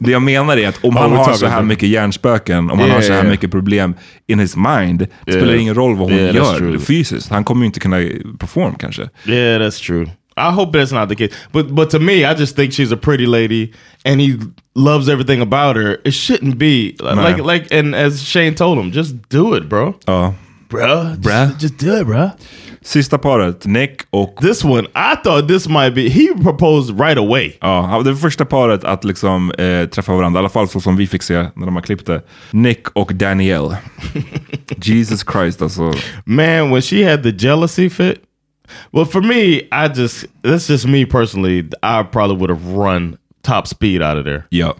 [0.04, 2.90] det jag menar är att om Oh, han har så här mycket hjärnspöken, om han
[2.90, 3.96] har så här mycket problem
[4.28, 7.30] in his mind, det spelar ingen roll vad hon gör fysiskt.
[7.30, 7.98] Han kommer ju inte kunna
[8.40, 9.02] perform kanske.
[9.26, 10.08] Yeah, that's true.
[10.38, 11.40] I hope that's not the case.
[11.52, 13.72] But but to me, I just think she's a pretty lady,
[14.06, 14.34] and he
[14.76, 15.98] loves everything about her.
[16.04, 17.54] It shouldn't be like Nah.
[17.54, 19.94] like and as Shane told him, just do it, bro.
[20.08, 20.34] Ja.
[20.74, 21.62] Bruh, just, Bruh.
[21.62, 22.30] just do it, bruh.
[22.82, 24.38] Sista paret, Nick och...
[24.41, 26.10] This one, I thought this might be.
[26.10, 27.52] He proposed right away.
[27.62, 31.08] Ja, det första paret att liksom eh, träffa varandra, i alla fall så som vi
[31.08, 32.22] fick se när de har klippt det.
[32.52, 33.78] Nick och Danielle.
[34.84, 35.94] Jesus Christ alltså.
[36.26, 38.18] Man, when she had the jealousy fit.
[38.91, 41.60] Well, for me, I just that's just me personally.
[41.84, 43.18] I probably would have run
[43.48, 44.44] top speed out of there.
[44.49, 44.76] Ja.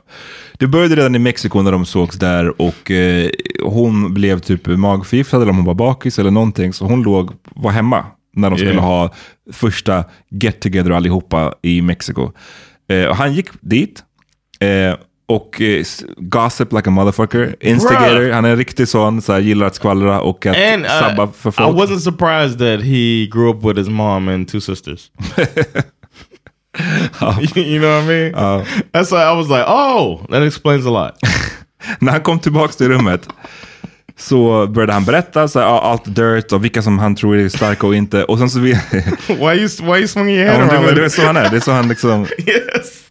[0.60, 3.30] Det började redan i Mexiko när de sågs där och eh,
[3.64, 6.74] hon blev typ magförgiftad eller om hon var bakis eller någonting.
[6.74, 8.86] Så hon låg, var hemma när de skulle Yeah.
[8.86, 9.14] ha
[9.54, 12.32] första get together allihopa i Mexiko.
[12.90, 14.04] Eh, han gick dit
[14.60, 14.96] eh,
[15.28, 15.84] och eh,
[16.18, 17.56] gossip like a motherfucker.
[17.60, 18.34] Instigator, Bruh.
[18.34, 21.28] han är en riktig sån, så här, gillar att skvallra och att And uh, sabba
[21.28, 21.78] för I folk.
[21.78, 25.12] wasn't surprised that he grew up with his mom and two sisters.
[27.56, 28.34] you know what I mean?
[28.92, 31.14] That's why I was like, oh, that explains a lot.
[32.00, 33.28] När han kom tillbaka till rummet
[34.18, 37.88] så började han berätta så här, allt dirt och vilka som han tror är starka
[37.88, 38.24] och inte.
[38.24, 38.74] Och sen så vi...
[39.28, 40.88] why you why you swinging your head around?
[40.88, 41.50] det, det är så han är.
[41.50, 42.28] Det är så han liksom...
[42.38, 43.04] yes.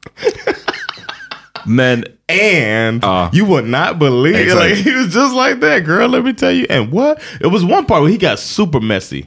[1.64, 4.74] Men And Uh, you would not believe exactly.
[4.74, 6.08] like he was just like that, girl.
[6.08, 6.66] Let me tell you.
[6.70, 7.20] And what?
[7.40, 9.26] It was one part where he got super messy.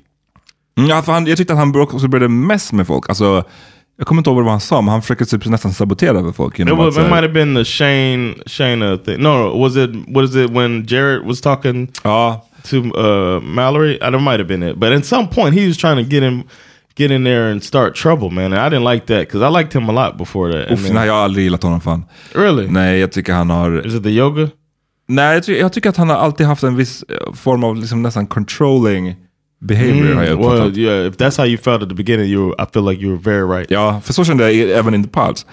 [0.78, 3.10] Mm, Ja, för han, jag tyckte att han också började mess med folk.
[3.10, 3.44] Alltså,
[3.98, 6.54] jag kommer inte ihåg vad han sa, men han försöker typ nästan sabotera för folk.
[6.54, 9.18] It, Genom was, att, it might have been the Shane Shayna thing.
[9.18, 9.90] No, no, was it?
[10.08, 13.96] What is it when Jared was talking ja, to uh, Mallory?
[13.96, 16.24] I don't might have been it, but at some point he was trying to get
[16.24, 16.44] him,
[16.96, 18.54] get in there and start trouble, man.
[18.54, 20.72] And I didn't like that because I liked him a lot before that.
[20.72, 22.06] Uff, then- nej, jag har aldrig gillat honom fan.
[22.34, 22.68] really?
[22.68, 23.88] Nej, jag tycker han har...
[23.88, 24.50] Is it the yoga?
[25.08, 27.76] Nej, jag, ty jag tycker att han har alltid haft en viss eh, form av
[27.76, 29.16] liksom nästan controlling
[29.62, 30.16] behavior.
[30.16, 30.78] har jag Mm, well, uppfattat.
[30.78, 31.08] yeah.
[31.08, 33.58] If that's how you felt at the beginning, you, I feel like you were very
[33.60, 33.72] right.
[33.72, 35.46] Ja, för så kände jag även in the pods.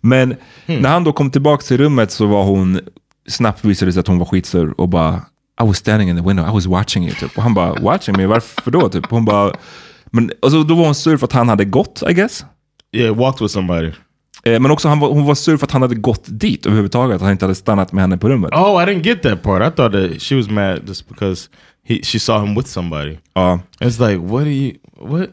[0.00, 0.82] Men Hmm.
[0.82, 2.80] när han då kom tillbaka till rummet så var hon,
[3.28, 5.14] snabbt visade det sig att hon var skitsur och bara
[5.62, 7.14] I was standing in the window, I was watching you.
[7.14, 7.36] Typ.
[7.36, 8.26] Och han bara, watching me?
[8.26, 8.88] Varför då?
[8.88, 9.06] Typ.
[9.10, 9.52] Hon bara,
[10.10, 12.44] men alltså, då var hon sur för att han hade gått, I guess.
[12.92, 13.90] Yeah, walked with somebody.
[14.44, 17.16] Eh, men också han var, hon var sur för att han hade gått dit överhuvudtaget.
[17.16, 18.52] Att han inte hade stannat med henne på rummet.
[18.52, 19.62] Oh, I didn't get that part.
[19.62, 21.48] I thought that she was mad just because
[21.84, 23.18] he she saw him with somebody.
[23.34, 23.60] Ja.
[23.80, 25.30] It's like, what do you what?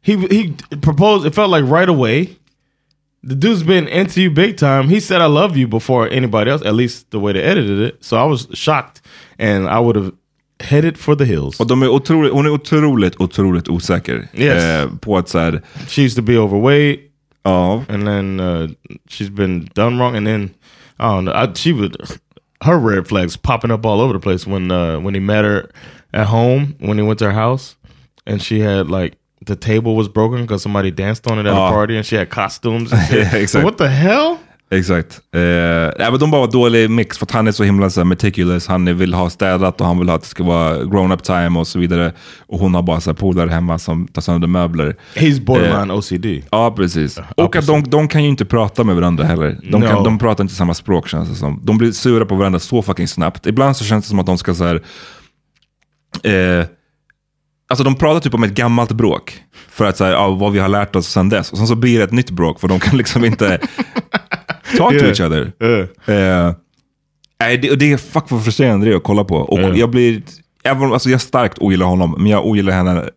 [0.00, 1.26] He he proposed.
[1.26, 2.28] It felt like right away.
[3.28, 4.88] The dude's been into you big time.
[4.88, 8.04] He said I love you before anybody else, at least the way they edited it.
[8.04, 9.00] So I was shocked,
[9.38, 10.12] and I would have
[10.60, 11.60] headed for the hills.
[11.60, 14.28] Och de är otroligt, hon är otroligt, otroligt osäker.
[14.34, 14.64] Yes.
[14.64, 17.00] Eh, på att så här, She used to be overweight,
[17.44, 18.68] ja, and then uh,
[19.08, 20.54] she's been done wrong, and then
[20.98, 21.32] I don't know.
[21.32, 21.96] I, she would
[22.62, 25.70] her red flags popping up all over the place when uh, when he met her
[26.14, 27.76] at home when he went to her house,
[28.26, 31.66] and she had like the table was broken because somebody danced on it at Oh.
[31.66, 32.92] a party, and she had costumes.
[32.92, 33.18] And shit.
[33.20, 33.46] Exactly.
[33.48, 34.40] So what the hell?
[34.72, 35.20] Exakt.
[35.34, 35.40] Eh,
[35.98, 38.04] nej, men de bara var dålig mix för att han är så himla så här,
[38.04, 38.66] meticulous.
[38.66, 41.66] Han vill ha städat och han vill ha att det ska vara grown-up time och
[41.66, 42.12] så vidare.
[42.46, 44.96] Och hon har bara så här polare hemma som tar sönder möbler.
[45.14, 46.26] He's borderline OCD.
[46.50, 47.18] Ja, precis.
[47.36, 49.58] Och att de, de kan ju inte prata med varandra heller.
[49.70, 50.04] De, kan, No.
[50.04, 51.60] de pratar inte samma språk känns det som.
[51.64, 53.46] De blir sura på varandra så fucking snabbt.
[53.46, 54.82] Ibland så känns det som att de ska så här...
[56.22, 56.66] Eh,
[57.68, 59.42] alltså de pratar typ om ett gammalt bråk.
[59.70, 61.52] För att säga ja, vad vi har lärt oss sedan dess.
[61.52, 63.58] Och sen så blir det ett nytt bråk för de kan liksom inte
[64.76, 65.52] talk to each other.
[67.40, 69.36] Nej, det, och det är fuck vad frustrerande det är att kolla på.
[69.36, 69.74] Och Ja.
[69.76, 70.22] jag blir,
[70.64, 73.08] även, alltså jag starkt ogillar honom, men jag ogillar henne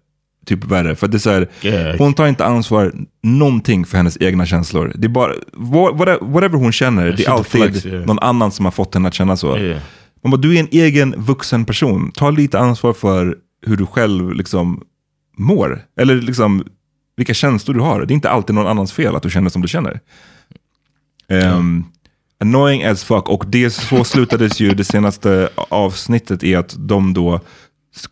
[0.45, 0.95] typ värre.
[0.95, 1.97] För det är så här, Yeah.
[1.97, 4.91] hon tar inte ansvar någonting för hennes egna känslor.
[4.95, 8.05] Det är bara, what- whatever, hon känner, det är alltid deflects, yeah.
[8.05, 9.57] någon annan som har fått henne att känna så.
[9.57, 9.81] Yeah.
[10.23, 12.11] Man bara, du är en egen vuxen person.
[12.15, 14.81] Ta lite ansvar för hur du själv liksom
[15.37, 15.81] mår.
[15.99, 16.63] Eller liksom
[17.17, 18.05] vilka känslor du har.
[18.05, 19.99] Det är inte alltid någon annans fel att du känner som du känner.
[21.29, 21.85] Ehm,
[22.39, 23.29] Annoying as fuck.
[23.29, 27.39] Och det så slutades ju det senaste avsnittet i att de då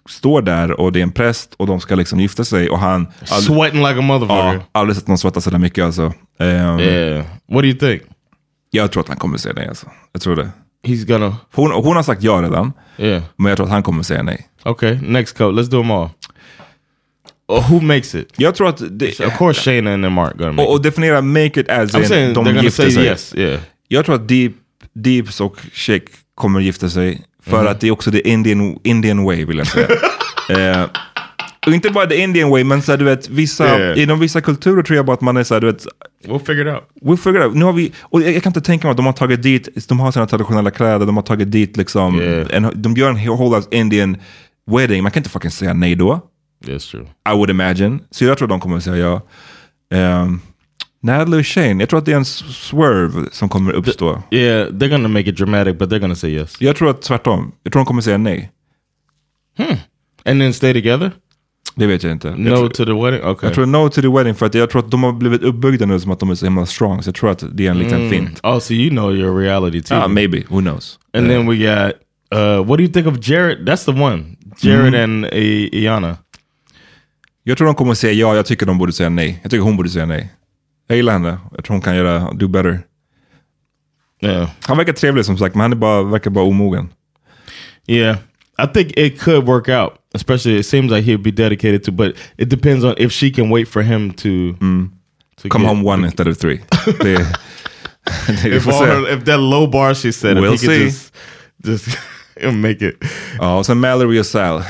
[0.10, 3.08] står där och det är en präst och de ska liksom gifta sig och han...
[3.26, 4.54] Sweating like a motherfucker.
[4.54, 6.14] Ja, aldrig sett någon svettas så där mycket alltså.
[6.40, 7.26] Ehm, Yeah.
[7.48, 8.02] What do you think?
[8.72, 9.88] Jag tror att han kommer säga nej alltså.
[10.12, 10.50] Jag tror det.
[10.88, 11.38] He's gonna...
[11.54, 12.74] Hon, hon har sagt ja redan.
[12.98, 13.24] Yeah.
[13.38, 14.48] Men jag tror att han kommer säga nej.
[14.66, 15.62] Okay, next couple.
[15.62, 16.10] Let's do them all.
[17.48, 18.34] Oh, who makes it?
[18.36, 18.82] Jag tror att...
[19.00, 22.00] Det, Of course Shayna and aren't gonna make och, och definiera make it as I'm
[22.02, 23.06] in saying de gifter sig.
[23.06, 23.60] yes, yeah.
[23.88, 24.52] Jag tror att Deep,
[24.94, 26.06] Deeps och Shake
[26.36, 27.22] kommer gifta sig.
[27.46, 27.68] För Mhm.
[27.72, 29.88] att det är också the Indian, Indian way vill jag säga.
[30.82, 30.86] eh,
[31.68, 34.04] och inte bara the Indian way, men så här, du vet, vissa, Yeah.
[34.04, 35.86] inom vissa kulturer tror jag bara att man är så här, du vet,
[36.28, 36.84] We'll figure it out.
[37.02, 37.56] We'll figure it out.
[37.56, 39.88] Nu har vi, och jag, jag kan inte tänka mig att de har tagit dit,
[39.90, 42.48] de har sina traditionella kläder, de har tagit dit liksom, Yeah.
[42.52, 44.18] en, de gör en whole ass Indian
[44.72, 45.04] wedding.
[45.04, 46.22] Man kan inte fucking säga nej då.
[46.66, 47.06] That's true.
[47.30, 48.00] I would imagine.
[48.12, 49.22] Så jag tror de kommer att säga ja.
[50.24, 50.42] Um,
[51.02, 54.24] Natalie och Shane, jag tror att det är en swerve som kommer uppstå.
[54.32, 56.56] Yeah, they're gonna make it dramatic, but they're gonna say yes.
[56.60, 57.52] Jag tror att tvärtom.
[57.64, 58.52] Jag tror de kommer säga nej.
[60.26, 61.12] And then stay together?
[61.76, 62.28] Det vet jag inte.
[62.28, 63.24] jag, No tror, to the wedding?
[63.28, 63.48] Okay.
[63.48, 65.86] jag tror no to the wedding för att jag tror att de har blivit uppbyggda
[65.86, 67.04] nu som att de är så himla strong.
[67.04, 68.40] Så jag tror att det är en liten fint.
[68.44, 69.96] Oh, so you know your reality too.
[69.98, 71.00] Ah, maybe, who knows.
[71.14, 71.94] and Eh, then we got,
[72.36, 73.58] uh, what do you think of Jared?
[73.70, 74.24] That's the one.
[74.62, 76.18] Jared and I- Iana.
[77.44, 79.40] Jag tror de kommer säga ja, jag tycker de borde säga nej.
[79.42, 80.30] Jag tycker hon borde säga nej.
[80.88, 81.38] Jag gillar henne.
[81.56, 82.82] Jag tror hon kan göra, do better.
[84.22, 84.50] Yeah.
[84.62, 86.90] Han verkar trevlig som sagt, men han är bara, verkar bara omogen.
[87.88, 88.18] Yeah.
[88.64, 89.94] I think it could work out.
[90.14, 93.50] Especially it seems like he'd be dedicated to, but it depends on if she can
[93.50, 94.56] wait for him to,
[95.42, 96.62] to Come home one instead of three.
[96.86, 97.18] det,
[98.28, 100.86] det, If, all her, if that low bar she said, We'll if he could see.
[100.86, 101.14] just,
[101.66, 101.98] just
[102.54, 102.96] make it.
[103.38, 104.64] Ja, och sen Mallory och Sal.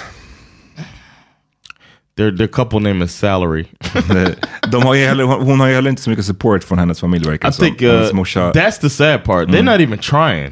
[2.17, 3.65] Their their couple name is Salary.
[4.71, 7.25] De har ju heller, hon har ju heller inte så mycket support från hennes familj
[7.29, 7.65] verkar I som.
[7.65, 8.51] think uh, Hennes morsa.
[8.51, 9.47] that's the sad part.
[9.49, 10.51] They're not even trying.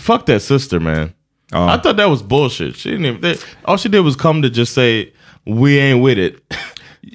[0.00, 1.08] Fuck that sister, man.
[1.52, 2.76] I thought that was bullshit.
[2.76, 3.20] She didn't even.
[3.20, 5.12] They, all she did was come to just say
[5.46, 6.34] we ain't with it.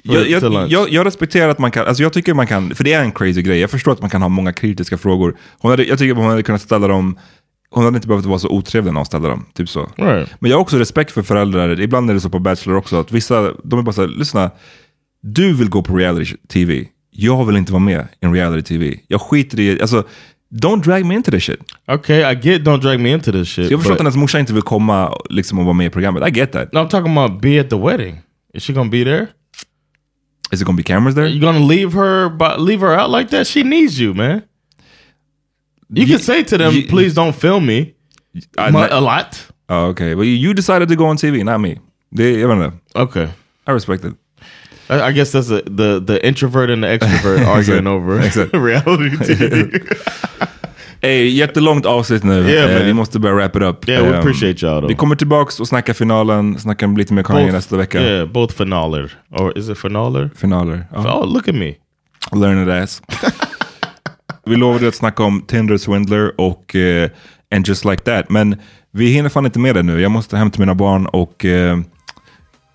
[0.06, 0.72] for- jag, to jag, lunch.
[0.72, 3.12] jag, jag respekterar att man kan, alltså jag tycker man kan, för det är en
[3.12, 3.58] crazy grej.
[3.58, 5.36] Jag förstår att man kan ha många kritiska frågor.
[5.58, 7.18] Hon hade, jag tycker att hon hade kunnat ställa dem,
[7.70, 9.44] hon hade inte behövt vara så otrevlig när hon ställde dem.
[9.54, 9.88] Typ så.
[9.96, 10.30] Right.
[10.40, 13.12] Men jag har också respekt för föräldrar, ibland är det så på Bachelor också, att
[13.12, 14.50] vissa, de är bara såhär, lyssna,
[15.22, 19.00] du vill gå på reality TV, jag vill inte vara med i en reality TV.
[19.08, 20.04] Jag skiter i, alltså,
[20.54, 21.60] don't drag me into this shit.
[21.86, 22.62] Okay, I get.
[22.62, 23.66] Don't drag me into this shit.
[23.66, 25.90] Så jag förstår att but- hennes morsa inte vill komma liksom, och vara med i
[25.90, 26.72] programmet, I get that.
[26.72, 28.18] no, I'm talking about be at the wedding.
[28.54, 29.26] Is she gonna be there?
[30.52, 31.28] Is it gonna be cameras there?
[31.28, 32.28] You gonna leave her?
[32.28, 33.46] But leave her out like that?
[33.46, 34.42] She needs you, man.
[35.94, 37.78] You Ye- can say to them, ye- "Please don't film me."
[38.58, 39.46] I- mu- a lot.
[39.68, 40.14] Oh, okay.
[40.14, 41.76] Well, you decided to go on TV, not me.
[42.10, 42.76] Det, jag vet inte.
[42.94, 43.24] Okay.
[43.68, 44.12] I respect it.
[44.90, 48.18] I, I guess that's a, the the introvert and the extrovert arguing over
[48.52, 49.80] reality TV.
[51.02, 52.50] Hey, jättelångt avsnitt nu.
[52.50, 53.88] Yeah, Eh, vi måste börja wrap it up.
[53.88, 54.88] Yeah, we Ehm, appreciate y'all.
[54.88, 58.00] Vi kommer tillbaks och snackar finalen, snackar lite mer Kanye nästa vecka.
[58.02, 59.12] Yeah, both finaler.
[59.30, 60.30] Or is it finaler?
[60.36, 60.86] Finaler.
[60.92, 61.18] Ja.
[61.20, 61.74] Oh, look at me.
[62.32, 63.02] Learn it ass.
[64.46, 67.10] Vi lovade att snacka om Tinder Swindler och eh,
[67.54, 68.30] And just like that.
[68.30, 68.56] Men
[68.92, 70.00] vi hinner fan inte med det nu.
[70.00, 71.76] Jag måste hämta mina barn och eh,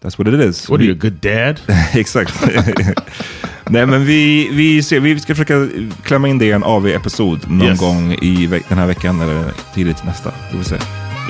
[0.04, 0.70] that's what it is.
[0.70, 1.62] What are you, a good dad?
[1.94, 2.34] Exakt.
[3.70, 5.68] Nej men vi, vi, ser, vi ska försöka
[6.04, 7.80] klämma in det i en AV-episod någon Yes.
[7.80, 9.44] gång i den här veckan eller
[9.74, 10.32] tidigt nästa.
[10.52, 10.76] Vi får se.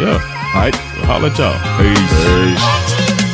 [0.01, 0.21] Yeah.
[0.55, 0.75] All right.
[1.03, 1.77] Holla y'all.
[1.77, 3.24] Peace.